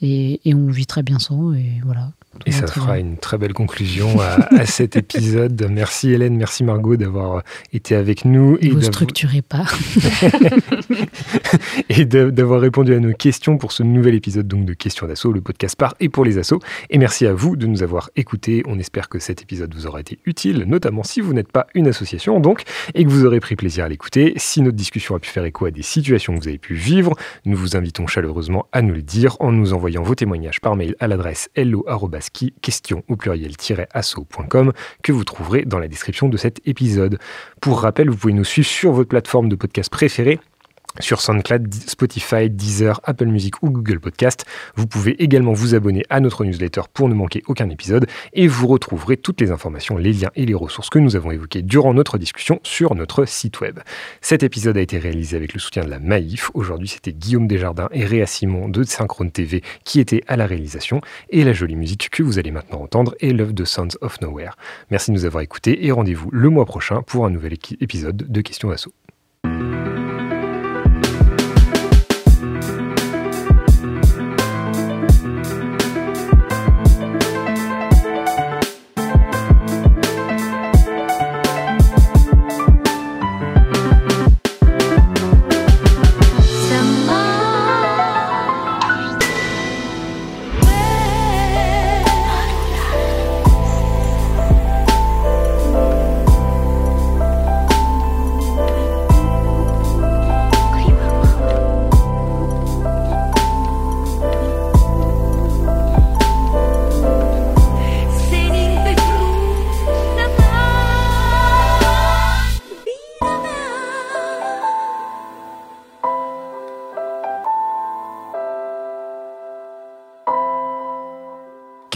[0.01, 2.11] Et, et on vit très bien sans et voilà.
[2.45, 5.67] Et ça fera une très belle conclusion à, cet épisode.
[5.69, 7.43] Merci Hélène, merci Margot d'avoir
[7.73, 8.57] été avec nous.
[8.61, 9.65] Et vous structurez pas.
[11.89, 15.41] et d'avoir répondu à nos questions pour ce nouvel épisode donc de Questions d'assaut, le
[15.41, 16.59] podcast par et pour les assos.
[16.89, 18.63] Et merci à vous de nous avoir écoutés.
[18.67, 21.87] On espère que cet épisode vous aura été utile, notamment si vous n'êtes pas une
[21.87, 24.33] association donc, et que vous aurez pris plaisir à l'écouter.
[24.37, 27.15] Si notre discussion a pu faire écho à des situations que vous avez pu vivre,
[27.45, 30.95] nous vous invitons chaleureusement à nous le dire en nous envoyant vos témoignages par mail
[30.99, 31.49] à l'adresse
[32.61, 34.73] question au pluriel-asso.com
[35.03, 37.19] que vous trouverez dans la description de cet épisode.
[37.61, 40.39] Pour rappel, vous pouvez nous suivre sur votre plateforme de podcast préférée
[40.99, 44.45] sur SoundCloud, Spotify, Deezer, Apple Music ou Google Podcast.
[44.75, 48.67] Vous pouvez également vous abonner à notre newsletter pour ne manquer aucun épisode et vous
[48.67, 52.17] retrouverez toutes les informations, les liens et les ressources que nous avons évoquées durant notre
[52.17, 53.79] discussion sur notre site web.
[54.21, 56.51] Cet épisode a été réalisé avec le soutien de la Maïf.
[56.53, 61.01] Aujourd'hui, c'était Guillaume Desjardins et Réa Simon de Synchrone TV qui étaient à la réalisation
[61.29, 64.55] et la jolie musique que vous allez maintenant entendre est l'œuvre de Sons of Nowhere.
[64.91, 68.41] Merci de nous avoir écoutés et rendez-vous le mois prochain pour un nouvel épisode de
[68.41, 68.93] Questions d'assaut.